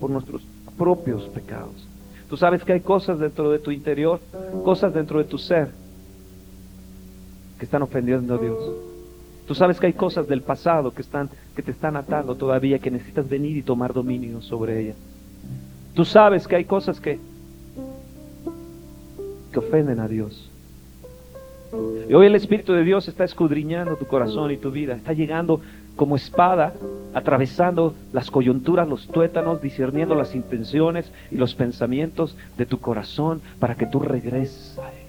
por 0.00 0.10
nuestros 0.10 0.42
propios 0.76 1.22
pecados. 1.28 1.86
Tú 2.28 2.36
sabes 2.36 2.64
que 2.64 2.72
hay 2.72 2.80
cosas 2.80 3.18
dentro 3.18 3.50
de 3.50 3.58
tu 3.58 3.70
interior, 3.70 4.18
cosas 4.64 4.92
dentro 4.92 5.18
de 5.18 5.24
tu 5.24 5.38
ser 5.38 5.70
que 7.58 7.64
están 7.64 7.82
ofendiendo 7.82 8.34
a 8.34 8.38
Dios. 8.38 8.58
Tú 9.46 9.54
sabes 9.54 9.78
que 9.78 9.86
hay 9.86 9.92
cosas 9.92 10.26
del 10.26 10.40
pasado 10.40 10.92
que 10.92 11.02
están 11.02 11.28
que 11.54 11.62
te 11.62 11.70
están 11.70 11.94
atando 11.96 12.34
todavía, 12.34 12.78
que 12.78 12.90
necesitas 12.90 13.28
venir 13.28 13.56
y 13.58 13.62
tomar 13.62 13.92
dominio 13.92 14.40
sobre 14.40 14.80
ellas. 14.80 14.96
Tú 15.94 16.04
sabes 16.04 16.48
que 16.48 16.56
hay 16.56 16.64
cosas 16.64 16.98
que 17.00 17.20
que 19.52 19.60
ofenden 19.60 20.00
a 20.00 20.08
Dios. 20.08 20.50
Y 22.08 22.12
hoy 22.14 22.26
el 22.26 22.34
Espíritu 22.34 22.72
de 22.72 22.84
Dios 22.84 23.08
está 23.08 23.24
escudriñando 23.24 23.96
tu 23.96 24.06
corazón 24.06 24.50
y 24.50 24.56
tu 24.56 24.70
vida. 24.70 24.94
Está 24.94 25.12
llegando 25.12 25.60
como 25.96 26.16
espada, 26.16 26.74
atravesando 27.14 27.94
las 28.12 28.30
coyunturas, 28.30 28.88
los 28.88 29.06
tuétanos, 29.06 29.62
discerniendo 29.62 30.14
las 30.14 30.34
intenciones 30.34 31.10
y 31.30 31.36
los 31.36 31.54
pensamientos 31.54 32.36
de 32.58 32.66
tu 32.66 32.78
corazón 32.78 33.40
para 33.58 33.74
que 33.74 33.86
tú 33.86 34.00
regreses 34.00 34.78
a 34.78 34.88
Él. 34.90 35.02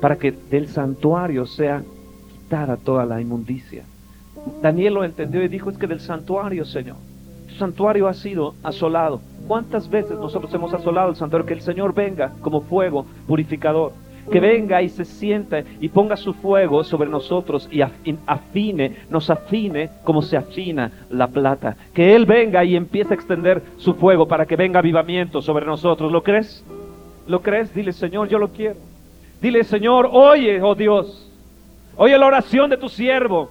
para 0.00 0.16
que 0.16 0.32
del 0.32 0.68
santuario 0.68 1.46
sea 1.46 1.82
quitada 2.32 2.76
toda 2.76 3.04
la 3.04 3.20
inmundicia. 3.20 3.84
Daniel 4.62 4.94
lo 4.94 5.04
entendió 5.04 5.42
y 5.42 5.48
dijo, 5.48 5.70
es 5.70 5.78
que 5.78 5.86
del 5.86 6.00
santuario, 6.00 6.64
Señor, 6.64 6.96
tu 7.54 7.60
santuario 7.60 8.08
ha 8.08 8.14
sido 8.14 8.54
asolado. 8.64 9.20
¿Cuántas 9.46 9.88
veces 9.88 10.18
nosotros 10.18 10.52
hemos 10.54 10.74
asolado 10.74 11.10
el 11.10 11.16
santuario? 11.16 11.46
Que 11.46 11.54
el 11.54 11.60
Señor 11.60 11.94
venga 11.94 12.32
como 12.40 12.62
fuego 12.62 13.06
purificador. 13.28 13.92
Que 14.30 14.40
venga 14.40 14.82
y 14.82 14.88
se 14.88 15.04
siente 15.04 15.64
y 15.80 15.88
ponga 15.88 16.16
su 16.16 16.32
fuego 16.32 16.82
sobre 16.82 17.08
nosotros 17.08 17.68
y 17.70 17.82
afine, 17.82 18.96
nos 19.08 19.30
afine 19.30 19.90
como 20.02 20.22
se 20.22 20.36
afina 20.36 20.90
la 21.10 21.28
plata. 21.28 21.76
Que 21.92 22.16
Él 22.16 22.26
venga 22.26 22.64
y 22.64 22.74
empiece 22.74 23.12
a 23.12 23.16
extender 23.16 23.62
su 23.76 23.94
fuego 23.94 24.26
para 24.26 24.46
que 24.46 24.56
venga 24.56 24.80
avivamiento 24.80 25.40
sobre 25.40 25.66
nosotros. 25.66 26.10
¿Lo 26.10 26.22
crees? 26.22 26.64
¿Lo 27.28 27.40
crees? 27.40 27.72
Dile, 27.72 27.92
Señor, 27.92 28.28
yo 28.28 28.38
lo 28.38 28.48
quiero. 28.48 28.76
Dile, 29.40 29.62
Señor, 29.62 30.08
oye, 30.10 30.60
oh 30.60 30.74
Dios, 30.74 31.30
oye 31.96 32.18
la 32.18 32.26
oración 32.26 32.70
de 32.70 32.78
tu 32.78 32.88
siervo, 32.88 33.50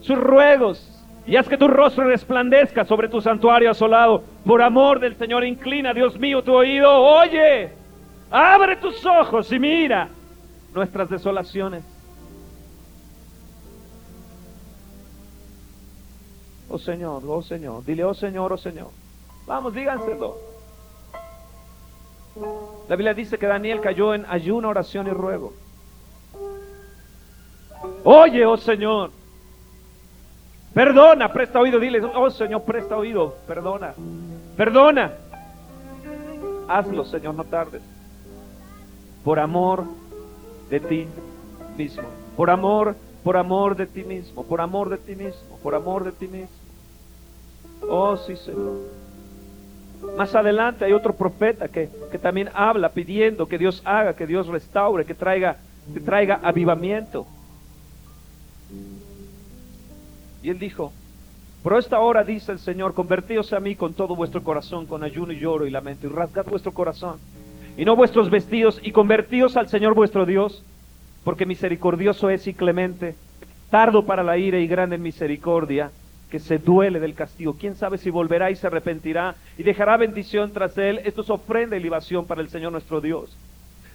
sus 0.00 0.18
ruegos, 0.18 0.93
y 1.26 1.36
haz 1.36 1.48
que 1.48 1.56
tu 1.56 1.68
rostro 1.68 2.04
resplandezca 2.04 2.84
sobre 2.84 3.08
tu 3.08 3.20
santuario 3.20 3.70
asolado. 3.70 4.22
Por 4.44 4.60
amor 4.60 5.00
del 5.00 5.16
Señor, 5.16 5.44
inclina, 5.44 5.94
Dios 5.94 6.18
mío, 6.18 6.42
tu 6.42 6.52
oído, 6.52 6.92
oye, 6.92 7.70
abre 8.30 8.76
tus 8.76 9.04
ojos 9.06 9.50
y 9.52 9.58
mira 9.58 10.08
nuestras 10.74 11.08
desolaciones. 11.08 11.82
Oh 16.68 16.78
Señor, 16.78 17.22
oh 17.26 17.42
Señor, 17.42 17.84
dile, 17.84 18.04
oh 18.04 18.14
Señor, 18.14 18.52
oh 18.52 18.58
Señor. 18.58 18.88
Vamos, 19.46 19.74
díganselo. 19.74 20.36
La 22.88 22.96
Biblia 22.96 23.14
dice 23.14 23.38
que 23.38 23.46
Daniel 23.46 23.80
cayó 23.80 24.12
en 24.12 24.26
ayuno, 24.28 24.68
oración 24.68 25.06
y 25.06 25.10
ruego. 25.10 25.52
Oye, 28.02 28.44
oh 28.44 28.56
Señor, 28.56 29.10
perdona, 30.74 31.32
presta 31.32 31.60
oído, 31.60 31.78
dile, 31.78 32.02
oh 32.02 32.30
Señor, 32.30 32.62
presta 32.62 32.96
oído, 32.96 33.36
perdona, 33.46 33.94
perdona. 34.56 35.12
Hazlo, 36.68 37.04
Señor, 37.04 37.34
no 37.34 37.44
tardes. 37.44 37.82
Por 39.22 39.38
amor 39.38 39.84
de 40.70 40.80
ti 40.80 41.06
mismo, 41.76 42.04
por 42.36 42.50
amor, 42.50 42.96
por 43.22 43.36
amor 43.36 43.76
de 43.76 43.86
ti 43.86 44.02
mismo, 44.02 44.44
por 44.44 44.60
amor 44.60 44.90
de 44.90 44.98
ti 44.98 45.14
mismo, 45.14 45.58
por 45.62 45.74
amor 45.74 46.04
de 46.04 46.12
ti 46.12 46.26
mismo. 46.26 46.48
Oh, 47.88 48.16
sí, 48.16 48.36
Señor. 48.36 49.04
Más 50.16 50.34
adelante 50.34 50.84
hay 50.84 50.92
otro 50.92 51.14
profeta 51.14 51.68
que, 51.68 51.88
también 52.22 52.50
habla 52.54 52.90
pidiendo 52.90 53.46
que 53.46 53.58
Dios 53.58 53.82
haga, 53.84 54.14
que 54.14 54.26
Dios 54.26 54.46
restaure, 54.46 55.04
que 55.04 55.14
traiga, 55.14 55.56
que 55.92 56.00
traiga 56.00 56.40
avivamiento. 56.42 57.26
Y 60.44 60.50
él 60.50 60.58
dijo, 60.58 60.92
por 61.62 61.78
esta 61.78 61.98
hora 62.00 62.22
dice 62.22 62.52
el 62.52 62.58
Señor, 62.58 62.92
convertíos 62.92 63.54
a 63.54 63.60
mí 63.60 63.76
con 63.76 63.94
todo 63.94 64.14
vuestro 64.14 64.44
corazón, 64.44 64.84
con 64.84 65.02
ayuno 65.02 65.32
y 65.32 65.40
lloro 65.40 65.66
y 65.66 65.70
lamento, 65.70 66.06
y 66.06 66.10
rasgad 66.10 66.44
vuestro 66.44 66.72
corazón, 66.72 67.16
y 67.78 67.86
no 67.86 67.96
vuestros 67.96 68.28
vestidos, 68.28 68.78
y 68.82 68.92
convertíos 68.92 69.56
al 69.56 69.70
Señor 69.70 69.94
vuestro 69.94 70.26
Dios, 70.26 70.62
porque 71.24 71.46
misericordioso 71.46 72.28
es 72.28 72.46
y 72.46 72.52
clemente, 72.52 73.14
tardo 73.70 74.04
para 74.04 74.22
la 74.22 74.36
ira 74.36 74.58
y 74.58 74.66
grande 74.66 74.96
en 74.96 75.02
misericordia, 75.02 75.90
que 76.30 76.38
se 76.38 76.58
duele 76.58 77.00
del 77.00 77.14
castigo. 77.14 77.56
Quién 77.58 77.74
sabe 77.74 77.96
si 77.96 78.10
volverá 78.10 78.50
y 78.50 78.56
se 78.56 78.66
arrepentirá 78.66 79.36
y 79.56 79.62
dejará 79.62 79.96
bendición 79.96 80.52
tras 80.52 80.76
él. 80.76 81.00
Esto 81.04 81.22
es 81.22 81.30
ofrenda 81.30 81.78
y 81.78 81.80
libación 81.80 82.26
para 82.26 82.42
el 82.42 82.50
Señor 82.50 82.72
nuestro 82.72 83.00
Dios. 83.00 83.34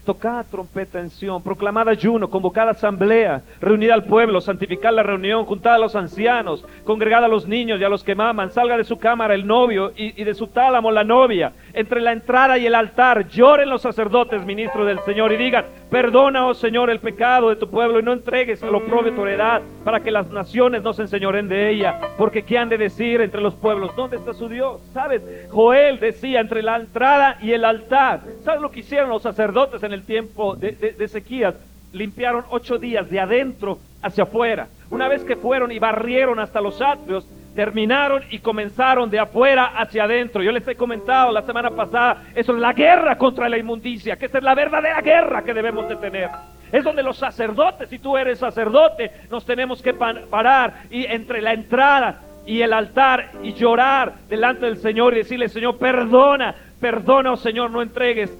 Tocad 0.06 0.46
trompeta 0.50 1.00
en 1.00 1.10
Sion, 1.10 1.44
proclamad 1.44 1.88
ayuno, 1.88 2.30
convocad 2.30 2.70
asamblea, 2.70 3.44
reunid 3.62 3.90
al 3.92 4.06
pueblo, 4.06 4.42
santificad 4.42 4.94
la 4.94 5.04
reunión, 5.04 5.46
juntad 5.46 5.76
a 5.76 5.78
los 5.78 5.96
ancianos, 5.96 6.66
congregad 6.84 7.24
a 7.24 7.28
los 7.28 7.48
niños 7.48 7.80
y 7.80 7.84
a 7.84 7.90
los 7.90 8.04
que 8.04 8.16
maman, 8.16 8.52
salga 8.52 8.78
de 8.78 8.86
su 8.86 8.98
cámara 8.98 9.36
el 9.36 9.46
novio 9.46 9.92
y, 9.96 10.24
de 10.24 10.34
su 10.34 10.48
tálamo 10.48 10.92
la 10.92 11.04
novia, 11.04 11.52
entre 11.74 12.02
la 12.02 12.12
entrada 12.12 12.58
y 12.58 12.66
el 12.66 12.76
altar, 12.76 13.28
lloren 13.28 13.70
los 13.70 13.82
sacerdotes, 13.82 14.46
ministros 14.46 14.88
del 14.88 15.00
Señor, 15.02 15.32
y 15.32 15.38
digan, 15.38 15.66
perdona, 15.92 16.48
oh 16.48 16.54
Señor, 16.54 16.90
el 16.90 17.00
pecado 17.00 17.50
de 17.50 17.56
tu 17.56 17.70
pueblo 17.70 18.00
y 18.00 18.04
no 18.04 18.14
entregues 18.14 18.64
a 18.64 18.68
lo 18.68 18.84
propio 18.86 19.14
tu 19.14 19.26
heredad 19.26 19.62
para 19.84 20.00
que 20.00 20.12
las 20.12 20.30
naciones 20.32 20.82
no 20.82 20.94
se 20.94 21.04
enseñoren 21.04 21.50
de 21.50 21.70
ella, 21.70 22.00
porque 22.18 22.44
¿qué 22.44 22.58
han 22.58 22.70
de 22.70 22.78
decir 22.78 23.22
entre 23.22 23.42
los 23.42 23.54
pueblos? 23.54 23.96
¿Dónde 23.96 24.18
está 24.18 24.34
su 24.34 24.50
Dios? 24.50 24.82
¿Sabes? 24.94 25.22
Joel 25.50 26.00
decía, 26.00 26.40
entre 26.40 26.64
la 26.64 26.78
entrada 26.78 27.38
y 27.42 27.52
el 27.52 27.66
altar, 27.66 28.22
¿sabes 28.44 28.62
lo 28.62 28.72
que 28.72 28.80
hicieron 28.80 29.10
los 29.10 29.22
sacerdotes 29.22 29.84
en 29.90 29.94
el 29.94 30.04
tiempo 30.04 30.56
de, 30.56 30.72
de, 30.72 31.04
Ezequías, 31.04 31.56
limpiaron 31.92 32.46
ocho 32.52 32.78
días 32.78 33.10
de 33.10 33.20
adentro 33.20 33.80
hacia 34.04 34.24
afuera. 34.24 34.68
Una 34.92 35.08
vez 35.08 35.24
que 35.24 35.36
fueron 35.36 35.72
y 35.72 35.80
barrieron 35.80 36.40
hasta 36.40 36.62
los 36.62 36.80
atrios, 36.80 37.28
terminaron 37.56 38.24
y 38.30 38.40
comenzaron 38.40 39.10
de 39.10 39.20
afuera 39.20 39.74
hacia 39.76 40.04
adentro. 40.04 40.44
Yo 40.44 40.52
les 40.52 40.68
he 40.68 40.76
comentado 40.76 41.32
la 41.32 41.42
semana 41.42 41.72
pasada, 41.72 42.24
eso 42.36 42.54
es 42.54 42.60
la 42.60 42.74
guerra 42.74 43.18
contra 43.18 43.50
la 43.50 43.58
inmundicia, 43.58 44.16
que 44.16 44.28
esa 44.28 44.38
es 44.38 44.44
la 44.44 44.54
verdadera 44.54 45.02
guerra 45.02 45.44
que 45.44 45.56
debemos 45.56 45.90
de 45.90 45.96
tener. 45.96 46.30
Es 46.72 46.84
donde 46.84 47.02
los 47.02 47.18
sacerdotes, 47.18 47.90
si 47.90 47.98
tú 47.98 48.16
eres 48.16 48.38
sacerdote, 48.38 49.12
nos 49.32 49.44
tenemos 49.44 49.82
que 49.82 49.96
parar 49.96 50.84
y 50.92 51.04
entre 51.06 51.42
la 51.42 51.54
entrada 51.54 52.22
y 52.46 52.62
el 52.62 52.74
altar 52.74 53.32
y 53.42 53.54
llorar 53.54 54.14
delante 54.30 54.68
del 54.68 54.78
Señor 54.78 55.16
y 55.16 55.18
decirle, 55.18 55.50
Señor, 55.50 55.80
perdona, 55.80 56.54
perdona, 56.80 57.32
oh 57.32 57.38
Señor, 57.38 57.72
no 57.72 57.82
entregues 57.82 58.32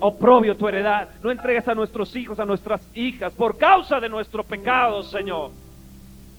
oprobio 0.00 0.56
tu 0.56 0.68
heredad. 0.68 1.08
No 1.22 1.30
entregues 1.30 1.66
a 1.68 1.74
nuestros 1.74 2.14
hijos, 2.16 2.38
a 2.38 2.44
nuestras 2.44 2.80
hijas, 2.94 3.32
por 3.32 3.56
causa 3.56 4.00
de 4.00 4.08
nuestro 4.08 4.44
pecado, 4.44 5.02
Señor. 5.02 5.50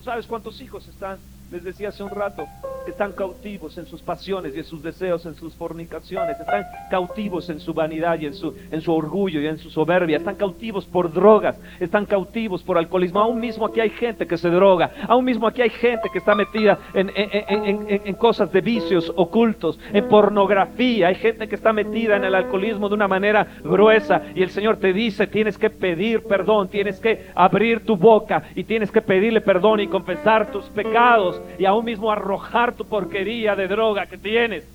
¿Sabes 0.03 0.25
cuántos 0.25 0.59
hijos 0.61 0.87
están 0.87 1.17
les 1.51 1.63
decía 1.63 1.89
hace 1.89 2.03
un 2.03 2.09
rato, 2.09 2.45
están 2.87 3.13
cautivos 3.13 3.77
en 3.77 3.85
sus 3.85 4.01
pasiones 4.01 4.55
y 4.55 4.59
en 4.59 4.65
sus 4.65 4.81
deseos, 4.81 5.25
en 5.25 5.35
sus 5.35 5.53
fornicaciones, 5.55 6.39
están 6.39 6.65
cautivos 6.89 7.49
en 7.49 7.59
su 7.59 7.73
vanidad 7.73 8.19
y 8.19 8.25
en 8.25 8.33
su, 8.33 8.55
en 8.71 8.81
su 8.81 8.93
orgullo 8.93 9.41
y 9.41 9.47
en 9.47 9.57
su 9.57 9.69
soberbia, 9.69 10.17
están 10.17 10.35
cautivos 10.35 10.85
por 10.85 11.11
drogas, 11.11 11.57
están 11.79 12.05
cautivos 12.05 12.63
por 12.63 12.77
alcoholismo. 12.77 13.19
Aún 13.19 13.39
mismo 13.39 13.65
aquí 13.65 13.79
hay 13.79 13.89
gente 13.89 14.27
que 14.27 14.37
se 14.37 14.49
droga, 14.49 14.91
aún 15.07 15.25
mismo 15.25 15.47
aquí 15.47 15.61
hay 15.61 15.69
gente 15.69 16.09
que 16.11 16.19
está 16.19 16.35
metida 16.35 16.79
en, 16.93 17.11
en 17.15 18.13
cosas 18.15 18.51
de 18.51 18.61
vicios 18.61 19.11
ocultos, 19.15 19.79
en 19.93 20.07
pornografía, 20.07 21.07
hay 21.07 21.15
gente 21.15 21.47
que 21.47 21.55
está 21.55 21.73
metida 21.73 22.17
en 22.17 22.25
el 22.25 22.35
alcoholismo 22.35 22.89
de 22.89 22.95
una 22.95 23.07
manera 23.07 23.47
gruesa 23.63 24.21
y 24.35 24.43
el 24.43 24.49
Señor 24.49 24.77
te 24.77 24.93
dice, 24.93 25.27
tienes 25.27 25.57
que 25.57 25.69
pedir 25.69 26.23
perdón, 26.23 26.67
tienes 26.69 26.99
que 26.99 27.27
abrir 27.35 27.85
tu 27.85 27.95
boca 27.95 28.43
y 28.55 28.63
tienes 28.63 28.91
que 28.91 29.01
pedirle 29.01 29.41
perdón 29.41 29.79
y 29.79 29.87
confesar 29.87 30.51
tus 30.51 30.65
pecados 30.65 31.36
y 31.57 31.65
aún 31.65 31.85
mismo 31.85 32.11
arrojar 32.11 32.73
tu 32.73 32.85
porquería 32.85 33.55
de 33.55 33.67
droga 33.67 34.05
que 34.05 34.17
tienes. 34.17 34.65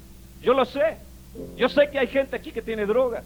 Yo 0.43 0.55
lo 0.55 0.65
sé. 0.65 0.97
Yo 1.57 1.69
sé 1.69 1.89
que 1.91 1.99
hay 1.99 2.09
gente 2.09 2.37
aquí 2.37 2.53
que 2.53 2.63
tiene 2.63 2.87
droga. 2.87 3.23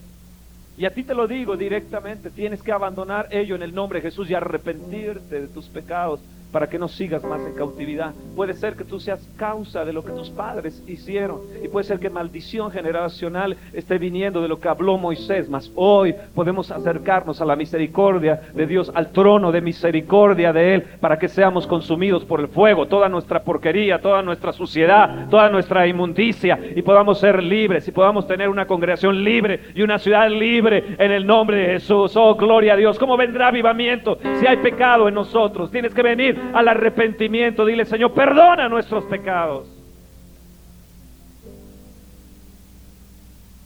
Y 0.79 0.85
a 0.85 0.91
ti 0.91 1.03
te 1.03 1.15
lo 1.15 1.27
digo 1.27 1.57
directamente, 1.57 2.31
tienes 2.31 2.63
que 2.63 2.71
abandonar 2.71 3.29
ello 3.31 3.55
en 3.55 3.63
el 3.63 3.75
nombre 3.75 4.01
de 4.01 4.11
Jesús 4.11 4.29
y 4.29 4.35
arrepentirte 4.35 5.41
de 5.41 5.49
tus 5.49 5.69
pecados 5.69 6.21
para 6.53 6.69
que 6.69 6.79
no 6.79 6.89
sigas 6.89 7.23
más 7.25 7.41
en 7.47 7.55
cautividad. 7.55 8.13
Puede 8.35 8.55
ser 8.55 8.75
que 8.75 8.85
tú 8.85 9.01
seas 9.01 9.29
causa 9.37 9.85
de 9.85 9.93
lo 9.93 10.05
que 10.05 10.13
tus 10.13 10.31
padres 10.31 10.83
hicieron 10.87 11.41
y 11.63 11.69
puede 11.69 11.85
ser 11.85 11.99
que 11.99 12.11
maldición 12.11 12.71
generacional 12.71 13.57
esté 13.73 13.99
viniendo 13.99 14.43
de 14.43 14.49
lo 14.49 14.61
que 14.61 14.69
habló 14.69 14.99
Moisés, 14.99 15.49
mas 15.49 15.71
hoy 15.75 16.15
podemos 16.35 16.71
acercarnos 16.71 17.41
a 17.41 17.45
la 17.45 17.57
misericordia 17.57 18.41
de 18.55 18.67
Dios, 18.67 18.91
al 18.95 19.13
trono 19.13 19.53
de 19.53 19.61
misericordia 19.61 20.53
de 20.53 20.75
Él, 20.75 20.83
para 21.01 21.19
que 21.19 21.29
seamos 21.29 21.67
consumidos 21.67 22.25
por 22.25 22.41
el 22.41 22.49
fuego, 22.49 22.87
toda 22.87 23.09
nuestra 23.09 23.43
porquería, 23.43 24.01
toda 24.01 24.23
nuestra 24.23 24.53
suciedad, 24.53 25.29
toda 25.31 25.49
nuestra 25.49 25.87
inmundicia 25.87 26.59
y 26.75 26.83
podamos 26.83 27.19
ser 27.19 27.43
libres 27.43 27.87
y 27.89 27.93
podamos 27.93 28.27
tener 28.27 28.49
una 28.49 28.67
congregación 28.67 29.23
libre 29.23 29.61
y 29.75 29.83
una 29.83 29.99
ciudad 29.99 30.29
libre 30.31 30.97
en 30.99 31.11
el 31.11 31.27
nombre 31.27 31.59
de 31.59 31.67
Jesús. 31.75 32.17
Oh, 32.17 32.35
gloria 32.35 32.75
a 32.75 32.77
Dios. 32.77 32.99
¿Cómo 32.99 33.17
vendrá 33.17 33.49
avivamiento 33.49 34.19
si 34.39 34.47
hay 34.47 34.57
pecado 34.59 35.09
en 35.09 35.15
nosotros? 35.15 35.71
Tienes 35.71 35.95
que 35.95 36.03
venir 36.03 36.36
al 36.53 36.69
arrepentimiento. 36.69 37.65
Dile, 37.65 37.85
Señor, 37.85 38.13
perdona 38.13 38.69
nuestros 38.69 39.05
pecados. 39.05 39.69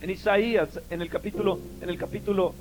En 0.01 0.11
Isaías, 0.11 0.81
en 0.91 1.03
el 1.03 1.11
capítulo, 1.11 1.59
en 1.83 1.91
el 1.91 1.99
capítulo 1.99 2.55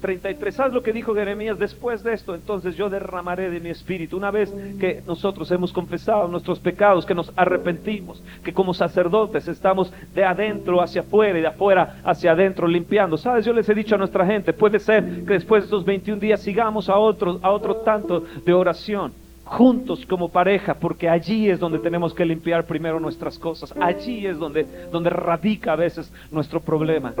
33. 0.00 0.54
¿Sabes 0.54 0.72
lo 0.72 0.82
que 0.82 0.92
dijo 0.92 1.14
Jeremías? 1.14 1.58
Después 1.58 2.02
de 2.02 2.12
esto, 2.12 2.34
entonces 2.34 2.76
yo 2.76 2.88
derramaré 2.88 3.50
de 3.50 3.58
mi 3.58 3.70
espíritu. 3.70 4.16
Una 4.16 4.30
vez 4.30 4.52
que 4.78 5.02
nosotros 5.06 5.50
hemos 5.50 5.72
confesado 5.72 6.28
nuestros 6.28 6.58
pecados, 6.60 7.04
que 7.04 7.14
nos 7.14 7.32
arrepentimos, 7.36 8.22
que 8.44 8.52
como 8.52 8.74
sacerdotes 8.74 9.48
estamos 9.48 9.92
de 10.14 10.24
adentro 10.24 10.80
hacia 10.80 11.00
afuera 11.00 11.38
y 11.38 11.42
de 11.42 11.48
afuera 11.48 12.00
hacia 12.04 12.32
adentro 12.32 12.68
limpiando. 12.68 13.16
¿Sabes? 13.16 13.44
Yo 13.44 13.52
les 13.52 13.68
he 13.68 13.74
dicho 13.74 13.94
a 13.94 13.98
nuestra 13.98 14.26
gente, 14.26 14.52
puede 14.52 14.78
ser 14.78 15.24
que 15.24 15.34
después 15.34 15.62
de 15.62 15.66
estos 15.66 15.84
21 15.84 16.20
días 16.20 16.40
sigamos 16.40 16.88
a 16.88 16.96
otro, 16.96 17.38
a 17.42 17.50
otro 17.50 17.76
tanto 17.76 18.20
de 18.44 18.52
oración 18.52 19.12
juntos 19.48 20.04
como 20.06 20.28
pareja, 20.28 20.74
porque 20.74 21.08
allí 21.08 21.48
es 21.48 21.58
donde 21.58 21.78
tenemos 21.78 22.12
que 22.14 22.24
limpiar 22.24 22.64
primero 22.64 23.00
nuestras 23.00 23.38
cosas, 23.38 23.74
allí 23.80 24.26
es 24.26 24.38
donde, 24.38 24.66
donde 24.92 25.10
radica 25.10 25.72
a 25.72 25.76
veces 25.76 26.12
nuestro 26.30 26.60
problema. 26.60 27.14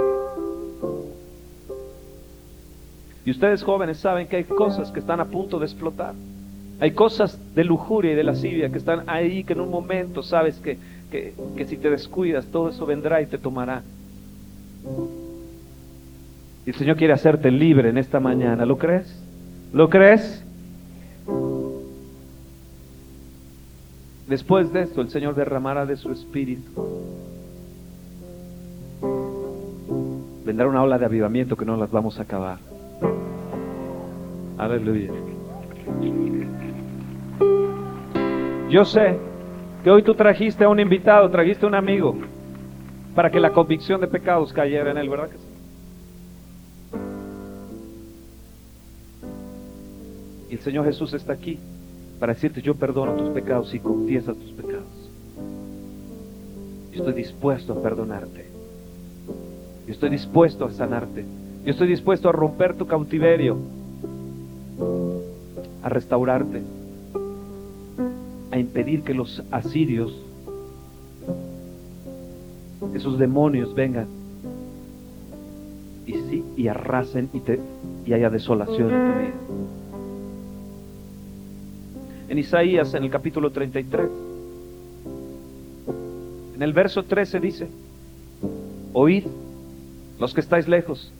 Y 3.24 3.30
ustedes 3.30 3.62
jóvenes 3.62 3.98
saben 3.98 4.26
que 4.26 4.36
hay 4.36 4.44
cosas 4.44 4.90
que 4.90 5.00
están 5.00 5.20
a 5.20 5.26
punto 5.26 5.58
de 5.58 5.66
explotar. 5.66 6.14
Hay 6.80 6.92
cosas 6.92 7.38
de 7.54 7.64
lujuria 7.64 8.12
y 8.12 8.14
de 8.14 8.24
lascivia 8.24 8.70
que 8.70 8.78
están 8.78 9.04
ahí, 9.06 9.42
que 9.44 9.54
en 9.54 9.60
un 9.60 9.70
momento 9.70 10.22
sabes 10.22 10.58
que, 10.58 10.78
que, 11.10 11.34
que 11.56 11.66
si 11.66 11.76
te 11.76 11.90
descuidas, 11.90 12.46
todo 12.46 12.68
eso 12.70 12.86
vendrá 12.86 13.20
y 13.20 13.26
te 13.26 13.36
tomará. 13.36 13.82
Y 16.64 16.70
el 16.70 16.76
Señor 16.76 16.96
quiere 16.96 17.12
hacerte 17.12 17.50
libre 17.50 17.88
en 17.88 17.98
esta 17.98 18.20
mañana. 18.20 18.64
¿Lo 18.64 18.78
crees? 18.78 19.12
¿Lo 19.72 19.90
crees? 19.90 20.44
Después 24.28 24.70
de 24.74 24.82
esto, 24.82 25.00
el 25.00 25.08
Señor 25.08 25.34
derramará 25.34 25.86
de 25.86 25.96
su 25.96 26.12
espíritu. 26.12 26.70
Vendrá 30.44 30.68
una 30.68 30.82
ola 30.82 30.98
de 30.98 31.06
avivamiento 31.06 31.56
que 31.56 31.64
no 31.64 31.78
las 31.78 31.90
vamos 31.90 32.18
a 32.18 32.22
acabar. 32.24 32.58
Aleluya. 34.58 35.10
Yo 38.68 38.84
sé 38.84 39.18
que 39.82 39.90
hoy 39.90 40.02
tú 40.02 40.14
trajiste 40.14 40.64
a 40.64 40.68
un 40.68 40.78
invitado, 40.78 41.30
trajiste 41.30 41.64
a 41.64 41.68
un 41.68 41.74
amigo 41.74 42.14
para 43.14 43.30
que 43.30 43.40
la 43.40 43.52
convicción 43.52 43.98
de 43.98 44.08
pecados 44.08 44.52
cayera 44.52 44.90
en 44.90 44.98
él, 44.98 45.08
¿verdad 45.08 45.30
que 45.30 45.38
sí? 45.38 45.44
Y 50.50 50.54
el 50.54 50.60
Señor 50.60 50.84
Jesús 50.84 51.14
está 51.14 51.32
aquí 51.32 51.58
para 52.18 52.34
decirte, 52.34 52.60
yo 52.62 52.74
perdono 52.74 53.14
tus 53.14 53.30
pecados 53.30 53.72
y 53.74 53.78
confiesa 53.78 54.34
tus 54.34 54.52
pecados. 54.52 55.10
Yo 56.92 56.98
estoy 56.98 57.14
dispuesto 57.14 57.74
a 57.74 57.82
perdonarte. 57.82 58.46
Yo 59.86 59.92
estoy 59.92 60.10
dispuesto 60.10 60.64
a 60.64 60.70
sanarte. 60.72 61.24
Yo 61.64 61.70
estoy 61.70 61.88
dispuesto 61.88 62.28
a 62.28 62.32
romper 62.32 62.74
tu 62.74 62.86
cautiverio, 62.86 63.56
a 65.82 65.88
restaurarte, 65.88 66.62
a 68.50 68.58
impedir 68.58 69.02
que 69.02 69.14
los 69.14 69.42
asirios, 69.50 70.16
esos 72.94 73.18
demonios 73.18 73.74
vengan 73.74 74.06
y 76.06 76.12
sí, 76.12 76.44
y 76.56 76.68
arrasen 76.68 77.28
y, 77.32 77.40
te, 77.40 77.60
y 78.06 78.12
haya 78.14 78.30
desolación 78.30 78.90
en 78.90 79.12
tu 79.12 79.18
vida. 79.18 79.87
En 82.28 82.38
Isaías, 82.38 82.92
en 82.94 83.04
el 83.04 83.10
capítulo 83.10 83.50
33, 83.50 84.10
en 86.54 86.62
el 86.62 86.72
verso 86.72 87.02
13 87.02 87.40
dice, 87.40 87.68
oíd 88.92 89.24
los 90.18 90.34
que 90.34 90.40
estáis 90.40 90.68
lejos, 90.68 91.12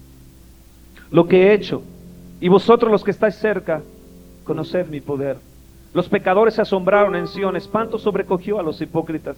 lo 1.11 1.27
que 1.27 1.47
he 1.47 1.55
hecho, 1.55 1.83
y 2.41 2.49
vosotros 2.49 2.93
los 2.93 3.05
que 3.05 3.11
estáis 3.11 3.37
cerca, 3.37 3.81
conoced 4.45 4.89
mi 4.89 5.01
poder. 5.01 5.39
Los 5.95 6.09
pecadores 6.09 6.55
se 6.55 6.63
asombraron 6.63 7.17
en 7.17 7.27
Sion, 7.27 7.57
espanto 7.57 7.99
sobrecogió 7.99 8.59
a 8.61 8.63
los 8.63 8.81
hipócritas. 8.81 9.37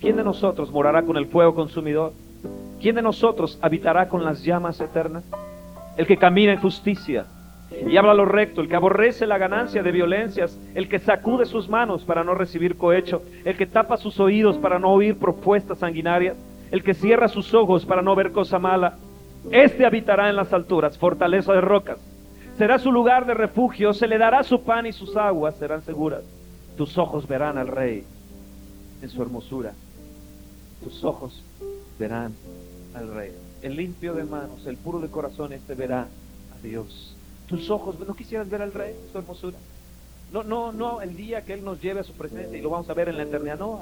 ¿Quién 0.00 0.16
de 0.16 0.24
nosotros 0.24 0.70
morará 0.72 1.02
con 1.02 1.16
el 1.16 1.26
fuego 1.26 1.54
consumidor? 1.54 2.12
¿Quién 2.80 2.96
de 2.96 3.02
nosotros 3.02 3.58
habitará 3.62 4.08
con 4.08 4.24
las 4.24 4.42
llamas 4.42 4.80
eternas? 4.80 5.24
El 5.96 6.06
que 6.06 6.16
camina 6.16 6.52
en 6.52 6.60
justicia 6.60 7.26
y 7.70 7.96
habla 7.96 8.14
lo 8.14 8.24
recto, 8.24 8.60
el 8.60 8.68
que 8.68 8.76
aborrece 8.76 9.26
la 9.26 9.36
ganancia 9.36 9.82
de 9.82 9.92
violencias, 9.92 10.58
el 10.74 10.88
que 10.88 10.98
sacude 10.98 11.44
sus 11.44 11.68
manos 11.68 12.02
para 12.04 12.24
no 12.24 12.34
recibir 12.34 12.76
cohecho, 12.76 13.22
el 13.44 13.56
que 13.56 13.66
tapa 13.66 13.96
sus 13.98 14.18
oídos 14.20 14.56
para 14.56 14.78
no 14.78 14.90
oír 14.90 15.18
propuestas 15.18 15.78
sanguinarias, 15.78 16.36
el 16.70 16.82
que 16.82 16.94
cierra 16.94 17.28
sus 17.28 17.52
ojos 17.54 17.84
para 17.84 18.02
no 18.02 18.14
ver 18.14 18.32
cosa 18.32 18.58
mala. 18.58 18.96
Este 19.50 19.84
habitará 19.84 20.30
en 20.30 20.36
las 20.36 20.52
alturas, 20.52 20.98
fortaleza 20.98 21.52
de 21.52 21.60
rocas. 21.60 21.98
Será 22.56 22.78
su 22.78 22.90
lugar 22.90 23.26
de 23.26 23.34
refugio, 23.34 23.92
se 23.92 24.08
le 24.08 24.18
dará 24.18 24.42
su 24.42 24.62
pan 24.62 24.86
y 24.86 24.92
sus 24.92 25.16
aguas 25.16 25.56
serán 25.56 25.82
seguras. 25.82 26.22
Tus 26.76 26.96
ojos 26.96 27.28
verán 27.28 27.58
al 27.58 27.68
rey 27.68 28.04
en 29.02 29.08
su 29.10 29.22
hermosura. 29.22 29.72
Tus 30.82 31.04
ojos 31.04 31.42
verán 31.98 32.34
al 32.94 33.14
rey. 33.14 33.32
El 33.62 33.76
limpio 33.76 34.14
de 34.14 34.24
manos, 34.24 34.66
el 34.66 34.76
puro 34.76 35.00
de 35.00 35.08
corazón, 35.08 35.52
este 35.52 35.74
verá 35.74 36.02
a 36.02 36.62
Dios. 36.62 37.17
Tus 37.48 37.70
ojos, 37.70 37.96
¿no 38.06 38.14
quisieras 38.14 38.48
ver 38.50 38.62
al 38.62 38.72
rey 38.72 38.94
su 39.10 39.18
hermosura? 39.18 39.56
No, 40.32 40.42
no, 40.42 40.72
no 40.72 41.00
el 41.00 41.16
día 41.16 41.42
que 41.42 41.54
Él 41.54 41.64
nos 41.64 41.80
lleve 41.80 42.00
a 42.00 42.04
su 42.04 42.12
presencia 42.12 42.58
y 42.58 42.60
lo 42.60 42.68
vamos 42.68 42.88
a 42.90 42.94
ver 42.94 43.08
en 43.08 43.16
la 43.16 43.22
eternidad, 43.22 43.58
no. 43.58 43.80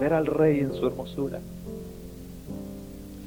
Ver 0.00 0.14
al 0.14 0.26
rey 0.26 0.60
en 0.60 0.72
su 0.72 0.86
hermosura. 0.86 1.38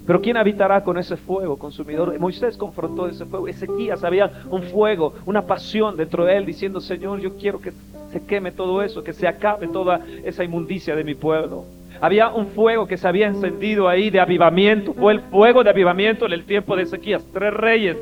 Pero 0.07 0.21
¿quién 0.21 0.37
habitará 0.37 0.83
con 0.83 0.97
ese 0.97 1.17
fuego 1.17 1.57
consumidor? 1.57 2.17
Moisés 2.19 2.57
confrontó 2.57 3.07
ese 3.07 3.25
fuego. 3.25 3.47
Ezequías 3.47 4.03
había 4.03 4.43
un 4.49 4.63
fuego, 4.63 5.13
una 5.27 5.43
pasión 5.43 5.95
dentro 5.95 6.25
de 6.25 6.35
él 6.35 6.47
diciendo, 6.47 6.81
Señor, 6.81 7.19
yo 7.19 7.35
quiero 7.35 7.61
que 7.61 7.73
se 8.11 8.25
queme 8.25 8.51
todo 8.51 8.81
eso, 8.81 9.03
que 9.03 9.13
se 9.13 9.27
acabe 9.27 9.67
toda 9.67 10.03
esa 10.23 10.43
inmundicia 10.43 10.95
de 10.95 11.03
mi 11.03 11.13
pueblo. 11.13 11.65
Había 12.01 12.29
un 12.29 12.47
fuego 12.47 12.87
que 12.87 12.97
se 12.97 13.07
había 13.07 13.27
encendido 13.27 13.87
ahí 13.87 14.09
de 14.09 14.19
avivamiento. 14.19 14.95
Fue 14.95 15.13
el 15.13 15.19
fuego 15.21 15.63
de 15.63 15.69
avivamiento 15.69 16.25
en 16.25 16.33
el 16.33 16.43
tiempo 16.45 16.75
de 16.75 16.83
Ezequías. 16.83 17.23
Tres 17.31 17.53
reyes 17.53 17.97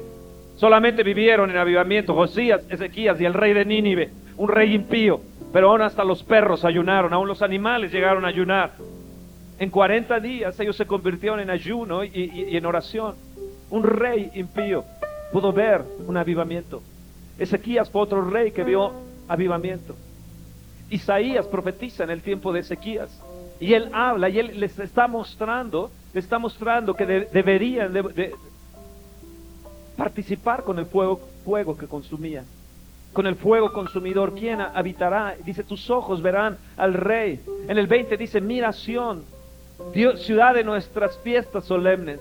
solamente 0.57 1.03
vivieron 1.03 1.49
en 1.49 1.57
avivamiento. 1.57 2.13
Josías, 2.13 2.61
Ezequías 2.69 3.19
y 3.21 3.25
el 3.25 3.33
rey 3.33 3.53
de 3.53 3.65
Nínive. 3.65 4.09
Un 4.37 4.49
rey 4.49 4.73
impío. 4.75 5.21
Pero 5.53 5.71
aún 5.71 5.81
hasta 5.81 6.03
los 6.03 6.23
perros 6.23 6.65
ayunaron, 6.65 7.13
aún 7.13 7.27
los 7.27 7.41
animales 7.41 7.91
llegaron 7.91 8.25
a 8.25 8.27
ayunar. 8.27 8.73
En 9.59 9.69
40 9.69 10.19
días 10.19 10.59
ellos 10.59 10.75
se 10.75 10.85
convirtieron 10.85 11.39
en 11.39 11.49
ayuno 11.49 12.03
y, 12.03 12.55
en 12.55 12.65
oración. 12.65 13.15
Un 13.69 13.83
rey 13.83 14.29
impío 14.35 14.83
pudo 15.31 15.51
ver 15.53 15.81
un 16.05 16.17
avivamiento. 16.17 16.83
Ezequías 17.39 17.89
fue 17.89 18.01
otro 18.01 18.29
rey 18.29 18.51
que 18.51 18.63
vio 18.63 18.91
avivamiento. 19.27 19.95
Isaías 20.89 21.47
profetiza 21.47 22.03
en 22.03 22.09
el 22.11 22.21
tiempo 22.21 22.53
de 22.53 22.59
Ezequías. 22.61 23.09
Y 23.59 23.73
él 23.73 23.89
habla 23.93 24.29
y 24.29 24.39
él 24.39 24.59
les 24.59 24.77
está 24.79 25.07
mostrando, 25.07 25.89
está 26.13 26.39
mostrando 26.39 26.93
que 26.93 27.05
de- 27.05 27.27
deberían 27.33 27.91
de, 27.93 28.03
de 28.03 28.35
participar 29.97 30.63
con 30.63 30.79
el 30.79 30.85
fuego, 30.85 31.19
fuego 31.43 31.77
que 31.77 31.87
consumía. 31.87 32.43
Con 33.11 33.25
el 33.25 33.35
fuego 33.35 33.73
consumidor, 33.73 34.35
¿quién 34.35 34.61
habitará? 34.61 35.35
Dice, 35.43 35.63
tus 35.63 35.89
ojos 35.89 36.21
verán 36.21 36.57
al 36.77 36.93
rey. 36.93 37.41
En 37.67 37.77
el 37.77 37.87
20 37.87 38.15
dice, 38.15 38.39
mira 38.39 38.71
Sión, 38.71 39.23
Dios, 39.93 40.21
ciudad 40.23 40.53
de 40.53 40.63
nuestras 40.63 41.17
fiestas 41.19 41.65
solemnes. 41.65 42.19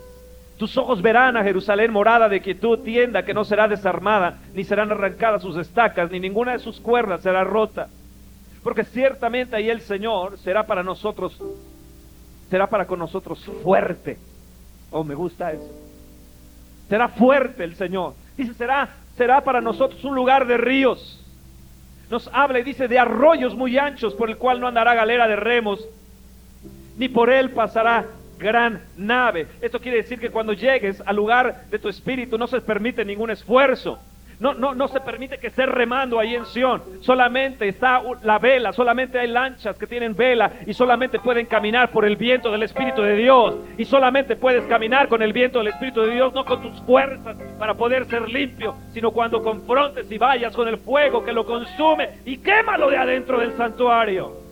Tus 0.57 0.79
ojos 0.79 1.03
verán 1.03 1.37
a 1.37 1.45
Jerusalén, 1.45 1.93
morada 1.93 2.31
de 2.31 2.41
quietud, 2.41 2.79
tienda 2.79 3.25
que 3.25 3.35
no 3.35 3.45
será 3.45 3.69
desarmada, 3.69 4.39
ni 4.55 4.65
serán 4.65 4.91
arrancadas 4.91 5.43
sus 5.43 5.57
estacas, 5.59 6.11
ni 6.11 6.19
ninguna 6.19 6.53
de 6.53 6.61
sus 6.61 6.81
cuerdas 6.81 7.21
será 7.21 7.45
rota. 7.45 7.89
Porque 8.63 8.85
ciertamente 8.85 9.55
ahí 9.55 9.69
el 9.69 9.83
Señor 9.83 10.39
será 10.39 10.67
para 10.67 10.83
nosotros, 10.83 11.39
será 12.49 12.69
para 12.69 12.87
con 12.87 12.99
nosotros 12.99 13.45
fuerte. 13.63 14.17
Oh, 14.91 15.05
me 15.05 15.15
gusta 15.15 15.53
eso. 15.53 15.86
Será 16.89 17.09
fuerte 17.09 17.65
el 17.65 17.75
Señor. 17.77 18.15
Dice, 18.37 18.55
será, 18.55 18.89
será 19.17 19.43
para 19.43 19.61
nosotros 19.61 20.05
un 20.05 20.15
lugar 20.15 20.47
de 20.47 20.57
ríos. 20.57 21.23
Nos 22.11 22.31
habla 22.33 22.61
y 22.61 22.63
dice 22.63 22.87
de 22.87 22.99
arroyos 22.99 23.55
muy 23.57 23.77
anchos 23.79 24.15
por 24.15 24.31
el 24.31 24.37
cual 24.37 24.61
no 24.61 24.69
andará 24.69 24.95
galera 24.95 25.27
de 25.27 25.37
remos, 25.37 25.85
ni 26.97 27.09
por 27.09 27.31
él 27.31 27.51
pasará 27.51 28.07
gran 28.39 28.83
nave. 28.97 29.49
Esto 29.61 29.81
quiere 29.81 29.99
decir 29.99 30.21
que 30.21 30.31
cuando 30.31 30.53
llegues 30.53 31.03
al 31.05 31.17
lugar 31.17 31.65
de 31.71 31.79
tu 31.79 31.89
espíritu 31.89 32.39
no 32.39 32.47
se 32.47 32.61
permite 32.61 33.05
ningún 33.05 33.31
esfuerzo. 33.31 33.99
No, 34.39 34.53
no, 34.53 34.75
no 34.75 34.87
se 34.89 35.01
permite 35.01 35.39
que 35.39 35.47
estés 35.47 35.67
remando 35.67 36.19
ahí 36.19 36.35
en 36.35 36.45
Sion. 36.45 36.83
Solamente 37.01 37.69
está 37.69 38.03
la 38.23 38.39
vela, 38.39 38.73
solamente 38.73 39.19
hay 39.19 39.29
lanchas 39.29 39.79
que 39.79 39.87
tienen 39.87 40.15
vela 40.15 40.53
y 40.67 40.75
solamente 40.75 41.19
pueden 41.19 41.47
caminar 41.47 41.91
por 41.91 42.05
el 42.05 42.17
viento 42.17 42.51
del 42.51 42.63
Espíritu 42.63 43.01
de 43.01 43.17
Dios. 43.17 43.57
Y 43.79 43.87
solamente 43.87 44.37
puedes 44.37 44.65
caminar 44.67 45.09
con 45.09 45.23
el 45.23 45.33
viento 45.33 45.59
del 45.59 45.69
Espíritu 45.69 46.03
de 46.03 46.13
Dios, 46.13 46.35
no 46.35 46.45
con 46.45 46.61
tus 46.61 46.81
fuerzas 46.83 47.37
para 47.59 47.75
poder 47.75 48.05
ser 48.07 48.29
limpio, 48.29 48.75
sino 48.93 49.11
cuando 49.11 49.43
confrontes 49.43 50.11
y 50.11 50.19
vayas 50.19 50.55
con 50.55 50.69
el 50.69 50.77
fuego 50.79 51.25
que 51.25 51.33
lo 51.33 51.47
consume 51.47 52.11
y 52.27 52.37
quémalo 52.39 52.91
de 52.91 52.99
adentro 52.99 53.39
del 53.39 53.57
santuario. 53.57 54.47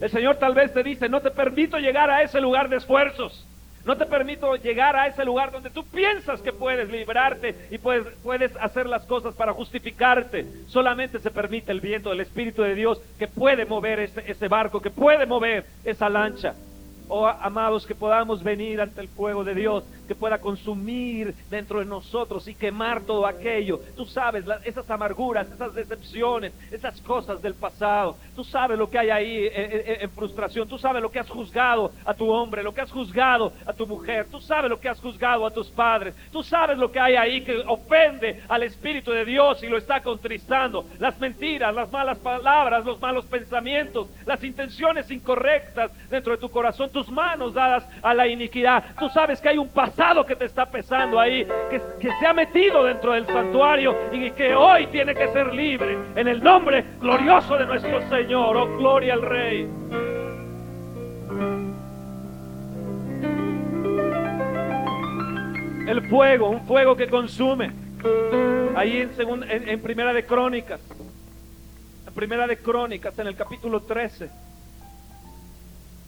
El 0.00 0.10
Señor 0.10 0.36
tal 0.36 0.54
vez 0.54 0.72
te 0.72 0.82
dice, 0.82 1.08
no 1.08 1.20
te 1.20 1.30
permito 1.30 1.78
llegar 1.78 2.10
a 2.10 2.22
ese 2.22 2.40
lugar 2.40 2.68
de 2.68 2.76
esfuerzos. 2.76 3.46
No 3.84 3.96
te 3.96 4.06
permito 4.06 4.56
llegar 4.56 4.96
a 4.96 5.06
ese 5.06 5.24
lugar 5.24 5.52
donde 5.52 5.70
tú 5.70 5.84
piensas 5.84 6.40
que 6.40 6.52
puedes 6.52 6.88
librarte 6.90 7.54
y 7.70 7.78
puedes, 7.78 8.06
puedes 8.22 8.56
hacer 8.56 8.86
las 8.86 9.04
cosas 9.04 9.34
para 9.34 9.52
justificarte. 9.52 10.46
Solamente 10.68 11.18
se 11.18 11.30
permite 11.30 11.70
el 11.70 11.80
viento 11.80 12.10
del 12.10 12.20
Espíritu 12.20 12.62
de 12.62 12.74
Dios 12.74 13.00
que 13.18 13.28
puede 13.28 13.66
mover 13.66 14.00
ese, 14.00 14.24
ese 14.26 14.48
barco, 14.48 14.80
que 14.80 14.90
puede 14.90 15.26
mover 15.26 15.66
esa 15.84 16.08
lancha. 16.08 16.54
Oh, 17.08 17.26
amados, 17.26 17.86
que 17.86 17.94
podamos 17.94 18.42
venir 18.42 18.80
ante 18.80 19.00
el 19.00 19.08
fuego 19.08 19.44
de 19.44 19.54
Dios, 19.54 19.84
que 20.08 20.14
pueda 20.14 20.38
consumir 20.38 21.34
dentro 21.50 21.80
de 21.80 21.84
nosotros 21.84 22.48
y 22.48 22.54
quemar 22.54 23.02
todo 23.02 23.26
aquello. 23.26 23.80
Tú 23.96 24.06
sabes, 24.06 24.44
esas 24.64 24.88
amarguras, 24.90 25.50
esas 25.50 25.74
decepciones, 25.74 26.52
esas 26.70 27.00
cosas 27.02 27.42
del 27.42 27.54
pasado. 27.54 28.16
Tú 28.34 28.42
sabes 28.42 28.78
lo 28.78 28.88
que 28.88 28.98
hay 28.98 29.10
ahí 29.10 29.44
eh, 29.44 29.52
eh, 29.54 29.98
en 30.00 30.10
frustración. 30.10 30.66
Tú 30.66 30.78
sabes 30.78 31.02
lo 31.02 31.10
que 31.10 31.18
has 31.18 31.28
juzgado 31.28 31.92
a 32.04 32.14
tu 32.14 32.30
hombre, 32.30 32.62
lo 32.62 32.72
que 32.72 32.80
has 32.80 32.90
juzgado 32.90 33.52
a 33.66 33.72
tu 33.72 33.86
mujer. 33.86 34.26
Tú 34.30 34.40
sabes 34.40 34.70
lo 34.70 34.80
que 34.80 34.88
has 34.88 35.00
juzgado 35.00 35.46
a 35.46 35.50
tus 35.50 35.68
padres. 35.70 36.14
Tú 36.32 36.42
sabes 36.42 36.78
lo 36.78 36.90
que 36.90 37.00
hay 37.00 37.16
ahí 37.16 37.42
que 37.42 37.58
ofende 37.66 38.42
al 38.48 38.62
Espíritu 38.62 39.10
de 39.10 39.24
Dios 39.24 39.62
y 39.62 39.66
lo 39.66 39.76
está 39.76 40.00
contristando. 40.00 40.86
Las 40.98 41.18
mentiras, 41.20 41.74
las 41.74 41.92
malas 41.92 42.18
palabras, 42.18 42.84
los 42.84 43.00
malos 43.00 43.26
pensamientos, 43.26 44.08
las 44.24 44.42
intenciones 44.42 45.10
incorrectas 45.10 45.90
dentro 46.08 46.32
de 46.32 46.38
tu 46.38 46.50
corazón, 46.50 46.90
tus 46.94 47.10
manos 47.10 47.52
dadas 47.52 47.86
a 48.02 48.14
la 48.14 48.26
iniquidad. 48.26 48.84
Tú 48.98 49.10
sabes 49.10 49.40
que 49.40 49.50
hay 49.50 49.58
un 49.58 49.68
pasado 49.68 50.24
que 50.24 50.36
te 50.36 50.46
está 50.46 50.64
pesando 50.64 51.20
ahí, 51.20 51.46
que, 51.68 51.80
se 52.18 52.26
ha 52.26 52.32
metido 52.32 52.84
dentro 52.84 53.12
del 53.12 53.26
santuario 53.26 53.94
y 54.12 54.30
que 54.30 54.54
hoy 54.54 54.86
tiene 54.86 55.14
que 55.14 55.28
ser 55.28 55.52
libre. 55.52 55.98
En 56.16 56.28
el 56.28 56.42
nombre 56.42 56.84
glorioso 57.00 57.58
de 57.58 57.66
nuestro 57.66 58.00
Señor, 58.08 58.56
oh 58.56 58.78
gloria 58.78 59.12
al 59.14 59.22
Rey. 59.22 59.68
El 65.86 66.08
fuego, 66.08 66.48
un 66.48 66.66
fuego 66.66 66.96
que 66.96 67.08
consume. 67.08 67.70
Ahí 68.76 68.98
en, 69.02 69.10
segun- 69.16 69.44
en, 69.48 69.68
en 69.68 69.80
Primera 69.80 70.12
de 70.12 70.24
Crónicas, 70.24 70.80
en 72.06 72.14
Primera 72.14 72.46
de 72.46 72.56
Crónicas, 72.58 73.18
en 73.18 73.26
el 73.26 73.36
capítulo 73.36 73.80
13, 73.80 74.30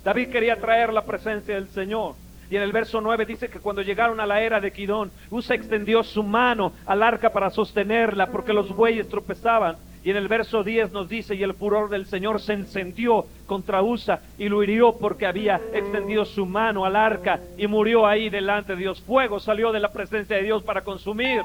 David 0.07 0.28
quería 0.28 0.54
traer 0.54 0.92
la 0.92 1.04
presencia 1.04 1.57
del 1.57 1.66
Señor. 1.66 2.14
Y 2.48 2.54
en 2.54 2.62
el 2.62 2.70
verso 2.70 3.00
9 3.00 3.26
dice 3.26 3.48
que 3.48 3.59
cuando 3.59 3.82
llegaron 3.82 4.20
a 4.20 4.26
la 4.26 4.40
era 4.40 4.61
de 4.61 4.70
Quidón, 4.70 5.11
Usa 5.30 5.57
extendió 5.57 6.04
su 6.04 6.22
mano 6.22 6.72
al 6.86 7.02
arca 7.02 7.30
para 7.30 7.50
sostenerla 7.50 8.28
porque 8.28 8.52
los 8.52 8.68
bueyes 8.68 9.09
tropezaban. 9.09 9.74
Y 10.07 10.11
en 10.11 10.18
el 10.18 10.28
verso 10.28 10.62
10 10.62 10.92
nos 10.92 11.09
dice, 11.09 11.34
y 11.34 11.42
el 11.42 11.54
furor 11.54 11.90
del 11.90 12.07
Señor 12.07 12.40
se 12.40 12.52
encendió 12.52 13.26
contra 13.44 13.82
Usa 13.82 14.20
y 14.38 14.48
lo 14.48 14.62
hirió 14.62 14.92
porque 14.92 15.26
había 15.26 15.61
extendido 15.74 16.24
su 16.24 16.46
mano 16.46 16.84
al 16.84 16.94
arca 16.94 17.40
y 17.59 17.66
murió 17.66 18.07
ahí 18.07 18.30
delante 18.30 18.74
de 18.74 18.78
Dios. 18.78 19.00
Fuego 19.00 19.40
salió 19.40 19.72
de 19.72 19.80
la 19.80 19.90
presencia 19.90 20.36
de 20.36 20.44
Dios 20.44 20.62
para 20.62 20.82
consumir 20.82 21.42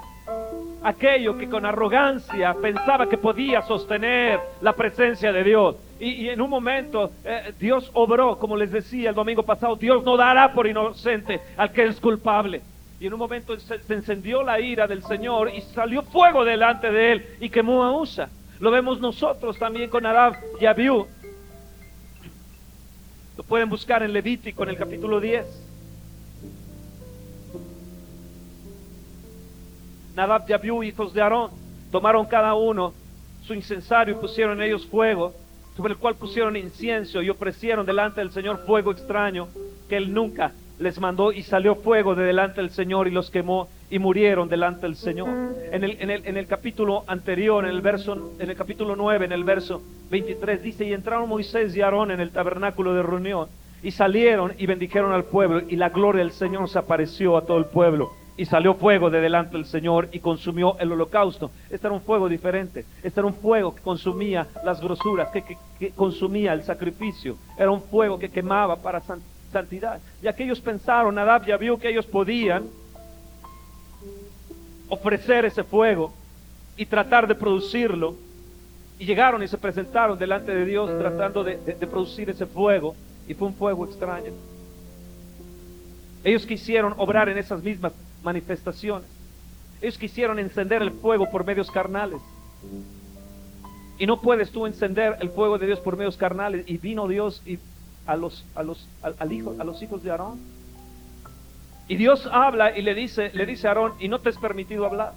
aquello 0.83 1.39
que 1.39 1.49
con 1.49 1.65
arrogancia 1.65 2.53
pensaba 2.61 3.09
que 3.09 3.17
podía 3.17 3.63
sostener 3.63 4.39
la 4.61 4.73
presencia 4.73 5.33
de 5.33 5.43
Dios. 5.43 5.77
Y, 5.99 6.09
y 6.09 6.29
en 6.29 6.39
un 6.39 6.51
momento 6.51 7.09
eh, 7.25 7.55
Dios 7.59 7.89
obró, 7.95 8.37
como 8.37 8.55
les 8.55 8.71
decía 8.71 9.09
el 9.09 9.15
domingo 9.15 9.41
pasado, 9.41 9.75
Dios 9.75 10.03
no 10.03 10.15
dará 10.17 10.53
por 10.53 10.67
inocente 10.67 11.41
al 11.57 11.71
que 11.71 11.85
es 11.85 11.99
culpable. 11.99 12.61
Y 12.99 13.07
en 13.07 13.13
un 13.13 13.19
momento 13.19 13.59
se, 13.59 13.79
se 13.79 13.93
encendió 13.95 14.43
la 14.43 14.59
ira 14.59 14.85
del 14.85 15.01
Señor 15.01 15.49
y 15.49 15.61
salió 15.61 16.03
fuego 16.03 16.45
delante 16.45 16.91
de 16.91 17.11
él 17.11 17.25
y 17.39 17.49
quemó 17.49 17.83
a 17.83 17.99
Usa. 17.99 18.29
Lo 18.61 18.69
vemos 18.69 19.01
nosotros 19.01 19.57
también 19.57 19.89
con 19.89 20.05
Arab 20.05 20.35
y 20.59 20.67
Abiú. 20.67 21.07
Lo 23.35 23.43
pueden 23.43 23.67
buscar 23.69 24.03
en 24.03 24.13
Levítico 24.13 24.61
en 24.61 24.69
el 24.69 24.77
capítulo 24.77 25.19
10. 25.19 25.45
Nadab 30.15 30.47
y 30.47 30.53
Abiú, 30.53 30.83
hijos 30.83 31.11
de 31.11 31.23
Aarón, 31.23 31.49
tomaron 31.91 32.27
cada 32.27 32.53
uno 32.53 32.93
su 33.47 33.55
incensario 33.55 34.13
y 34.13 34.17
pusieron 34.21 34.61
en 34.61 34.67
ellos 34.67 34.85
fuego, 34.85 35.33
sobre 35.75 35.93
el 35.93 35.99
cual 35.99 36.13
pusieron 36.13 36.55
incienso 36.55 37.23
y 37.23 37.31
ofrecieron 37.31 37.83
delante 37.83 38.21
del 38.21 38.31
Señor 38.31 38.63
fuego 38.67 38.91
extraño 38.91 39.47
que 39.89 39.97
él 39.97 40.13
nunca 40.13 40.51
les 40.77 40.99
mandó 40.99 41.31
y 41.31 41.41
salió 41.41 41.77
fuego 41.77 42.13
de 42.13 42.25
delante 42.25 42.61
del 42.61 42.69
Señor 42.69 43.07
y 43.07 43.11
los 43.11 43.31
quemó 43.31 43.69
y 43.91 43.99
murieron 43.99 44.49
delante 44.49 44.81
del 44.87 44.95
Señor. 44.95 45.29
En 45.71 45.83
el, 45.83 45.97
en 45.99 46.09
el, 46.09 46.25
en 46.25 46.37
el 46.37 46.47
capítulo 46.47 47.03
anterior, 47.07 47.63
en 47.65 47.71
el 47.71 47.81
verso, 47.81 48.31
en 48.39 48.49
el 48.49 48.55
capítulo 48.55 48.95
9, 48.95 49.25
en 49.25 49.31
el 49.33 49.43
verso 49.43 49.83
23, 50.09 50.63
dice, 50.63 50.85
y 50.85 50.93
entraron 50.93 51.29
Moisés 51.29 51.75
y 51.75 51.81
Aarón 51.81 52.09
en 52.11 52.19
el 52.21 52.31
tabernáculo 52.31 52.93
de 52.95 53.03
reunión 53.03 53.47
y 53.83 53.91
salieron 53.91 54.53
y 54.57 54.65
bendijeron 54.65 55.11
al 55.13 55.25
pueblo 55.25 55.61
y 55.67 55.75
la 55.75 55.89
gloria 55.89 56.23
del 56.23 56.31
Señor 56.31 56.69
se 56.69 56.79
apareció 56.79 57.35
a 57.37 57.45
todo 57.45 57.57
el 57.57 57.65
pueblo 57.65 58.11
y 58.37 58.45
salió 58.45 58.75
fuego 58.75 59.09
de 59.09 59.19
delante 59.21 59.57
del 59.57 59.65
Señor 59.65 60.07
y 60.13 60.19
consumió 60.19 60.77
el 60.79 60.91
holocausto. 60.91 61.51
Este 61.69 61.85
era 61.87 61.93
un 61.93 62.01
fuego 62.01 62.29
diferente. 62.29 62.85
Este 63.03 63.19
era 63.19 63.27
un 63.27 63.33
fuego 63.35 63.75
que 63.75 63.81
consumía 63.81 64.47
las 64.63 64.79
grosuras, 64.81 65.29
que, 65.31 65.43
que- 65.79 65.91
consumía 65.91 66.53
el 66.53 66.63
sacrificio. 66.63 67.35
Era 67.57 67.69
un 67.71 67.81
fuego 67.81 68.17
que 68.17 68.29
quemaba 68.29 68.77
para 68.77 69.01
san- 69.01 69.21
santidad. 69.51 69.99
Y 70.23 70.27
aquellos 70.27 70.61
pensaron, 70.61 71.15
Nadab 71.15 71.45
ya 71.45 71.57
vio 71.57 71.77
que 71.77 71.89
ellos 71.89 72.05
podían 72.05 72.63
ofrecer 74.91 75.45
ese 75.45 75.63
fuego 75.63 76.13
y 76.75 76.85
tratar 76.85 77.27
de 77.27 77.33
producirlo. 77.33 78.15
Y 78.99 79.05
llegaron 79.05 79.41
y 79.41 79.47
se 79.47 79.57
presentaron 79.57 80.19
delante 80.19 80.53
de 80.53 80.63
Dios 80.65 80.91
tratando 80.99 81.43
de, 81.43 81.55
producir 81.89 82.29
ese 82.29 82.45
fuego. 82.45 82.95
Y 83.27 83.33
fue 83.33 83.47
un 83.47 83.55
fuego 83.55 83.85
extraño. 83.85 84.31
Ellos 86.23 86.45
quisieron 86.45 86.93
obrar 86.97 87.29
en 87.29 87.37
esas 87.37 87.63
mismas 87.63 87.93
manifestaciones. 88.21 89.07
Ellos 89.81 89.97
quisieron 89.97 90.37
encender 90.37 90.83
el 90.83 90.91
fuego 90.91 91.31
por 91.31 91.45
medios 91.45 91.71
carnales. 91.71 92.19
Y 93.97 94.05
no 94.05 94.21
puedes 94.21 94.51
tú 94.51 94.67
encender 94.67 95.17
el 95.21 95.29
fuego 95.29 95.57
de 95.57 95.67
Dios 95.67 95.79
por 95.79 95.97
medios 95.97 96.17
carnales. 96.17 96.65
Y 96.67 96.77
vino 96.77 97.07
Dios 97.07 97.41
y 97.45 97.57
a 98.05 98.15
los, 98.15 98.45
a 98.53 98.61
los, 98.61 98.87
al 99.01 99.31
hijo, 99.31 99.55
a 99.57 99.63
los 99.63 99.81
hijos 99.81 100.03
de 100.03 100.11
Aarón. 100.11 100.37
Y 101.91 101.97
Dios 101.97 102.25
habla 102.31 102.77
y 102.77 102.81
le 102.83 102.95
dice, 102.95 103.31
le 103.33 103.45
dice 103.45 103.67
a 103.67 103.71
Aarón, 103.71 103.95
y 103.99 104.07
no 104.07 104.19
te 104.19 104.29
es 104.29 104.37
permitido 104.37 104.85
hablar. 104.85 105.11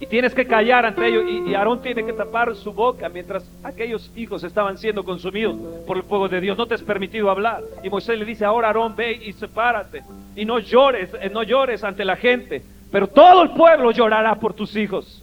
Y 0.00 0.06
tienes 0.06 0.34
que 0.34 0.44
callar 0.44 0.84
ante 0.84 1.06
ellos. 1.06 1.22
Y, 1.46 1.54
Aarón 1.54 1.82
tiene 1.82 2.04
que 2.04 2.12
tapar 2.12 2.52
su 2.56 2.72
boca 2.72 3.08
mientras 3.08 3.48
aquellos 3.62 4.10
hijos 4.16 4.42
estaban 4.42 4.76
siendo 4.76 5.04
consumidos 5.04 5.54
por 5.86 5.98
el 5.98 6.02
fuego 6.02 6.28
de 6.28 6.40
Dios. 6.40 6.58
No 6.58 6.66
te 6.66 6.74
es 6.74 6.82
permitido 6.82 7.30
hablar. 7.30 7.62
Y 7.84 7.90
Moisés 7.90 8.18
le 8.18 8.24
dice, 8.24 8.44
ahora 8.44 8.66
Aarón, 8.66 8.96
ve 8.96 9.12
y 9.24 9.32
sepárate. 9.34 10.02
Y 10.34 10.44
no 10.44 10.58
llores, 10.58 11.10
eh, 11.14 11.30
no 11.32 11.44
llores 11.44 11.84
ante 11.84 12.04
la 12.04 12.16
gente. 12.16 12.60
Pero 12.90 13.06
todo 13.06 13.44
el 13.44 13.50
pueblo 13.50 13.92
llorará 13.92 14.34
por 14.34 14.52
tus 14.52 14.74
hijos. 14.74 15.22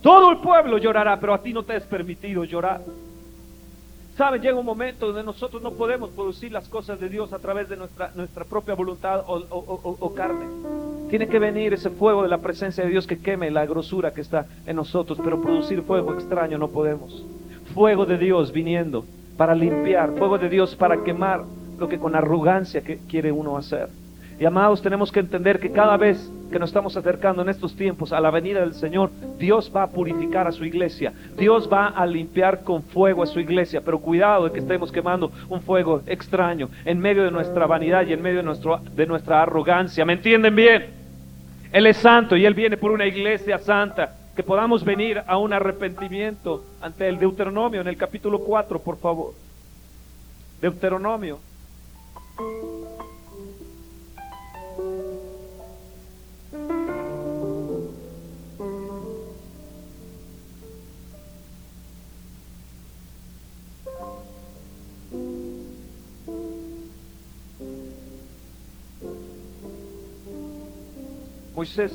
Todo 0.00 0.30
el 0.30 0.36
pueblo 0.36 0.78
llorará, 0.78 1.18
pero 1.18 1.34
a 1.34 1.42
ti 1.42 1.52
no 1.52 1.64
te 1.64 1.74
es 1.74 1.82
permitido 1.82 2.44
llorar. 2.44 2.82
¿Saben? 4.16 4.42
Llega 4.42 4.58
un 4.58 4.66
momento 4.66 5.06
donde 5.06 5.22
nosotros 5.24 5.62
no 5.62 5.72
podemos 5.72 6.10
producir 6.10 6.52
las 6.52 6.68
cosas 6.68 7.00
de 7.00 7.08
Dios 7.08 7.32
a 7.32 7.38
través 7.38 7.68
de 7.68 7.76
nuestra, 7.76 8.10
nuestra 8.14 8.44
propia 8.44 8.74
voluntad 8.74 9.24
o, 9.26 9.36
o- 9.36 9.80
o- 9.82 9.96
o 9.98 10.14
carne. 10.14 10.44
Tiene 11.08 11.28
que 11.28 11.38
venir 11.38 11.72
ese 11.72 11.88
fuego 11.90 12.22
de 12.22 12.28
la 12.28 12.38
presencia 12.38 12.84
de 12.84 12.90
Dios 12.90 13.06
que 13.06 13.18
queme 13.18 13.50
la 13.50 13.64
grosura 13.66 14.12
que 14.12 14.20
está 14.20 14.46
en 14.66 14.76
nosotros, 14.76 15.18
pero 15.22 15.40
producir 15.40 15.82
fuego 15.82 16.12
extraño 16.14 16.58
no 16.58 16.68
podemos. 16.68 17.24
Fuego 17.74 18.04
de 18.04 18.18
Dios 18.18 18.52
viniendo 18.52 19.04
para 19.36 19.54
limpiar, 19.54 20.12
fuego 20.18 20.38
de 20.38 20.48
Dios 20.50 20.74
para 20.76 21.02
quemar 21.02 21.44
lo 21.78 21.88
que 21.88 21.98
con 21.98 22.14
arrogancia 22.14 22.82
quiere 23.08 23.32
uno 23.32 23.56
hacer. 23.56 23.88
Y 24.38 24.44
amados, 24.44 24.82
tenemos 24.82 25.10
que 25.10 25.20
entender 25.20 25.58
que 25.58 25.70
cada 25.72 25.96
vez 25.96 26.30
que 26.52 26.58
nos 26.58 26.70
estamos 26.70 26.96
acercando 26.96 27.42
en 27.42 27.48
estos 27.48 27.74
tiempos 27.74 28.12
a 28.12 28.20
la 28.20 28.30
venida 28.30 28.60
del 28.60 28.74
Señor, 28.74 29.10
Dios 29.38 29.72
va 29.74 29.84
a 29.84 29.90
purificar 29.90 30.46
a 30.46 30.52
su 30.52 30.64
iglesia. 30.64 31.12
Dios 31.36 31.68
va 31.70 31.88
a 31.88 32.06
limpiar 32.06 32.62
con 32.62 32.82
fuego 32.82 33.22
a 33.22 33.26
su 33.26 33.40
iglesia. 33.40 33.80
Pero 33.80 33.98
cuidado 33.98 34.44
de 34.44 34.52
que 34.52 34.60
estemos 34.60 34.92
quemando 34.92 35.32
un 35.48 35.60
fuego 35.62 36.02
extraño 36.06 36.68
en 36.84 37.00
medio 37.00 37.24
de 37.24 37.32
nuestra 37.32 37.66
vanidad 37.66 38.06
y 38.06 38.12
en 38.12 38.22
medio 38.22 38.38
de, 38.38 38.42
nuestro, 38.44 38.78
de 38.78 39.06
nuestra 39.06 39.42
arrogancia. 39.42 40.04
¿Me 40.04 40.12
entienden 40.12 40.54
bien? 40.54 40.86
Él 41.72 41.86
es 41.86 41.96
santo 41.96 42.36
y 42.36 42.44
Él 42.44 42.54
viene 42.54 42.76
por 42.76 42.92
una 42.92 43.06
iglesia 43.06 43.58
santa. 43.58 44.16
Que 44.36 44.42
podamos 44.42 44.82
venir 44.82 45.22
a 45.26 45.36
un 45.36 45.52
arrepentimiento 45.52 46.64
ante 46.80 47.06
el 47.06 47.18
Deuteronomio 47.18 47.82
en 47.82 47.88
el 47.88 47.96
capítulo 47.98 48.38
4, 48.38 48.78
por 48.78 48.98
favor. 48.98 49.34
Deuteronomio. 50.60 51.38
Moisés 71.54 71.92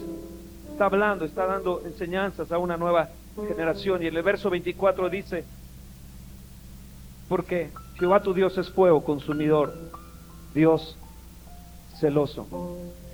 está 0.72 0.86
hablando, 0.86 1.26
está 1.26 1.46
dando 1.46 1.82
enseñanzas 1.86 2.52
a 2.52 2.58
una 2.58 2.78
nueva 2.78 3.10
generación. 3.48 4.04
Y 4.04 4.08
en 4.08 4.16
el 4.16 4.24
verso 4.24 4.50
24 4.50 5.10
dice, 5.10 5.44
porque 7.28 7.70
Jehová 7.98 8.22
tu 8.22 8.34
Dios 8.34 8.58
es 8.58 8.70
fuego 8.70 9.04
consumidor, 9.04 9.74
Dios 10.54 10.98
celoso. 12.00 12.48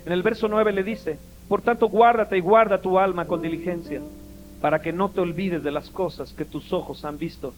En 0.06 0.12
el 0.12 0.22
verso 0.22 0.48
9 0.48 0.72
le 0.74 0.84
dice, 0.84 1.18
por 1.48 1.62
tanto 1.62 1.88
guárdate 1.88 2.38
y 2.38 2.42
guarda 2.42 2.82
tu 2.82 3.00
alma 3.00 3.26
con 3.26 3.42
diligencia, 3.42 4.02
para 4.62 4.82
que 4.82 4.94
no 4.94 5.10
te 5.10 5.22
olvides 5.22 5.64
de 5.64 5.72
las 5.72 5.90
cosas 5.90 6.34
que 6.34 6.46
tus 6.46 6.72
ojos 6.74 7.06
han 7.06 7.18
visto 7.18 7.54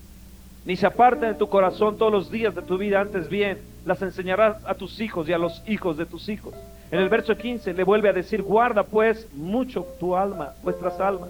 ni 0.66 0.76
se 0.76 0.88
aparten 0.88 1.30
de 1.30 1.36
tu 1.36 1.48
corazón 1.48 1.98
todos 1.98 2.12
los 2.12 2.32
días 2.32 2.54
de 2.56 2.64
tu 2.64 2.78
vida, 2.78 3.00
antes 3.00 3.30
bien, 3.30 3.60
las 3.86 4.02
enseñarás 4.02 4.58
a 4.66 4.74
tus 4.74 5.00
hijos 5.00 5.30
y 5.30 5.34
a 5.34 5.38
los 5.38 5.62
hijos 5.68 5.96
de 5.96 6.08
tus 6.08 6.28
hijos. 6.28 6.56
En 6.92 7.00
el 7.00 7.10
verso 7.10 7.36
15 7.36 7.74
le 7.74 7.84
vuelve 7.84 8.10
a 8.10 8.14
decir, 8.14 8.42
guarda 8.42 8.84
pues 8.84 9.28
mucho 9.34 9.86
tu 10.00 10.16
alma, 10.16 10.54
vuestras 10.64 11.00
almas. 11.00 11.30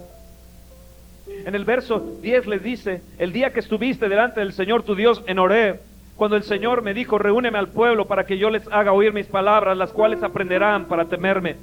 En 1.44 1.54
el 1.54 1.64
verso 1.64 2.18
10 2.22 2.46
le 2.46 2.58
dice, 2.58 3.02
el 3.18 3.32
día 3.32 3.52
que 3.52 3.60
estuviste 3.60 4.08
delante 4.08 4.40
del 4.40 4.52
Señor 4.52 4.82
tu 4.82 4.94
Dios 4.94 5.22
en 5.26 5.38
Horeb, 5.38 5.80
cuando 6.16 6.36
el 6.36 6.44
Señor 6.44 6.82
me 6.82 6.94
dijo, 6.94 7.18
reúneme 7.18 7.58
al 7.58 7.68
pueblo 7.68 8.06
para 8.06 8.24
que 8.24 8.38
yo 8.38 8.48
les 8.48 8.66
haga 8.72 8.92
oír 8.92 9.12
mis 9.12 9.26
palabras, 9.26 9.76
las 9.76 9.92
cuales 9.92 10.22
aprenderán 10.22 10.86
para 10.86 11.06
temerme. 11.06 11.56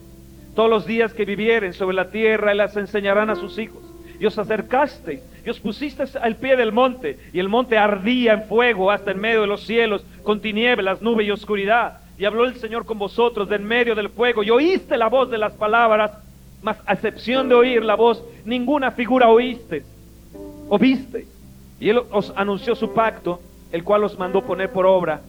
Todos 0.56 0.70
los 0.70 0.86
días 0.86 1.14
que 1.14 1.26
vivieren 1.26 1.74
sobre 1.74 1.96
la 1.96 2.12
tierra, 2.12 2.54
y 2.54 2.58
las 2.58 2.78
enseñarán 2.78 3.30
a 3.30 3.36
sus 3.36 3.58
hijos. 3.58 3.82
Y 4.20 4.26
os 4.26 4.38
acercaste, 4.38 5.24
y 5.44 5.50
os 5.50 5.60
pusiste 5.60 6.04
al 6.22 6.36
pie 6.36 6.56
del 6.56 6.72
monte, 6.72 7.18
y 7.34 7.40
el 7.40 7.50
monte 7.50 7.78
ardía 7.78 8.34
en 8.34 8.44
fuego 8.44 8.92
hasta 8.92 9.12
en 9.12 9.20
medio 9.20 9.42
de 9.42 9.48
los 9.48 9.66
cielos, 9.66 10.06
con 10.22 10.40
tinieblas, 10.40 11.02
nube 11.02 11.24
y 11.24 11.32
oscuridad. 11.32 12.03
Y 12.18 12.26
habló 12.26 12.46
el 12.46 12.56
Señor 12.56 12.86
con 12.86 13.00
vosotros 13.00 13.50
de 13.50 13.56
en 13.56 13.66
medio 13.66 13.96
del 13.96 14.10
fuego, 14.10 14.44
y 14.44 14.52
oíste 14.52 14.98
la 14.98 15.10
voz 15.10 15.30
de 15.30 15.38
las 15.38 15.54
palabras, 15.54 16.12
mas 16.62 16.78
a 16.86 16.94
excepción 16.94 17.50
de 17.50 17.56
oír 17.56 17.84
la 17.84 17.96
voz, 17.96 18.24
ninguna 18.46 18.92
figura 18.92 19.30
oíste, 19.30 19.84
o 20.70 20.78
viste. 20.78 21.28
Y 21.80 21.90
Él 21.90 22.02
os 22.12 22.32
anunció 22.36 22.76
su 22.76 22.94
pacto, 22.94 23.42
el 23.72 23.84
cual 23.84 24.04
os 24.04 24.18
mandó 24.18 24.42
poner 24.44 24.72
por 24.72 24.86
obra 24.86 25.22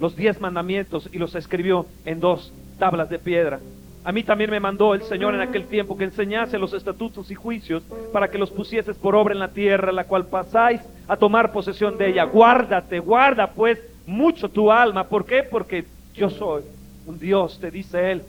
los 0.00 0.16
diez 0.16 0.40
mandamientos 0.40 1.08
y 1.12 1.18
los 1.18 1.34
escribió 1.34 1.86
en 2.04 2.20
dos 2.20 2.52
tablas 2.78 3.10
de 3.10 3.18
piedra. 3.18 3.60
A 4.04 4.12
mí 4.12 4.22
también 4.22 4.50
me 4.50 4.60
mandó 4.60 4.94
el 4.94 5.02
Señor 5.02 5.34
en 5.34 5.40
aquel 5.40 5.66
tiempo 5.66 5.98
que 5.98 6.04
enseñase 6.04 6.58
los 6.58 6.72
estatutos 6.72 7.30
y 7.30 7.34
juicios 7.34 7.82
para 8.12 8.30
que 8.30 8.38
los 8.38 8.50
pusieses 8.50 8.96
por 8.96 9.14
obra 9.14 9.34
en 9.34 9.40
la 9.40 9.48
tierra, 9.48 9.92
la 9.92 10.04
cual 10.04 10.26
pasáis 10.26 10.80
a 11.06 11.16
tomar 11.16 11.52
posesión 11.52 11.98
de 11.98 12.10
ella. 12.10 12.24
Guárdate, 12.24 13.00
guarda 13.00 13.48
pues 13.48 13.78
mucho 14.06 14.48
tu 14.48 14.72
alma. 14.72 15.04
¿Por 15.04 15.26
qué? 15.26 15.42
Porque 15.42 15.84
yo 16.18 16.30
soy 16.30 16.64
un 17.06 17.18
Dios, 17.18 17.58
te 17.60 17.70
dice 17.70 18.12
Él, 18.12 18.22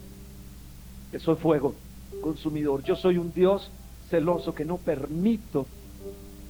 que 1.12 1.20
soy 1.20 1.36
fuego 1.36 1.76
consumidor. 2.22 2.84
Yo 2.84 2.96
soy 2.96 3.18
un 3.18 3.34
Dios 3.34 3.70
celoso 4.10 4.54
que 4.54 4.64
no 4.64 4.78
permito, 4.78 5.66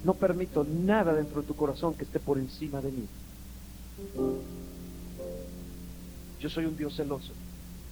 no 0.04 0.14
permito 0.14 0.64
nada 0.64 1.14
dentro 1.14 1.42
de 1.42 1.48
tu 1.48 1.56
corazón 1.56 1.94
que 1.94 2.04
esté 2.04 2.20
por 2.20 2.38
encima 2.38 2.82
de 2.82 2.92
mí. 2.92 3.06
Yo 6.40 6.50
soy 6.50 6.66
un 6.66 6.78
Dios 6.78 6.96
celoso 6.96 7.32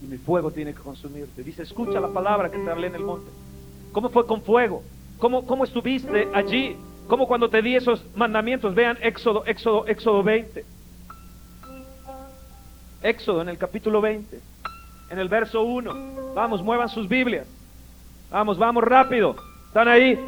y 0.04 0.08
mi 0.08 0.18
fuego 0.18 0.52
tiene 0.52 0.74
que 0.74 0.82
consumirte. 0.82 1.44
Dice, 1.44 1.64
escucha 1.64 2.00
la 2.00 2.10
palabra 2.10 2.52
que 2.52 2.60
te 2.60 2.70
hablé 2.70 2.88
en 2.88 2.96
el 2.96 3.04
monte. 3.04 3.30
¿Cómo 3.92 4.10
fue 4.10 4.26
con 4.26 4.42
fuego? 4.42 4.84
¿Cómo, 5.20 5.46
cómo 5.46 5.64
estuviste 5.64 6.28
allí? 6.34 6.76
¿Cómo 7.08 7.28
cuando 7.28 7.50
te 7.50 7.62
di 7.62 7.76
esos 7.76 8.04
mandamientos? 8.16 8.76
Vean 8.76 8.98
Éxodo, 9.02 9.46
Éxodo, 9.46 9.88
Éxodo 9.88 10.24
20. 10.24 10.77
Éxodo 13.02 13.42
en 13.42 13.50
el 13.50 13.58
capítulo 13.58 14.02
20, 14.02 14.40
en 15.10 15.20
el 15.20 15.30
verso 15.30 15.62
1. 15.62 16.34
Vamos, 16.34 16.64
muevan 16.64 16.90
sus 16.90 17.08
Biblias. 17.08 17.48
Vamos, 18.32 18.58
vamos 18.58 18.84
rápido. 18.84 19.36
¿Están 19.68 19.88
ahí? 19.88 20.20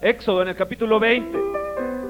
Éxodo 0.00 0.42
en 0.42 0.48
el 0.48 0.56
capítulo 0.56 1.00
20. 1.00 1.38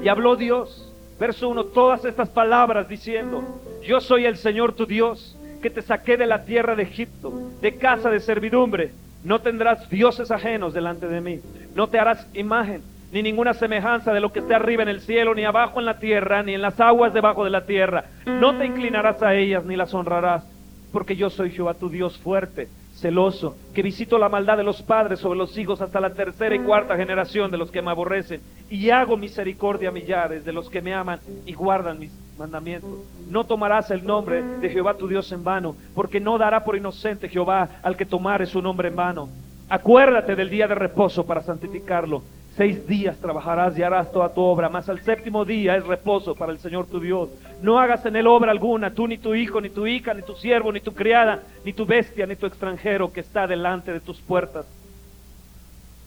Y 0.02 0.08
habló 0.08 0.36
Dios, 0.36 0.92
verso 1.18 1.48
1, 1.48 1.64
todas 1.66 2.04
estas 2.04 2.28
palabras 2.28 2.88
diciendo, 2.88 3.42
yo 3.82 4.00
soy 4.00 4.26
el 4.26 4.36
Señor 4.36 4.74
tu 4.74 4.84
Dios, 4.84 5.36
que 5.62 5.70
te 5.70 5.80
saqué 5.80 6.16
de 6.16 6.26
la 6.26 6.44
tierra 6.44 6.74
de 6.74 6.82
Egipto, 6.82 7.32
de 7.62 7.76
casa 7.76 8.10
de 8.10 8.20
servidumbre. 8.20 8.92
No 9.22 9.40
tendrás 9.40 9.88
dioses 9.88 10.30
ajenos 10.30 10.74
delante 10.74 11.06
de 11.06 11.20
mí. 11.20 11.40
No 11.74 11.88
te 11.88 11.98
harás 11.98 12.26
imagen 12.34 12.82
ni 13.14 13.22
ninguna 13.22 13.54
semejanza 13.54 14.12
de 14.12 14.18
lo 14.18 14.32
que 14.32 14.40
esté 14.40 14.56
arriba 14.56 14.82
en 14.82 14.88
el 14.88 15.00
cielo, 15.00 15.36
ni 15.36 15.44
abajo 15.44 15.78
en 15.78 15.86
la 15.86 16.00
tierra, 16.00 16.42
ni 16.42 16.52
en 16.52 16.60
las 16.60 16.80
aguas 16.80 17.14
debajo 17.14 17.44
de 17.44 17.50
la 17.50 17.64
tierra. 17.64 18.06
No 18.26 18.58
te 18.58 18.66
inclinarás 18.66 19.22
a 19.22 19.36
ellas, 19.36 19.64
ni 19.64 19.76
las 19.76 19.94
honrarás, 19.94 20.44
porque 20.92 21.14
yo 21.14 21.30
soy 21.30 21.52
Jehová 21.52 21.74
tu 21.74 21.88
Dios 21.88 22.18
fuerte, 22.18 22.66
celoso, 22.96 23.56
que 23.72 23.82
visito 23.82 24.18
la 24.18 24.28
maldad 24.28 24.56
de 24.56 24.64
los 24.64 24.82
padres 24.82 25.20
sobre 25.20 25.38
los 25.38 25.56
hijos 25.56 25.80
hasta 25.80 26.00
la 26.00 26.12
tercera 26.12 26.56
y 26.56 26.58
cuarta 26.58 26.96
generación 26.96 27.52
de 27.52 27.56
los 27.56 27.70
que 27.70 27.82
me 27.82 27.92
aborrecen, 27.92 28.40
y 28.68 28.90
hago 28.90 29.16
misericordia 29.16 29.90
a 29.90 29.92
millares 29.92 30.44
de 30.44 30.52
los 30.52 30.68
que 30.68 30.82
me 30.82 30.92
aman 30.92 31.20
y 31.46 31.52
guardan 31.52 32.00
mis 32.00 32.10
mandamientos. 32.36 32.90
No 33.30 33.44
tomarás 33.44 33.92
el 33.92 34.04
nombre 34.04 34.42
de 34.42 34.70
Jehová 34.70 34.94
tu 34.94 35.06
Dios 35.06 35.30
en 35.30 35.44
vano, 35.44 35.76
porque 35.94 36.18
no 36.18 36.36
dará 36.36 36.64
por 36.64 36.74
inocente 36.76 37.28
Jehová 37.28 37.68
al 37.84 37.96
que 37.96 38.06
tomare 38.06 38.46
su 38.46 38.60
nombre 38.60 38.88
en 38.88 38.96
vano. 38.96 39.28
Acuérdate 39.68 40.34
del 40.34 40.50
día 40.50 40.66
de 40.66 40.74
reposo 40.74 41.24
para 41.24 41.42
santificarlo. 41.42 42.24
Seis 42.56 42.86
días 42.86 43.16
trabajarás 43.16 43.76
y 43.76 43.82
harás 43.82 44.12
toda 44.12 44.32
tu 44.32 44.40
obra, 44.40 44.68
mas 44.68 44.88
al 44.88 45.00
séptimo 45.00 45.44
día 45.44 45.76
es 45.76 45.84
reposo 45.84 46.36
para 46.36 46.52
el 46.52 46.60
Señor 46.60 46.86
tu 46.86 47.00
Dios. 47.00 47.28
No 47.60 47.80
hagas 47.80 48.06
en 48.06 48.14
él 48.14 48.28
obra 48.28 48.52
alguna, 48.52 48.94
tú 48.94 49.08
ni 49.08 49.18
tu 49.18 49.34
hijo, 49.34 49.60
ni 49.60 49.70
tu 49.70 49.88
hija, 49.88 50.14
ni 50.14 50.22
tu 50.22 50.36
siervo, 50.36 50.70
ni 50.70 50.80
tu 50.80 50.94
criada, 50.94 51.42
ni 51.64 51.72
tu 51.72 51.84
bestia, 51.84 52.26
ni 52.26 52.36
tu 52.36 52.46
extranjero 52.46 53.12
que 53.12 53.20
está 53.20 53.48
delante 53.48 53.92
de 53.92 53.98
tus 53.98 54.20
puertas. 54.20 54.66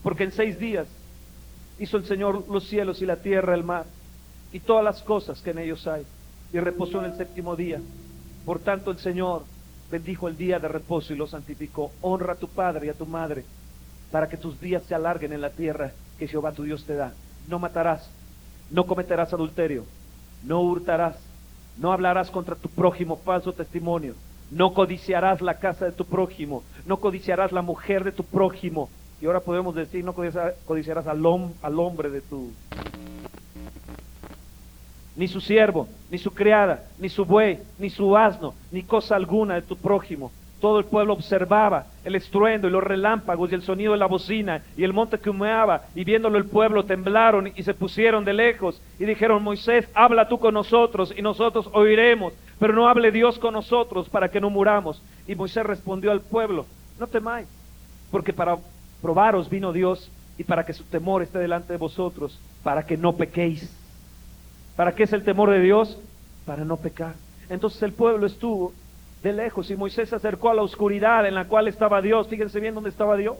Porque 0.01 0.23
en 0.23 0.31
seis 0.31 0.57
días 0.57 0.87
hizo 1.79 1.97
el 1.97 2.05
Señor 2.05 2.45
los 2.49 2.65
cielos 2.65 3.01
y 3.01 3.05
la 3.05 3.17
tierra, 3.17 3.53
el 3.53 3.65
mar, 3.65 3.83
y 4.53 4.61
todas 4.61 4.85
las 4.85 5.03
cosas 5.03 5.41
que 5.41 5.51
en 5.51 5.59
ellos 5.59 5.85
hay, 5.85 6.03
y 6.53 6.59
reposó 6.59 6.99
en 6.99 7.11
el 7.11 7.17
séptimo 7.17 7.57
día. 7.57 7.81
Por 8.45 8.59
tanto 8.59 8.91
el 8.91 8.99
Señor 8.99 9.43
bendijo 9.91 10.29
el 10.29 10.37
día 10.37 10.59
de 10.59 10.69
reposo 10.69 11.13
y 11.13 11.17
lo 11.17 11.27
santificó. 11.27 11.91
Honra 12.01 12.33
a 12.33 12.37
tu 12.37 12.47
padre 12.47 12.87
y 12.87 12.89
a 12.89 12.93
tu 12.93 13.05
madre, 13.05 13.43
para 14.13 14.29
que 14.29 14.37
tus 14.37 14.61
días 14.61 14.83
se 14.83 14.95
alarguen 14.95 15.33
en 15.33 15.41
la 15.41 15.49
tierra 15.49 15.91
que 16.17 16.27
Jehová 16.27 16.51
tu 16.51 16.63
Dios 16.63 16.83
te 16.85 16.95
da. 16.95 17.13
No 17.47 17.59
matarás, 17.59 18.09
no 18.69 18.85
cometerás 18.85 19.33
adulterio, 19.33 19.85
no 20.43 20.61
hurtarás, 20.61 21.15
no 21.77 21.91
hablarás 21.91 22.29
contra 22.31 22.55
tu 22.55 22.69
prójimo 22.69 23.17
falso 23.17 23.53
testimonio, 23.53 24.13
no 24.51 24.73
codiciarás 24.73 25.41
la 25.41 25.55
casa 25.55 25.85
de 25.85 25.91
tu 25.91 26.05
prójimo, 26.05 26.63
no 26.85 26.97
codiciarás 26.97 27.51
la 27.51 27.61
mujer 27.61 28.03
de 28.03 28.11
tu 28.11 28.23
prójimo. 28.23 28.89
Y 29.21 29.25
ahora 29.25 29.39
podemos 29.39 29.73
decir, 29.73 30.03
no 30.03 30.13
codiciarás, 30.13 31.07
al, 31.07 31.23
al 31.61 31.79
hombre 31.79 32.09
de 32.09 32.21
tu... 32.21 32.51
Ni 35.15 35.27
su 35.27 35.41
siervo, 35.41 35.87
ni 36.11 36.19
su 36.19 36.29
criada, 36.31 36.83
ni 36.99 37.09
su 37.09 37.25
buey, 37.25 37.59
ni 37.79 37.89
su 37.89 38.15
asno, 38.15 38.53
ni 38.71 38.83
cosa 38.83 39.15
alguna 39.15 39.55
de 39.55 39.63
tu 39.63 39.75
prójimo. 39.75 40.31
Todo 40.59 40.79
el 40.79 40.85
pueblo 40.85 41.13
observaba 41.13 41.85
el 42.03 42.15
estruendo 42.15 42.67
y 42.67 42.71
los 42.71 42.83
relámpagos 42.83 43.51
y 43.51 43.55
el 43.55 43.61
sonido 43.61 43.93
de 43.93 43.99
la 43.99 44.07
bocina 44.07 44.61
y 44.75 44.83
el 44.83 44.93
monte 44.93 45.19
que 45.19 45.29
humeaba 45.29 45.83
y 45.93 46.03
viéndolo 46.03 46.37
el 46.37 46.45
pueblo 46.45 46.85
temblaron 46.85 47.51
y 47.55 47.63
se 47.63 47.73
pusieron 47.73 48.25
de 48.25 48.33
lejos 48.33 48.81
y 48.99 49.05
dijeron 49.05 49.43
Moisés 49.43 49.87
habla 49.93 50.27
tú 50.27 50.39
con 50.39 50.53
nosotros 50.53 51.13
y 51.15 51.21
nosotros 51.21 51.69
oiremos 51.73 52.33
pero 52.59 52.73
no 52.73 52.87
hable 52.87 53.11
Dios 53.11 53.37
con 53.37 53.53
nosotros 53.53 54.09
para 54.09 54.29
que 54.29 54.41
no 54.41 54.49
muramos 54.49 55.01
y 55.27 55.35
Moisés 55.35 55.65
respondió 55.65 56.11
al 56.11 56.21
pueblo 56.21 56.65
no 56.99 57.07
temáis 57.07 57.47
porque 58.09 58.33
para 58.33 58.57
probaros 59.01 59.49
vino 59.49 59.71
Dios 59.73 60.09
y 60.37 60.43
para 60.43 60.65
que 60.65 60.73
su 60.73 60.83
temor 60.85 61.21
esté 61.21 61.39
delante 61.39 61.73
de 61.73 61.77
vosotros 61.77 62.39
para 62.63 62.85
que 62.85 62.97
no 62.97 63.13
pequéis 63.13 63.71
¿Para 64.77 64.93
qué 64.93 65.03
es 65.03 65.11
el 65.11 65.23
temor 65.23 65.49
de 65.49 65.59
Dios? 65.59 65.97
Para 66.45 66.63
no 66.63 66.77
pecar. 66.77 67.15
Entonces 67.49 67.81
el 67.81 67.93
pueblo 67.93 68.27
estuvo 68.27 68.73
de 69.23 69.33
lejos 69.33 69.69
y 69.69 69.75
Moisés 69.75 70.09
se 70.09 70.15
acercó 70.15 70.49
a 70.49 70.53
la 70.53 70.61
oscuridad 70.61 71.25
en 71.25 71.35
la 71.35 71.45
cual 71.45 71.67
estaba 71.67 72.01
Dios. 72.01 72.27
Fíjense 72.27 72.59
bien 72.59 72.75
dónde 72.75 72.89
estaba 72.89 73.17
Dios. 73.17 73.37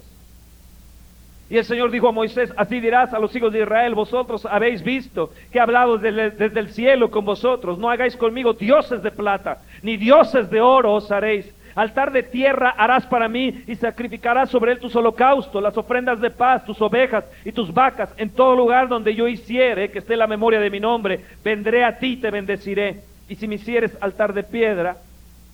Y 1.49 1.57
el 1.57 1.63
Señor 1.63 1.91
dijo 1.91 2.09
a 2.09 2.11
Moisés, 2.11 2.51
así 2.57 2.81
dirás 2.81 3.13
a 3.13 3.19
los 3.19 3.33
hijos 3.33 3.53
de 3.53 3.61
Israel, 3.61 3.95
vosotros 3.95 4.45
habéis 4.45 4.83
visto 4.83 5.31
que 5.51 5.59
he 5.59 5.61
hablado 5.61 5.97
desde, 5.97 6.31
desde 6.31 6.59
el 6.59 6.69
cielo 6.69 7.09
con 7.09 7.23
vosotros. 7.23 7.79
No 7.79 7.89
hagáis 7.89 8.17
conmigo 8.17 8.53
dioses 8.53 9.01
de 9.01 9.11
plata, 9.11 9.59
ni 9.81 9.95
dioses 9.95 10.49
de 10.49 10.59
oro 10.59 10.93
os 10.93 11.09
haréis. 11.09 11.53
Altar 11.73 12.11
de 12.11 12.23
tierra 12.23 12.71
harás 12.71 13.05
para 13.05 13.29
mí 13.29 13.63
y 13.67 13.75
sacrificarás 13.75 14.49
sobre 14.49 14.71
él 14.71 14.79
tus 14.79 14.95
holocaustos, 14.95 15.61
las 15.61 15.77
ofrendas 15.77 16.19
de 16.19 16.31
paz, 16.31 16.65
tus 16.65 16.81
ovejas 16.81 17.23
y 17.45 17.51
tus 17.51 17.71
vacas. 17.71 18.13
En 18.17 18.31
todo 18.31 18.55
lugar 18.55 18.89
donde 18.89 19.13
yo 19.13 19.27
hiciere 19.27 19.91
que 19.91 19.99
esté 19.99 20.17
la 20.17 20.25
memoria 20.25 20.59
de 20.59 20.71
mi 20.71 20.79
nombre, 20.79 21.21
vendré 21.45 21.85
a 21.85 21.99
ti 21.99 22.13
y 22.13 22.17
te 22.17 22.31
bendeciré. 22.31 23.01
Y 23.29 23.35
si 23.35 23.47
me 23.47 23.55
hicieres 23.55 23.95
altar 24.01 24.33
de 24.33 24.43
piedra, 24.43 24.97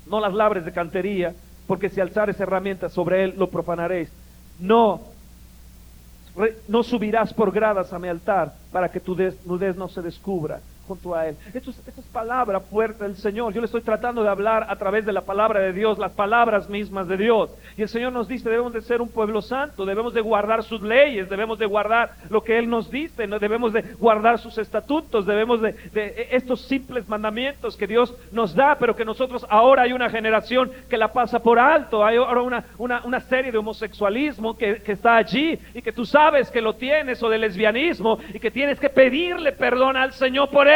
no 0.05 0.19
las 0.19 0.33
labres 0.33 0.65
de 0.65 0.71
cantería, 0.71 1.33
porque 1.67 1.89
si 1.89 2.01
alzares 2.01 2.39
herramientas 2.39 2.93
sobre 2.93 3.23
él, 3.23 3.35
lo 3.37 3.49
profanaréis. 3.49 4.09
No, 4.59 5.01
no 6.67 6.83
subirás 6.83 7.33
por 7.33 7.51
gradas 7.51 7.93
a 7.93 7.99
mi 7.99 8.07
altar 8.07 8.53
para 8.71 8.89
que 8.89 8.99
tu 8.99 9.15
desnudez 9.15 9.75
no 9.75 9.87
se 9.87 10.01
descubra. 10.01 10.59
Junto 10.87 11.15
a 11.15 11.27
Él. 11.27 11.37
Esto 11.53 11.71
es, 11.71 11.87
esto 11.87 12.01
es 12.01 12.07
palabra 12.07 12.59
fuerte 12.59 13.03
del 13.03 13.15
Señor. 13.15 13.53
Yo 13.53 13.61
le 13.61 13.65
estoy 13.65 13.81
tratando 13.81 14.23
de 14.23 14.29
hablar 14.29 14.67
a 14.69 14.75
través 14.75 15.05
de 15.05 15.13
la 15.13 15.21
palabra 15.21 15.59
de 15.59 15.73
Dios, 15.73 15.97
las 15.97 16.11
palabras 16.11 16.69
mismas 16.69 17.07
de 17.07 17.17
Dios. 17.17 17.49
Y 17.77 17.81
el 17.81 17.89
Señor 17.89 18.13
nos 18.13 18.27
dice, 18.27 18.49
debemos 18.49 18.73
de 18.73 18.81
ser 18.81 19.01
un 19.01 19.09
pueblo 19.09 19.41
santo, 19.41 19.85
debemos 19.85 20.13
de 20.13 20.21
guardar 20.21 20.63
sus 20.63 20.81
leyes, 20.81 21.29
debemos 21.29 21.57
de 21.59 21.65
guardar 21.65 22.11
lo 22.29 22.43
que 22.43 22.57
Él 22.57 22.69
nos 22.69 22.91
dice, 22.91 23.27
no 23.27 23.39
debemos 23.39 23.73
de 23.73 23.81
guardar 23.99 24.39
sus 24.39 24.57
estatutos, 24.57 25.25
debemos 25.25 25.61
de, 25.61 25.75
estos 26.31 26.61
simples 26.61 27.07
mandamientos 27.07 27.77
que 27.77 27.87
Dios 27.87 28.13
nos 28.31 28.53
da, 28.53 28.77
pero 28.79 28.95
que 28.95 29.05
nosotros 29.05 29.45
ahora 29.49 29.83
hay 29.83 29.93
una 29.93 30.09
generación 30.09 30.71
que 30.89 30.97
la 30.97 31.11
pasa 31.13 31.39
por 31.39 31.59
alto, 31.59 32.05
hay 32.05 32.17
ahora 32.17 32.41
una, 32.41 32.65
una, 32.77 33.01
una 33.05 33.19
serie 33.21 33.51
de 33.51 33.57
homosexualismo 33.57 34.57
que, 34.57 34.81
que 34.81 34.91
está 34.91 35.15
allí 35.15 35.57
y 35.73 35.81
que 35.81 35.91
tú 35.91 36.05
sabes 36.05 36.51
que 36.51 36.61
lo 36.61 36.73
tienes 36.75 37.21
o 37.23 37.29
de 37.29 37.37
lesbianismo 37.37 38.19
y 38.33 38.39
que 38.39 38.51
tienes 38.51 38.79
que 38.79 38.89
pedirle 38.89 39.53
perdón 39.53 39.97
al 39.97 40.13
Señor 40.13 40.49
por 40.49 40.67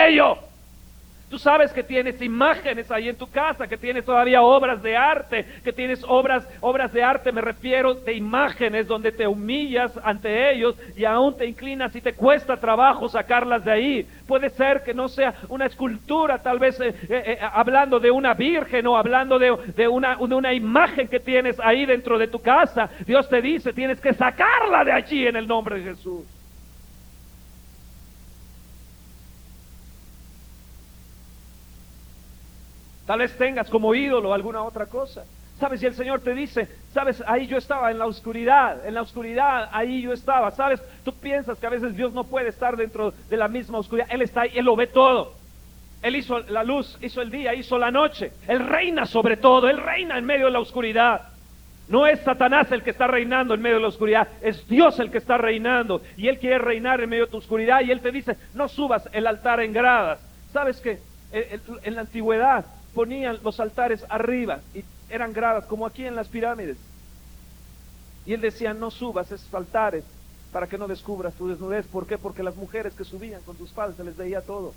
Tú 1.30 1.38
sabes 1.38 1.74
que 1.74 1.84
tienes 1.84 2.22
imágenes 2.22 2.90
ahí 2.90 3.10
en 3.10 3.18
tu 3.18 3.30
casa, 3.30 3.68
que 3.68 3.78
tienes 3.78 4.06
todavía 4.06 4.42
obras 4.42 4.82
de 4.82 4.96
arte, 4.96 5.46
que 5.62 5.74
tienes 5.74 6.02
obras, 6.08 6.48
obras 6.62 6.94
de 6.94 7.04
arte, 7.04 7.34
me 7.34 7.42
refiero 7.42 7.96
de 7.96 8.14
imágenes 8.14 8.88
donde 8.88 9.12
te 9.12 9.28
humillas 9.28 9.92
ante 10.06 10.54
ellos 10.54 10.76
y 10.96 11.04
aún 11.04 11.36
te 11.36 11.46
inclinas 11.46 11.94
y 11.98 12.00
te 12.00 12.14
cuesta 12.14 12.56
trabajo 12.56 13.10
sacarlas 13.10 13.66
de 13.66 13.72
ahí. 13.72 14.08
Puede 14.26 14.50
ser 14.52 14.84
que 14.84 14.94
no 14.94 15.10
sea 15.10 15.34
una 15.50 15.66
escultura, 15.66 16.42
tal 16.42 16.60
vez 16.60 16.80
eh, 16.80 16.96
eh, 17.10 17.24
eh, 17.26 17.40
hablando 17.42 18.00
de 18.00 18.10
una 18.10 18.34
virgen 18.34 18.88
o 18.88 18.96
hablando 18.96 19.38
de 19.38 19.52
una, 19.90 20.16
de 20.16 20.36
una 20.36 20.54
imagen 20.54 21.10
que 21.10 21.20
tienes 21.20 21.60
ahí 21.60 21.86
dentro 21.86 22.18
de 22.18 22.28
tu 22.30 22.40
casa. 22.40 22.90
Dios 23.06 23.28
te 23.28 23.42
dice, 23.42 23.74
tienes 23.74 24.00
que 24.00 24.14
sacarla 24.14 24.86
de 24.86 24.94
allí 24.94 25.28
en 25.28 25.36
el 25.36 25.46
nombre 25.46 25.80
de 25.80 25.94
Jesús. 25.94 26.37
Tal 33.08 33.20
vez 33.20 33.36
tengas 33.38 33.70
como 33.70 33.96
ídolo 33.96 34.34
alguna 34.34 34.62
otra 34.62 34.86
cosa. 34.86 35.24
Sabes, 35.60 35.82
y 35.82 35.88
el 35.88 35.96
Señor 35.96 36.20
te 36.20 36.36
dice, 36.36 36.68
sabes, 36.94 37.24
ahí 37.26 37.48
yo 37.48 37.58
estaba 37.58 37.90
en 37.90 37.98
la 37.98 38.06
oscuridad, 38.06 38.86
en 38.86 38.94
la 38.94 39.02
oscuridad, 39.02 39.70
ahí 39.72 40.04
yo 40.04 40.14
estaba. 40.14 40.52
Sabes, 40.52 40.84
tú 41.04 41.14
piensas 41.14 41.58
que 41.58 41.66
a 41.66 41.72
veces 41.72 41.96
Dios 41.96 42.14
no 42.14 42.26
puede 42.26 42.50
estar 42.50 42.76
dentro 42.76 43.14
de 43.30 43.38
la 43.38 43.48
misma 43.48 43.80
oscuridad. 43.80 44.08
Él 44.12 44.22
está 44.22 44.42
ahí, 44.42 44.52
Él 44.54 44.66
lo 44.66 44.76
ve 44.76 44.88
todo. 44.88 45.34
Él 46.04 46.18
hizo 46.18 46.40
la 46.42 46.64
luz, 46.64 46.96
hizo 47.02 47.22
el 47.22 47.32
día, 47.32 47.56
hizo 47.56 47.80
la 47.80 47.90
noche. 47.90 48.34
Él 48.48 48.60
reina 48.60 49.06
sobre 49.06 49.38
todo, 49.38 49.68
Él 49.68 49.78
reina 49.78 50.18
en 50.18 50.26
medio 50.26 50.46
de 50.46 50.52
la 50.52 50.60
oscuridad. 50.60 51.30
No 51.88 52.06
es 52.06 52.20
Satanás 52.20 52.72
el 52.74 52.84
que 52.84 52.92
está 52.92 53.08
reinando 53.08 53.54
en 53.54 53.62
medio 53.62 53.78
de 53.78 53.84
la 53.84 53.88
oscuridad, 53.88 54.28
es 54.42 54.68
Dios 54.68 55.00
el 55.00 55.10
que 55.10 55.18
está 55.18 55.38
reinando. 55.38 56.02
Y 56.18 56.28
Él 56.28 56.38
quiere 56.38 56.60
reinar 56.60 57.02
en 57.02 57.10
medio 57.10 57.26
de 57.26 57.32
tu 57.32 57.38
oscuridad 57.38 57.82
y 57.82 57.90
Él 57.90 58.02
te 58.02 58.12
dice, 58.12 58.36
no 58.54 58.68
subas 58.68 59.10
el 59.14 59.26
altar 59.26 59.62
en 59.62 59.72
gradas. 59.72 60.20
¿Sabes 60.52 60.82
que 60.82 61.00
En 61.32 61.96
la 61.96 62.02
antigüedad 62.02 62.66
ponían 62.94 63.40
los 63.44 63.60
altares 63.60 64.04
arriba 64.10 64.62
y 64.74 64.84
eran 65.10 65.34
gradas 65.34 65.66
como 65.66 65.86
aquí 65.86 66.06
en 66.06 66.16
las 66.16 66.28
pirámides. 66.28 66.78
Y 68.26 68.34
él 68.34 68.42
decía, 68.42 68.74
no 68.74 68.92
subas 68.92 69.32
esos 69.32 69.54
altares 69.54 70.04
para 70.52 70.68
que 70.68 70.78
no 70.78 70.88
descubras 70.88 71.34
tu 71.34 71.48
desnudez. 71.48 71.86
¿Por 71.88 72.08
qué? 72.08 72.18
Porque 72.18 72.44
las 72.44 72.56
mujeres 72.56 72.94
que 72.94 73.04
subían 73.04 73.42
con 73.44 73.58
sus 73.58 73.72
faldas 73.72 73.98
se 73.98 74.04
les 74.04 74.18
veía 74.18 74.42
todo. 74.42 74.74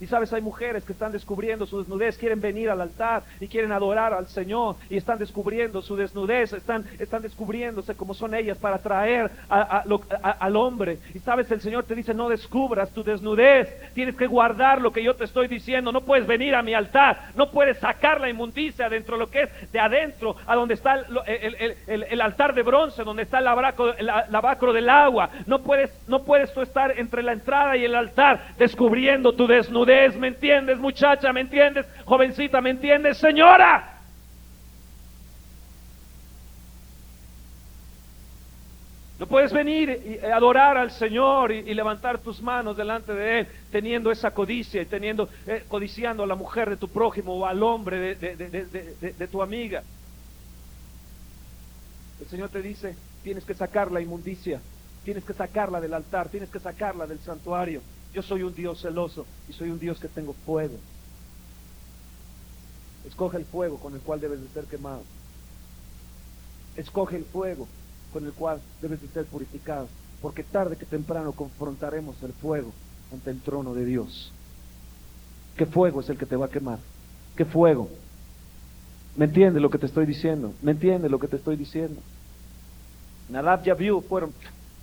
Y 0.00 0.06
sabes, 0.06 0.32
hay 0.32 0.42
mujeres 0.42 0.84
que 0.84 0.92
están 0.92 1.12
descubriendo 1.12 1.66
su 1.66 1.78
desnudez, 1.78 2.18
quieren 2.18 2.40
venir 2.40 2.68
al 2.70 2.80
altar 2.80 3.22
y 3.40 3.48
quieren 3.48 3.72
adorar 3.72 4.12
al 4.12 4.26
Señor 4.28 4.76
y 4.90 4.96
están 4.96 5.18
descubriendo 5.18 5.80
su 5.82 5.96
desnudez, 5.96 6.52
están, 6.52 6.84
están 6.98 7.22
descubriéndose 7.22 7.94
como 7.94 8.12
son 8.14 8.34
ellas 8.34 8.58
para 8.58 8.76
atraer 8.76 9.30
al 9.48 10.56
hombre. 10.56 10.98
Y 11.14 11.18
sabes, 11.20 11.50
el 11.50 11.60
Señor 11.60 11.84
te 11.84 11.94
dice, 11.94 12.12
no 12.14 12.28
descubras 12.28 12.90
tu 12.90 13.02
desnudez, 13.02 13.68
tienes 13.94 14.16
que 14.16 14.26
guardar 14.26 14.80
lo 14.80 14.92
que 14.92 15.02
yo 15.02 15.14
te 15.16 15.24
estoy 15.24 15.48
diciendo, 15.48 15.92
no 15.92 16.02
puedes 16.02 16.26
venir 16.26 16.54
a 16.54 16.62
mi 16.62 16.74
altar, 16.74 17.30
no 17.34 17.50
puedes 17.50 17.78
sacar 17.78 18.20
la 18.20 18.28
inmundicia 18.28 18.88
dentro 18.88 19.16
de 19.16 19.20
lo 19.20 19.30
que 19.30 19.42
es 19.44 19.72
de 19.72 19.80
adentro, 19.80 20.36
a 20.46 20.54
donde 20.54 20.74
está 20.74 20.94
el, 21.26 21.74
el- 21.86 22.04
el- 22.10 22.20
altar 22.20 22.54
de 22.54 22.62
bronce, 22.62 23.04
donde 23.04 23.22
está 23.22 23.38
el 23.38 23.44
lavacro, 23.44 23.94
lavacro 24.30 24.72
del 24.72 24.88
agua. 24.88 25.30
No 25.46 25.62
puedes, 25.62 25.90
no 26.08 26.24
puedes 26.24 26.52
tú 26.52 26.60
estar 26.60 26.98
entre 26.98 27.22
la 27.22 27.32
entrada 27.32 27.76
y 27.76 27.84
el 27.84 27.94
altar 27.94 28.54
descubriendo 28.58 29.32
tu 29.32 29.46
desnudez. 29.46 29.85
¿Me 29.86 30.28
entiendes, 30.28 30.78
muchacha? 30.78 31.32
¿Me 31.32 31.40
entiendes, 31.42 31.86
jovencita? 32.04 32.60
¿Me 32.60 32.70
entiendes, 32.70 33.18
señora? 33.18 33.92
No 39.18 39.26
puedes 39.26 39.50
venir 39.52 39.88
y 40.22 40.26
adorar 40.26 40.76
al 40.76 40.90
Señor 40.90 41.50
y, 41.50 41.72
levantar 41.72 42.18
tus 42.20 42.42
manos 42.42 42.76
delante 42.76 43.14
de 43.14 43.40
Él 43.40 43.48
teniendo 43.70 44.10
esa 44.10 44.32
codicia 44.32 44.82
y 44.82 44.86
teniendo, 44.86 45.30
eh, 45.46 45.64
codiciando 45.68 46.22
a 46.24 46.26
la 46.26 46.34
mujer 46.34 46.68
de 46.68 46.76
tu 46.76 46.88
prójimo 46.88 47.34
o 47.38 47.46
al 47.46 47.62
hombre 47.62 48.14
de- 48.16 48.36
de- 48.36 49.12
de 49.14 49.28
tu 49.28 49.40
amiga. 49.40 49.82
El 52.20 52.26
Señor 52.26 52.50
te 52.50 52.60
dice, 52.60 52.96
tienes 53.22 53.44
que 53.44 53.54
sacar 53.54 53.90
la 53.90 54.00
inmundicia, 54.02 54.60
tienes 55.02 55.24
que 55.24 55.32
sacarla 55.32 55.80
del 55.80 55.94
altar, 55.94 56.28
tienes 56.28 56.50
que 56.50 56.60
sacarla 56.60 57.06
del 57.06 57.20
santuario. 57.20 57.82
Yo 58.14 58.22
soy 58.22 58.42
un 58.42 58.54
Dios 58.54 58.80
celoso 58.80 59.26
y 59.48 59.52
soy 59.52 59.70
un 59.70 59.78
Dios 59.78 59.98
que 59.98 60.08
tengo 60.08 60.34
fuego. 60.44 60.76
Escoge 63.06 63.36
el 63.36 63.44
fuego 63.44 63.78
con 63.78 63.94
el 63.94 64.00
cual 64.00 64.20
debes 64.20 64.40
de 64.40 64.48
ser 64.48 64.64
quemado. 64.64 65.02
Escoge 66.76 67.16
el 67.16 67.24
fuego 67.24 67.68
con 68.12 68.24
el 68.24 68.32
cual 68.32 68.60
debes 68.80 69.00
de 69.00 69.08
ser 69.08 69.26
purificado, 69.26 69.88
porque 70.20 70.42
tarde 70.42 70.76
que 70.76 70.86
temprano 70.86 71.32
confrontaremos 71.32 72.22
el 72.22 72.32
fuego 72.32 72.72
ante 73.12 73.30
el 73.30 73.40
trono 73.40 73.74
de 73.74 73.84
Dios. 73.84 74.32
¿Qué 75.56 75.66
fuego 75.66 76.00
es 76.00 76.08
el 76.10 76.18
que 76.18 76.26
te 76.26 76.36
va 76.36 76.46
a 76.46 76.50
quemar? 76.50 76.78
¿Qué 77.36 77.44
fuego? 77.44 77.88
¿Me 79.16 79.24
entiendes 79.26 79.62
lo 79.62 79.70
que 79.70 79.78
te 79.78 79.86
estoy 79.86 80.04
diciendo? 80.04 80.52
¿Me 80.60 80.72
entiendes 80.72 81.10
lo 81.10 81.18
que 81.18 81.28
te 81.28 81.36
estoy 81.36 81.56
diciendo? 81.56 82.00
Nadab 83.28 83.66
y 83.66 83.70
Abiú 83.70 84.02
fueron 84.02 84.32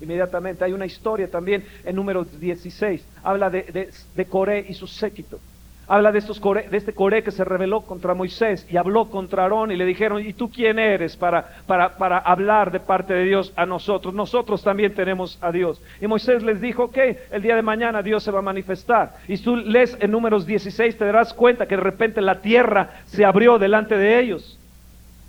inmediatamente. 0.00 0.64
Hay 0.64 0.72
una 0.72 0.86
historia 0.86 1.30
también 1.30 1.64
en 1.84 1.96
número 1.96 2.24
16. 2.24 3.06
Habla 3.22 3.50
de, 3.50 3.62
de, 3.62 3.90
de 4.14 4.24
Coré 4.26 4.64
y 4.68 4.74
su 4.74 4.86
séquito. 4.86 5.38
Habla 5.86 6.12
de, 6.12 6.18
estos 6.18 6.40
de 6.40 6.76
este 6.76 6.94
Coré 6.94 7.22
que 7.22 7.30
se 7.30 7.44
rebeló 7.44 7.82
contra 7.82 8.14
Moisés 8.14 8.66
y 8.70 8.78
habló 8.78 9.10
contra 9.10 9.42
Aarón 9.42 9.70
y 9.70 9.76
le 9.76 9.84
dijeron, 9.84 10.24
¿y 10.24 10.32
tú 10.32 10.50
quién 10.50 10.78
eres 10.78 11.14
para, 11.16 11.46
para, 11.66 11.98
para 11.98 12.18
hablar 12.18 12.70
de 12.72 12.80
parte 12.80 13.12
de 13.12 13.24
Dios 13.24 13.52
a 13.54 13.66
nosotros? 13.66 14.14
Nosotros 14.14 14.62
también 14.62 14.94
tenemos 14.94 15.38
a 15.42 15.52
Dios. 15.52 15.82
Y 16.00 16.06
Moisés 16.06 16.42
les 16.42 16.60
dijo, 16.60 16.84
ok, 16.84 16.98
el 17.32 17.42
día 17.42 17.54
de 17.54 17.62
mañana 17.62 18.02
Dios 18.02 18.22
se 18.22 18.30
va 18.30 18.38
a 18.38 18.42
manifestar. 18.42 19.16
Y 19.28 19.36
tú 19.36 19.56
lees 19.56 19.96
en 20.00 20.10
números 20.10 20.46
16, 20.46 20.96
te 20.96 21.04
darás 21.04 21.34
cuenta 21.34 21.66
que 21.66 21.76
de 21.76 21.82
repente 21.82 22.22
la 22.22 22.40
tierra 22.40 23.02
se 23.04 23.26
abrió 23.26 23.58
delante 23.58 23.98
de 23.98 24.20
ellos. 24.20 24.58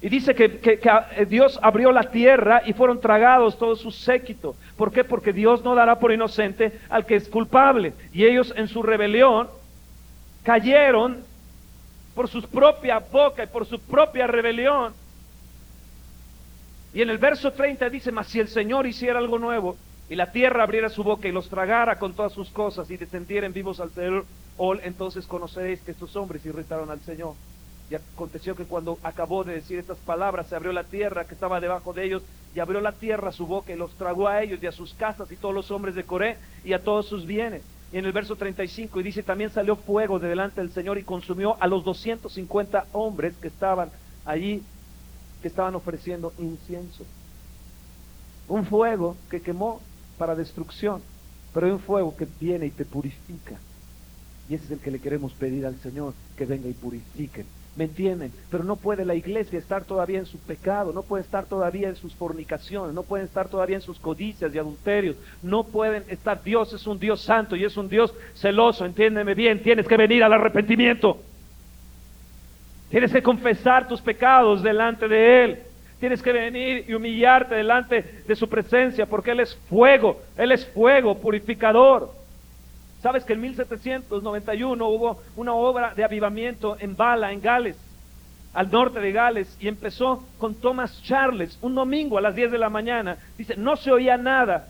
Y 0.01 0.09
dice 0.09 0.35
que, 0.35 0.59
que- 0.59 0.79
que, 0.79 0.89
eh, 1.17 1.25
Dios 1.25 1.57
abrió 1.63 1.91
la 1.91 2.11
tierra 2.11 2.61
y 2.65 2.73
fueron 2.73 2.99
tragados 2.99 3.57
todo 3.57 3.75
su 3.75 3.91
séquito. 3.91 4.55
¿Por 4.75 4.91
qué? 4.91 5.03
Porque 5.03 5.33
Dios 5.33 5.63
no 5.63 5.73
dará 5.73 5.99
por 5.99 6.11
inocente 6.11 6.79
al 6.89 7.05
que 7.05 7.15
es 7.15 7.27
culpable. 7.29 7.93
Y 8.11 8.25
ellos 8.25 8.53
en 8.55 8.67
su 8.67 8.83
rebelión 8.83 9.49
cayeron 10.43 11.23
por 12.13 12.27
su 12.29 12.41
propia 12.43 12.99
boca 12.99 13.43
y 13.43 13.47
por 13.47 13.65
su 13.65 13.79
propia 13.79 14.27
rebelión. 14.27 14.93
Y 16.93 17.01
en 17.01 17.09
el 17.09 17.17
verso 17.17 17.51
30 17.51 17.89
dice, 17.89 18.11
mas 18.11 18.27
si 18.27 18.39
el 18.39 18.47
Señor 18.47 18.85
hiciera 18.87 19.19
algo 19.19 19.37
nuevo 19.39 19.77
y 20.07 20.15
la 20.15 20.31
tierra 20.31 20.63
abriera 20.63 20.89
su 20.89 21.03
boca 21.03 21.27
y 21.27 21.31
los 21.31 21.49
tragara 21.49 21.97
con 21.97 22.13
todas 22.15 22.31
sus 22.31 22.51
cosas 22.51 22.89
y 22.89 22.97
descendieren 22.97 23.53
vivos 23.53 23.79
al 23.79 23.91
Seol, 23.91 24.25
entonces 24.83 25.25
conoceréis 25.27 25.81
que 25.83 25.91
estos 25.91 26.15
hombres 26.15 26.45
irritaron 26.45 26.89
al 26.91 27.01
Señor. 27.01 27.33
Y 27.89 27.95
aconteció 27.95 28.55
que 28.55 28.65
cuando 28.65 28.97
acabó 29.03 29.43
de 29.43 29.53
decir 29.53 29.77
estas 29.77 29.97
palabras, 29.99 30.47
se 30.47 30.55
abrió 30.55 30.71
la 30.71 30.83
tierra 30.83 31.25
que 31.25 31.35
estaba 31.35 31.59
debajo 31.59 31.93
de 31.93 32.05
ellos, 32.05 32.23
y 32.55 32.59
abrió 32.59 32.79
la 32.79 32.93
tierra 32.93 33.33
su 33.33 33.45
boca 33.45 33.73
y 33.73 33.75
los 33.75 33.93
tragó 33.95 34.27
a 34.27 34.41
ellos 34.41 34.63
y 34.63 34.67
a 34.67 34.71
sus 34.71 34.93
casas 34.93 35.29
y 35.31 35.35
todos 35.35 35.53
los 35.53 35.69
hombres 35.71 35.93
de 35.93 36.05
Coré 36.05 36.37
y 36.63 36.71
a 36.71 36.81
todos 36.81 37.05
sus 37.05 37.25
bienes. 37.25 37.61
Y 37.91 37.97
en 37.97 38.05
el 38.05 38.13
verso 38.13 38.35
35, 38.35 38.99
y 38.99 39.03
dice, 39.03 39.23
también 39.23 39.49
salió 39.49 39.75
fuego 39.75 40.19
de 40.19 40.29
delante 40.29 40.61
del 40.61 40.71
Señor 40.71 40.97
y 40.97 41.03
consumió 41.03 41.61
a 41.61 41.67
los 41.67 41.83
250 41.83 42.87
hombres 42.93 43.35
que 43.41 43.49
estaban 43.49 43.89
allí, 44.25 44.63
que 45.41 45.49
estaban 45.49 45.75
ofreciendo 45.75 46.33
incienso. 46.39 47.05
Un 48.47 48.65
fuego 48.65 49.17
que 49.29 49.41
quemó 49.41 49.81
para 50.17 50.35
destrucción, 50.35 51.01
pero 51.53 51.67
hay 51.67 51.73
un 51.73 51.79
fuego 51.79 52.15
que 52.15 52.27
viene 52.39 52.67
y 52.67 52.71
te 52.71 52.85
purifica. 52.85 53.59
Y 54.49 54.55
ese 54.55 54.65
es 54.65 54.71
el 54.71 54.79
que 54.79 54.91
le 54.91 54.99
queremos 54.99 55.33
pedir 55.33 55.65
al 55.65 55.75
Señor, 55.79 56.13
que 56.37 56.45
venga 56.45 56.69
y 56.69 56.73
purifique. 56.73 57.45
¿Me 57.75 57.83
entienden? 57.83 58.31
Pero 58.49 58.63
no 58.63 58.77
puede 58.77 59.03
la 59.03 59.15
iglesia 59.15 59.59
estar 59.59 59.83
todavía 59.83 60.19
en 60.19 60.25
su 60.25 60.37
pecado, 60.37 60.93
no 60.93 61.03
puede 61.03 61.23
estar 61.23 61.45
todavía 61.45 61.89
en 61.89 61.97
sus 61.97 62.15
fornicaciones, 62.15 62.93
no 62.93 63.03
pueden 63.03 63.25
estar 63.25 63.49
todavía 63.49 63.75
en 63.75 63.81
sus 63.81 63.99
codicias 63.99 64.55
y 64.55 64.57
adulterios, 64.57 65.17
no 65.43 65.65
pueden 65.65 66.05
estar. 66.07 66.41
Dios 66.41 66.71
es 66.71 66.87
un 66.87 66.99
Dios 66.99 67.21
santo 67.21 67.55
y 67.55 67.65
es 67.65 67.75
un 67.75 67.89
Dios 67.89 68.13
celoso, 68.35 68.85
entiéndeme 68.85 69.33
bien, 69.33 69.61
tienes 69.61 69.87
que 69.87 69.97
venir 69.97 70.23
al 70.23 70.31
arrepentimiento. 70.31 71.19
Tienes 72.89 73.11
que 73.11 73.21
confesar 73.21 73.89
tus 73.89 73.99
pecados 73.99 74.63
delante 74.63 75.09
de 75.09 75.43
Él. 75.43 75.59
Tienes 75.99 76.21
que 76.21 76.31
venir 76.31 76.85
y 76.87 76.93
humillarte 76.93 77.55
delante 77.55 78.23
de 78.25 78.35
su 78.37 78.47
presencia 78.47 79.05
porque 79.05 79.31
Él 79.31 79.41
es 79.41 79.53
fuego, 79.69 80.21
Él 80.37 80.53
es 80.53 80.65
fuego 80.67 81.19
purificador. 81.19 82.11
Sabes 83.05 83.23
que 83.23 83.33
en 83.33 83.41
1791 83.41 84.87
hubo 84.89 85.21
una 85.35 85.53
obra 85.53 85.93
de 85.93 86.03
avivamiento 86.03 86.75
en 86.79 86.95
Bala, 86.95 87.31
en 87.31 87.39
Gales, 87.39 87.77
al 88.51 88.71
norte 88.71 88.99
de 88.99 89.11
Gales, 89.11 89.55
y 89.59 89.67
empezó 89.67 90.23
con 90.39 90.55
Thomas 90.55 91.03
Charles, 91.03 91.59
un 91.61 91.75
domingo 91.75 92.17
a 92.17 92.21
las 92.21 92.33
10 92.33 92.53
de 92.53 92.57
la 92.57 92.71
mañana. 92.71 93.19
Dice, 93.37 93.57
no 93.57 93.75
se 93.75 93.91
oía 93.91 94.17
nada 94.17 94.69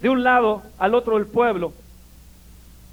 de 0.00 0.08
un 0.08 0.24
lado 0.24 0.62
al 0.78 0.94
otro 0.94 1.18
del 1.18 1.26
pueblo. 1.26 1.74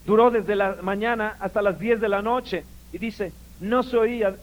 Duró 0.05 0.31
desde 0.31 0.57
la 0.57 0.75
mañana 0.81 1.37
hasta 1.39 1.61
las 1.61 1.79
10 1.79 2.01
de 2.01 2.09
la 2.09 2.21
noche. 2.21 2.65
Y 2.91 2.97
dice, 2.97 3.31
no 3.61 3.83
se 3.83 3.95
oía 3.95 4.35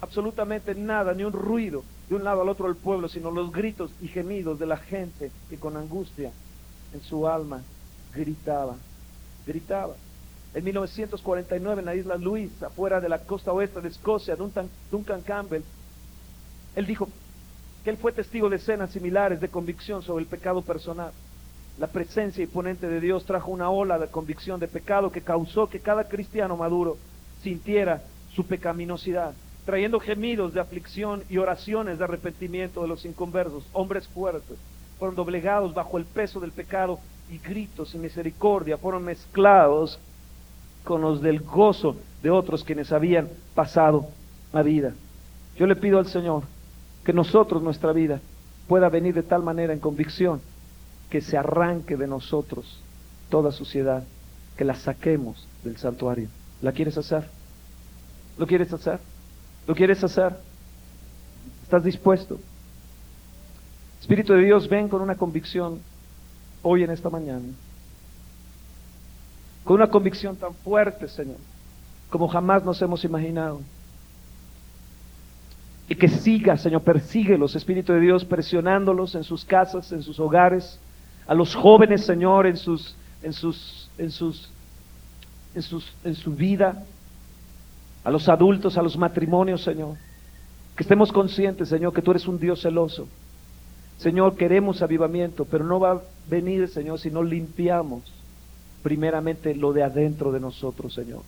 absolutamente 0.00 0.74
nada, 0.74 1.12
ni 1.12 1.24
un 1.24 1.34
ruido 1.34 1.84
de 2.08 2.14
un 2.14 2.24
lado 2.24 2.40
al 2.40 2.48
otro 2.48 2.64
del 2.64 2.76
pueblo, 2.76 3.08
sino 3.08 3.30
los 3.30 3.52
gritos 3.52 3.90
y 4.00 4.08
gemidos 4.08 4.58
de 4.58 4.64
la 4.64 4.78
gente 4.78 5.30
que 5.50 5.58
con 5.58 5.76
angustia 5.76 6.32
en 6.94 7.02
su 7.02 7.28
alma 7.28 7.60
gritaba, 8.14 8.76
gritaba. 9.48 9.94
En 10.54 10.64
1949 10.64 11.80
en 11.80 11.86
la 11.86 11.94
isla 11.94 12.16
Luis, 12.16 12.62
afuera 12.62 13.00
de 13.00 13.08
la 13.08 13.18
costa 13.20 13.52
oeste 13.52 13.80
de 13.80 13.88
Escocia, 13.88 14.36
Duncan, 14.36 14.68
Duncan 14.90 15.22
Campbell, 15.22 15.62
él 16.76 16.86
dijo 16.86 17.08
que 17.82 17.90
él 17.90 17.96
fue 17.96 18.12
testigo 18.12 18.48
de 18.48 18.56
escenas 18.56 18.90
similares 18.90 19.40
de 19.40 19.48
convicción 19.48 20.02
sobre 20.02 20.22
el 20.22 20.28
pecado 20.28 20.62
personal. 20.62 21.12
La 21.78 21.86
presencia 21.86 22.42
imponente 22.42 22.88
de 22.88 23.00
Dios 23.00 23.24
trajo 23.24 23.50
una 23.50 23.70
ola 23.70 23.98
de 23.98 24.08
convicción 24.08 24.58
de 24.60 24.68
pecado 24.68 25.10
que 25.10 25.22
causó 25.22 25.68
que 25.68 25.80
cada 25.80 26.04
cristiano 26.04 26.56
maduro 26.56 26.96
sintiera 27.42 28.02
su 28.34 28.44
pecaminosidad, 28.44 29.34
trayendo 29.64 30.00
gemidos 30.00 30.54
de 30.54 30.60
aflicción 30.60 31.22
y 31.28 31.38
oraciones 31.38 31.98
de 31.98 32.04
arrepentimiento 32.04 32.82
de 32.82 32.88
los 32.88 33.04
inconversos. 33.04 33.64
Hombres 33.72 34.08
fuertes 34.08 34.58
fueron 34.98 35.14
doblegados 35.14 35.74
bajo 35.74 35.98
el 35.98 36.04
peso 36.04 36.40
del 36.40 36.52
pecado 36.52 36.98
y 37.30 37.38
gritos 37.38 37.94
y 37.94 37.98
misericordia 37.98 38.78
fueron 38.78 39.04
mezclados 39.04 39.98
con 40.84 41.02
los 41.02 41.20
del 41.20 41.40
gozo 41.40 41.96
de 42.22 42.30
otros 42.30 42.64
quienes 42.64 42.92
habían 42.92 43.28
pasado 43.54 44.08
la 44.52 44.62
vida. 44.62 44.94
Yo 45.56 45.66
le 45.66 45.76
pido 45.76 45.98
al 45.98 46.06
Señor 46.06 46.44
que 47.04 47.12
nosotros, 47.12 47.62
nuestra 47.62 47.92
vida, 47.92 48.20
pueda 48.66 48.88
venir 48.88 49.14
de 49.14 49.22
tal 49.22 49.42
manera 49.42 49.72
en 49.72 49.80
convicción 49.80 50.40
que 51.10 51.20
se 51.20 51.36
arranque 51.36 51.96
de 51.96 52.06
nosotros 52.06 52.80
toda 53.28 53.52
suciedad, 53.52 54.04
que 54.56 54.64
la 54.64 54.74
saquemos 54.74 55.46
del 55.64 55.76
santuario. 55.76 56.28
¿La 56.62 56.72
quieres 56.72 56.96
hacer? 56.98 57.24
¿Lo 58.36 58.46
quieres 58.46 58.72
hacer? 58.72 58.98
¿Lo 59.66 59.74
quieres 59.74 60.02
hacer? 60.02 60.36
¿Estás 61.62 61.84
dispuesto? 61.84 62.38
Espíritu 64.00 64.32
de 64.32 64.44
Dios, 64.44 64.68
ven 64.68 64.88
con 64.88 65.02
una 65.02 65.16
convicción 65.16 65.80
hoy 66.62 66.82
en 66.82 66.90
esta 66.90 67.10
mañana. 67.10 67.44
Con 69.64 69.76
una 69.76 69.88
convicción 69.88 70.36
tan 70.36 70.54
fuerte, 70.54 71.08
Señor, 71.08 71.36
como 72.10 72.28
jamás 72.28 72.64
nos 72.64 72.80
hemos 72.80 73.04
imaginado. 73.04 73.60
Y 75.88 75.94
que 75.94 76.08
siga, 76.08 76.56
Señor, 76.56 76.82
persíguelos, 76.82 77.56
Espíritu 77.56 77.92
de 77.92 78.00
Dios, 78.00 78.24
presionándolos 78.24 79.14
en 79.14 79.24
sus 79.24 79.44
casas, 79.44 79.90
en 79.92 80.02
sus 80.02 80.20
hogares, 80.20 80.78
a 81.26 81.34
los 81.34 81.54
jóvenes, 81.54 82.04
Señor, 82.04 82.46
en 82.46 82.56
sus, 82.56 82.94
en 83.22 83.32
sus, 83.32 83.90
en 83.98 84.10
sus, 84.10 84.50
en 85.54 85.62
sus, 85.62 85.92
en 86.04 86.14
su 86.14 86.32
vida, 86.32 86.84
a 88.04 88.10
los 88.10 88.28
adultos, 88.28 88.78
a 88.78 88.82
los 88.82 88.96
matrimonios, 88.96 89.62
Señor. 89.62 89.96
Que 90.76 90.82
estemos 90.82 91.12
conscientes, 91.12 91.68
Señor, 91.68 91.92
que 91.92 92.02
tú 92.02 92.10
eres 92.10 92.26
un 92.26 92.38
Dios 92.38 92.62
celoso. 92.62 93.08
Señor, 93.98 94.36
queremos 94.36 94.80
avivamiento, 94.80 95.44
pero 95.44 95.64
no 95.64 95.80
va 95.80 96.02
venir, 96.28 96.68
Señor, 96.68 96.98
si 96.98 97.10
no 97.10 97.22
limpiamos 97.22 98.02
primeramente 98.82 99.54
lo 99.54 99.72
de 99.72 99.82
adentro 99.82 100.32
de 100.32 100.40
nosotros, 100.40 100.94
Señor. 100.94 101.22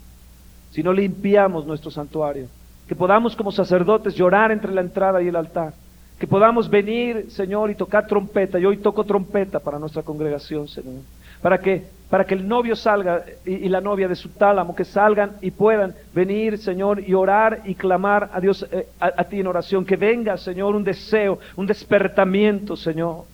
Si 0.71 0.83
no 0.83 0.93
limpiamos 0.93 1.67
nuestro 1.67 1.91
santuario. 1.91 2.47
Que 2.87 2.95
podamos 2.95 3.37
como 3.37 3.53
sacerdotes 3.53 4.15
llorar 4.15 4.51
entre 4.51 4.73
la 4.73 4.81
entrada 4.81 5.23
y 5.23 5.29
el 5.29 5.37
altar. 5.37 5.75
Que 6.19 6.27
podamos 6.27 6.69
venir, 6.69 7.31
Señor, 7.31 7.71
y 7.71 7.75
tocar 7.75 8.07
trompeta. 8.07 8.59
Yo 8.59 8.69
hoy 8.69 8.79
toco 8.79 9.05
trompeta 9.05 9.61
para 9.61 9.79
nuestra 9.79 10.03
congregación, 10.03 10.69
Señor. 10.69 11.03
Para 11.41 11.59
que, 11.59 11.85
para 12.11 12.25
que 12.25 12.35
el 12.35 12.47
novio 12.47 12.77
salga 12.77 13.25
y, 13.47 13.69
la 13.69 13.81
novia 13.81 14.07
de 14.07 14.17
su 14.17 14.29
tálamo, 14.29 14.75
que 14.75 14.85
salgan 14.85 15.37
y 15.41 15.51
puedan 15.51 15.95
venir, 16.15 16.59
Señor, 16.59 17.01
y 17.01 17.15
orar 17.15 17.63
y 17.65 17.75
clamar 17.75 18.31
a 18.33 18.41
Dios, 18.41 18.67
eh, 18.71 18.89
a 19.01 19.25
ti 19.25 19.41
en 19.41 19.47
oración. 19.47 19.87
Que 19.87 19.97
venga, 19.97 20.37
Señor, 20.37 20.75
un 20.75 20.85
deseo, 20.85 21.39
un 21.57 21.67
despertamiento, 21.67 22.77
Señor, 22.77 23.25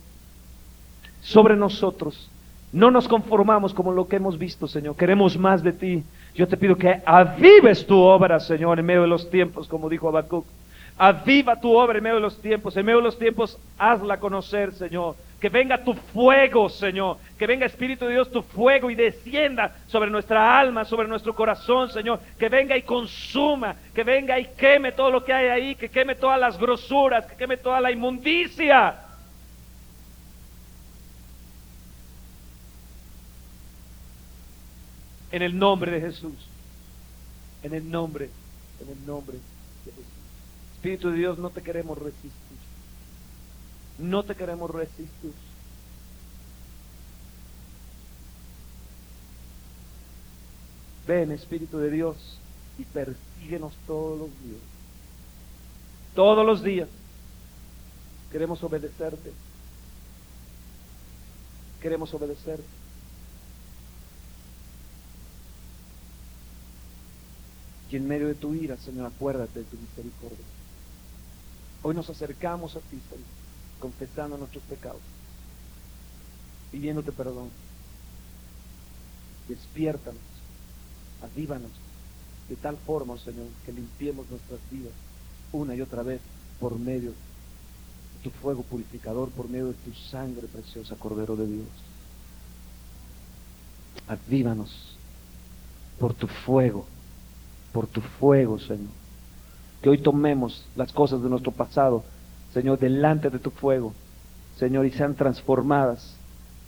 sobre 1.21 1.55
nosotros. 1.55 2.29
No 2.73 2.91
nos 2.91 3.07
conformamos 3.07 3.73
como 3.73 3.91
lo 3.91 4.07
que 4.07 4.17
hemos 4.17 4.37
visto, 4.37 4.67
Señor. 4.67 4.95
Queremos 4.95 5.37
más 5.37 5.63
de 5.63 5.71
ti. 5.71 6.03
Yo 6.35 6.47
te 6.47 6.57
pido 6.57 6.75
que 6.75 7.01
avives 7.05 7.87
tu 7.87 7.97
obra, 7.97 8.39
Señor, 8.39 8.79
en 8.79 8.85
medio 8.85 9.03
de 9.03 9.07
los 9.07 9.29
tiempos, 9.29 9.67
como 9.67 9.89
dijo 9.89 10.09
Habacuc. 10.09 10.45
Aviva 10.97 11.59
tu 11.59 11.75
obra 11.77 11.97
en 11.97 12.03
medio 12.03 12.15
de 12.15 12.21
los 12.21 12.41
tiempos. 12.41 12.75
En 12.75 12.85
medio 12.85 12.97
de 12.97 13.03
los 13.03 13.19
tiempos, 13.19 13.57
hazla 13.77 14.19
conocer, 14.19 14.73
Señor. 14.73 15.15
Que 15.39 15.49
venga 15.49 15.83
tu 15.83 15.93
fuego, 15.93 16.67
Señor. 16.67 17.17
Que 17.37 17.45
venga, 17.45 17.67
Espíritu 17.67 18.05
de 18.05 18.13
Dios, 18.13 18.31
tu 18.31 18.41
fuego 18.41 18.89
y 18.89 18.95
descienda 18.95 19.75
sobre 19.85 20.09
nuestra 20.09 20.59
alma, 20.59 20.85
sobre 20.85 21.07
nuestro 21.07 21.35
corazón, 21.35 21.91
Señor. 21.91 22.19
Que 22.39 22.49
venga 22.49 22.75
y 22.75 22.81
consuma. 22.81 23.75
Que 23.93 24.03
venga 24.03 24.39
y 24.39 24.45
queme 24.57 24.91
todo 24.91 25.11
lo 25.11 25.23
que 25.23 25.33
hay 25.33 25.47
ahí. 25.47 25.75
Que 25.75 25.89
queme 25.89 26.15
todas 26.15 26.39
las 26.39 26.57
grosuras. 26.57 27.27
Que 27.27 27.35
queme 27.35 27.57
toda 27.57 27.79
la 27.79 27.91
inmundicia. 27.91 29.06
En 35.37 35.43
el 35.43 35.59
nombre 35.59 35.91
de 35.91 36.01
Jesús. 36.01 36.33
En 37.61 37.75
el 37.75 37.91
nombre, 37.91 38.31
en 38.81 38.89
el 38.89 39.05
nombre 39.05 39.37
de 39.85 39.91
Jesús. 39.91 40.07
Espíritu 40.73 41.11
de 41.11 41.17
Dios, 41.19 41.37
no 41.37 41.51
te 41.51 41.61
queremos 41.61 41.95
resistir. 41.95 42.31
No 43.99 44.23
te 44.23 44.33
queremos 44.33 44.71
resistir. 44.71 45.31
Ven, 51.05 51.31
Espíritu 51.31 51.77
de 51.77 51.91
Dios, 51.91 52.17
y 52.79 52.83
persíguenos 52.85 53.73
todos 53.85 54.17
los 54.17 54.29
días. 54.43 54.61
Todos 56.15 56.47
los 56.47 56.63
días. 56.63 56.89
Queremos 58.31 58.63
obedecerte. 58.63 59.31
Queremos 61.79 62.11
obedecerte. 62.15 62.76
Y 67.89 67.95
en 67.95 68.07
medio 68.07 68.27
de 68.27 68.35
tu 68.35 68.53
ira, 68.53 68.77
Señor, 68.77 69.05
acuérdate 69.05 69.59
de 69.59 69.65
tu 69.65 69.77
misericordia. 69.77 70.45
Hoy 71.83 71.95
nos 71.95 72.09
acercamos 72.09 72.75
a 72.75 72.79
ti, 72.79 72.99
Señor, 73.09 73.25
confesando 73.79 74.37
nuestros 74.37 74.63
pecados, 74.63 75.01
pidiéndote 76.71 77.11
perdón. 77.11 77.49
Despiértanos, 79.47 80.21
avívanos, 81.21 81.71
de 82.49 82.55
tal 82.57 82.75
forma, 82.77 83.17
Señor, 83.17 83.47
que 83.65 83.71
limpiemos 83.71 84.29
nuestras 84.29 84.59
vidas 84.69 84.91
una 85.53 85.73
y 85.75 85.81
otra 85.81 86.03
vez 86.03 86.19
por 86.59 86.77
medio 86.77 87.11
de 87.11 88.23
tu 88.23 88.31
fuego 88.31 88.63
purificador, 88.63 89.29
por 89.29 89.47
medio 89.47 89.67
de 89.67 89.73
tu 89.73 89.93
sangre 89.93 90.47
preciosa, 90.47 90.95
Cordero 90.95 91.37
de 91.37 91.47
Dios. 91.47 91.67
Avívanos 94.07 94.97
por 95.99 96.13
tu 96.13 96.27
fuego 96.27 96.85
por 97.77 97.85
tu 97.85 98.01
fuego, 98.01 98.57
Señor. 98.57 98.89
Que 99.83 99.89
hoy 99.89 99.99
tomemos 99.99 100.65
las 100.75 100.91
cosas 100.91 101.21
de 101.21 101.29
nuestro 101.29 101.51
pasado, 101.51 102.03
Señor, 102.51 102.79
delante 102.79 103.29
de 103.29 103.37
tu 103.37 103.51
fuego, 103.51 103.93
Señor, 104.57 104.87
y 104.87 104.91
sean 104.93 105.13
transformadas, 105.13 106.15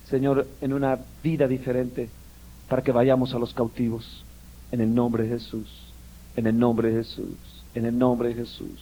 Señor, 0.08 0.46
en 0.60 0.72
una 0.72 1.00
vida 1.20 1.48
diferente 1.48 2.08
para 2.68 2.82
que 2.82 2.92
vayamos 2.92 3.34
a 3.34 3.40
los 3.40 3.52
cautivos. 3.52 4.24
En 4.70 4.80
el 4.80 4.94
nombre 4.94 5.24
de 5.24 5.30
Jesús, 5.30 5.68
en 6.36 6.46
el 6.46 6.56
nombre 6.56 6.92
de 6.92 6.98
Jesús, 6.98 7.36
en 7.74 7.86
el 7.86 7.98
nombre 7.98 8.28
de 8.28 8.34
Jesús, 8.36 8.80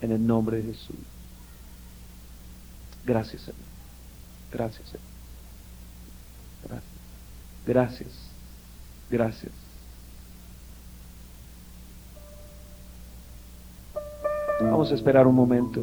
en 0.00 0.12
el 0.12 0.26
nombre 0.26 0.56
de 0.56 0.62
Jesús. 0.62 0.96
Gracias, 3.04 3.42
Señor. 3.42 3.60
Gracias, 4.50 4.88
Señor. 4.88 5.06
Gracias. 6.64 6.90
Gracias. 7.66 8.30
Gracias. 9.10 9.59
Vamos 14.60 14.90
a 14.92 14.94
esperar 14.94 15.26
un 15.26 15.34
momento. 15.34 15.82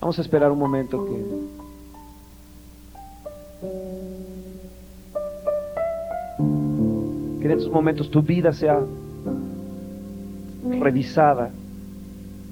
Vamos 0.00 0.18
a 0.18 0.22
esperar 0.22 0.50
un 0.52 0.58
momento 0.58 1.04
que 1.04 1.16
que 7.40 7.44
en 7.46 7.50
estos 7.50 7.70
momentos 7.70 8.10
tu 8.10 8.22
vida 8.22 8.52
sea 8.52 8.80
revisada, 10.80 11.50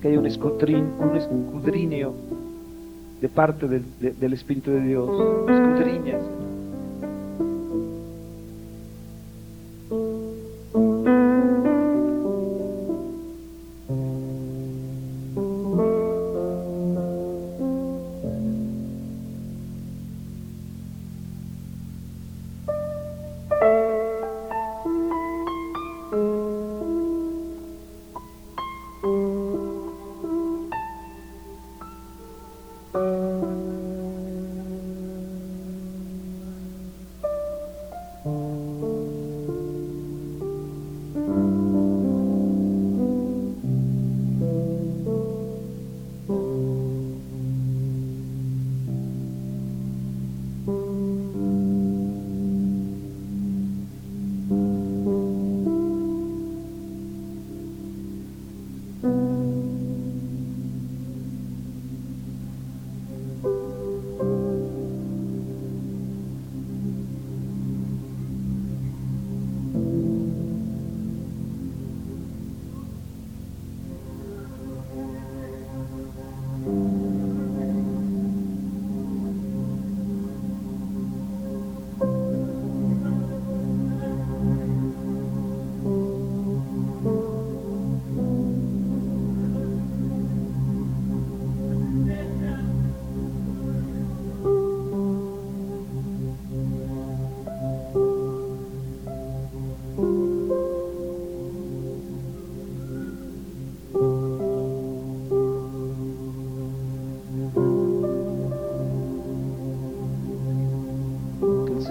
que 0.01 0.09
haya 0.09 0.19
un 0.19 0.27
escudriño, 0.27 0.86
un 1.01 1.16
escudriño 1.16 2.12
de 3.20 3.28
parte 3.28 3.66
de- 3.69 4.12
del 4.12 4.32
Espíritu 4.32 4.70
de 4.70 4.81
Dios. 4.82 5.09
Escudriña, 5.49 6.19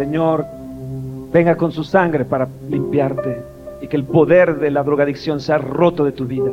Señor 0.04 0.46
venga 1.32 1.56
con 1.56 1.72
su 1.72 1.86
sangre 1.86 2.26
para 2.26 2.50
limpiarte 2.70 3.42
y 3.82 3.88
que 3.88 3.96
el 3.96 4.04
poder 4.04 4.60
de 4.60 4.70
la 4.70 4.84
drogadicción 4.84 5.40
sea 5.40 5.58
roto 5.58 6.04
de 6.04 6.12
tu 6.12 6.26
vida. 6.26 6.52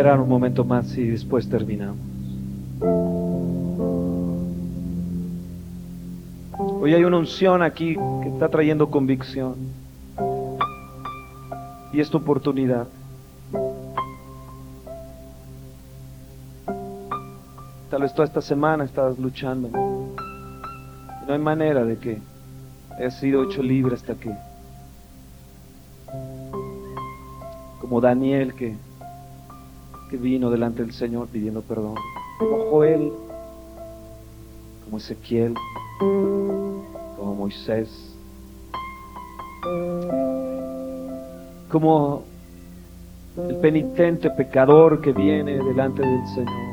Esperar 0.00 0.18
un 0.18 0.30
momento 0.30 0.64
más 0.64 0.96
y 0.96 1.08
después 1.08 1.46
terminamos. 1.46 1.98
Hoy 6.58 6.94
hay 6.94 7.04
una 7.04 7.18
unción 7.18 7.62
aquí 7.62 7.96
que 8.22 8.28
está 8.30 8.48
trayendo 8.48 8.90
convicción. 8.90 9.56
Y 11.92 12.00
esta 12.00 12.16
oportunidad. 12.16 12.88
Tal 17.90 18.00
vez 18.00 18.14
toda 18.14 18.24
esta 18.24 18.40
semana 18.40 18.84
estabas 18.84 19.18
luchando. 19.18 19.68
No 19.68 21.30
hay 21.34 21.38
manera 21.38 21.84
de 21.84 21.98
que 21.98 22.18
hayas 22.96 23.20
sido 23.20 23.44
hecho 23.44 23.62
libre 23.62 23.96
hasta 23.96 24.14
que, 24.14 24.34
como 27.82 28.00
Daniel 28.00 28.54
que, 28.54 28.76
que 30.10 30.16
vino 30.16 30.50
delante 30.50 30.82
del 30.82 30.92
Señor 30.92 31.28
pidiendo 31.28 31.62
perdón, 31.62 31.94
como 32.38 32.70
Joel, 32.70 33.12
como 34.84 34.98
Ezequiel, 34.98 35.54
como 37.16 37.34
Moisés, 37.36 37.88
como 41.70 42.24
el 43.48 43.56
penitente 43.56 44.30
pecador 44.30 45.00
que 45.00 45.12
viene 45.12 45.62
delante 45.62 46.02
del 46.02 46.26
Señor. 46.34 46.69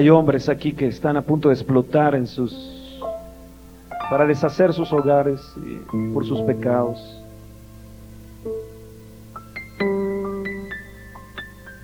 Hay 0.00 0.08
hombres 0.08 0.48
aquí 0.48 0.72
que 0.72 0.86
están 0.86 1.18
a 1.18 1.20
punto 1.20 1.50
de 1.50 1.54
explotar 1.54 2.14
en 2.14 2.26
sus 2.26 2.98
para 4.08 4.24
deshacer 4.24 4.72
sus 4.72 4.90
hogares 4.94 5.42
por 6.14 6.24
sus 6.24 6.40
pecados. 6.40 7.22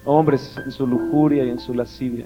Hombres 0.06 0.56
en 0.64 0.72
su 0.72 0.86
lujuria 0.86 1.44
y 1.44 1.50
en 1.50 1.58
su 1.58 1.74
lascivia. 1.74 2.24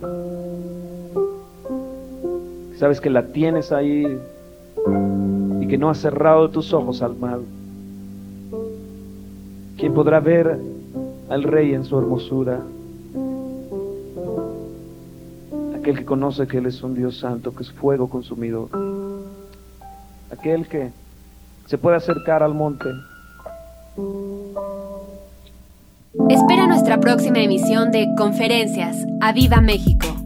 Sabes 2.76 3.00
que 3.00 3.10
la 3.10 3.26
tienes 3.26 3.72
ahí 3.72 4.16
y 5.60 5.66
que 5.66 5.76
no 5.76 5.90
has 5.90 5.98
cerrado 5.98 6.50
tus 6.50 6.72
ojos 6.72 7.02
al 7.02 7.16
mal. 7.16 7.40
¿Quién 9.76 9.92
podrá 9.92 10.20
ver 10.20 10.56
al 11.28 11.42
Rey 11.42 11.74
en 11.74 11.84
su 11.84 11.98
hermosura? 11.98 12.60
Aquel 15.90 16.02
que 16.02 16.06
conoce 16.06 16.46
que 16.46 16.58
Él 16.58 16.66
es 16.66 16.84
un 16.84 16.94
Dios 16.94 17.18
santo, 17.18 17.52
que 17.52 17.64
es 17.64 17.72
fuego 17.72 18.08
consumidor. 18.08 18.68
Aquel 20.30 20.68
que 20.68 20.92
se 21.66 21.78
puede 21.78 21.96
acercar 21.96 22.44
al 22.44 22.54
monte. 22.54 22.88
Espera 26.28 26.68
nuestra 26.68 27.00
próxima 27.00 27.40
emisión 27.40 27.90
de 27.90 28.06
Conferencias. 28.16 29.04
¡A 29.20 29.32
Viva 29.32 29.60
México! 29.60 30.19